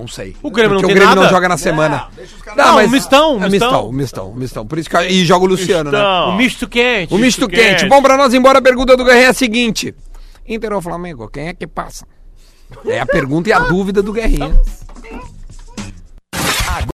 sei. 0.07 0.35
O 0.41 0.49
Grêmio 0.49 0.75
não 0.75 0.81
Porque 0.81 0.93
tem 0.93 0.95
o 0.95 0.99
Grêmio 0.99 1.15
não 1.15 1.23
nada? 1.23 1.33
joga 1.33 1.49
na 1.49 1.57
semana. 1.57 2.07
Não, 2.55 2.77
o 2.77 2.89
mistão, 2.89 3.37
o 3.37 3.43
é 3.43 3.49
mistão. 3.49 3.49
mistão, 3.49 3.89
o 3.89 3.93
mistão, 3.93 4.31
o 4.31 4.35
mistão. 4.35 4.67
Por 4.67 4.79
isso 4.79 4.89
que 4.89 4.97
e 4.97 5.25
joga 5.25 5.45
o 5.45 5.47
Luciano, 5.47 5.91
né? 5.91 5.97
Mistão. 5.97 6.29
O 6.29 6.37
misto 6.37 6.67
quente. 6.67 7.13
O 7.13 7.17
misto 7.17 7.47
quente. 7.47 7.81
quente. 7.81 7.89
Bom, 7.89 8.01
pra 8.01 8.17
nós 8.17 8.33
ir 8.33 8.37
embora, 8.37 8.59
a 8.59 8.61
pergunta 8.61 8.95
do 8.95 9.03
Guerreiro 9.03 9.27
é 9.27 9.29
a 9.29 9.33
seguinte: 9.33 9.93
Inter 10.47 10.73
ou 10.73 10.81
Flamengo, 10.81 11.27
quem 11.27 11.49
é 11.49 11.53
que 11.53 11.67
passa? 11.67 12.05
É 12.85 12.99
a 12.99 13.05
pergunta 13.05 13.49
e 13.49 13.53
a 13.53 13.59
dúvida 13.59 14.01
do 14.01 14.11
Guerrinha. 14.13 14.59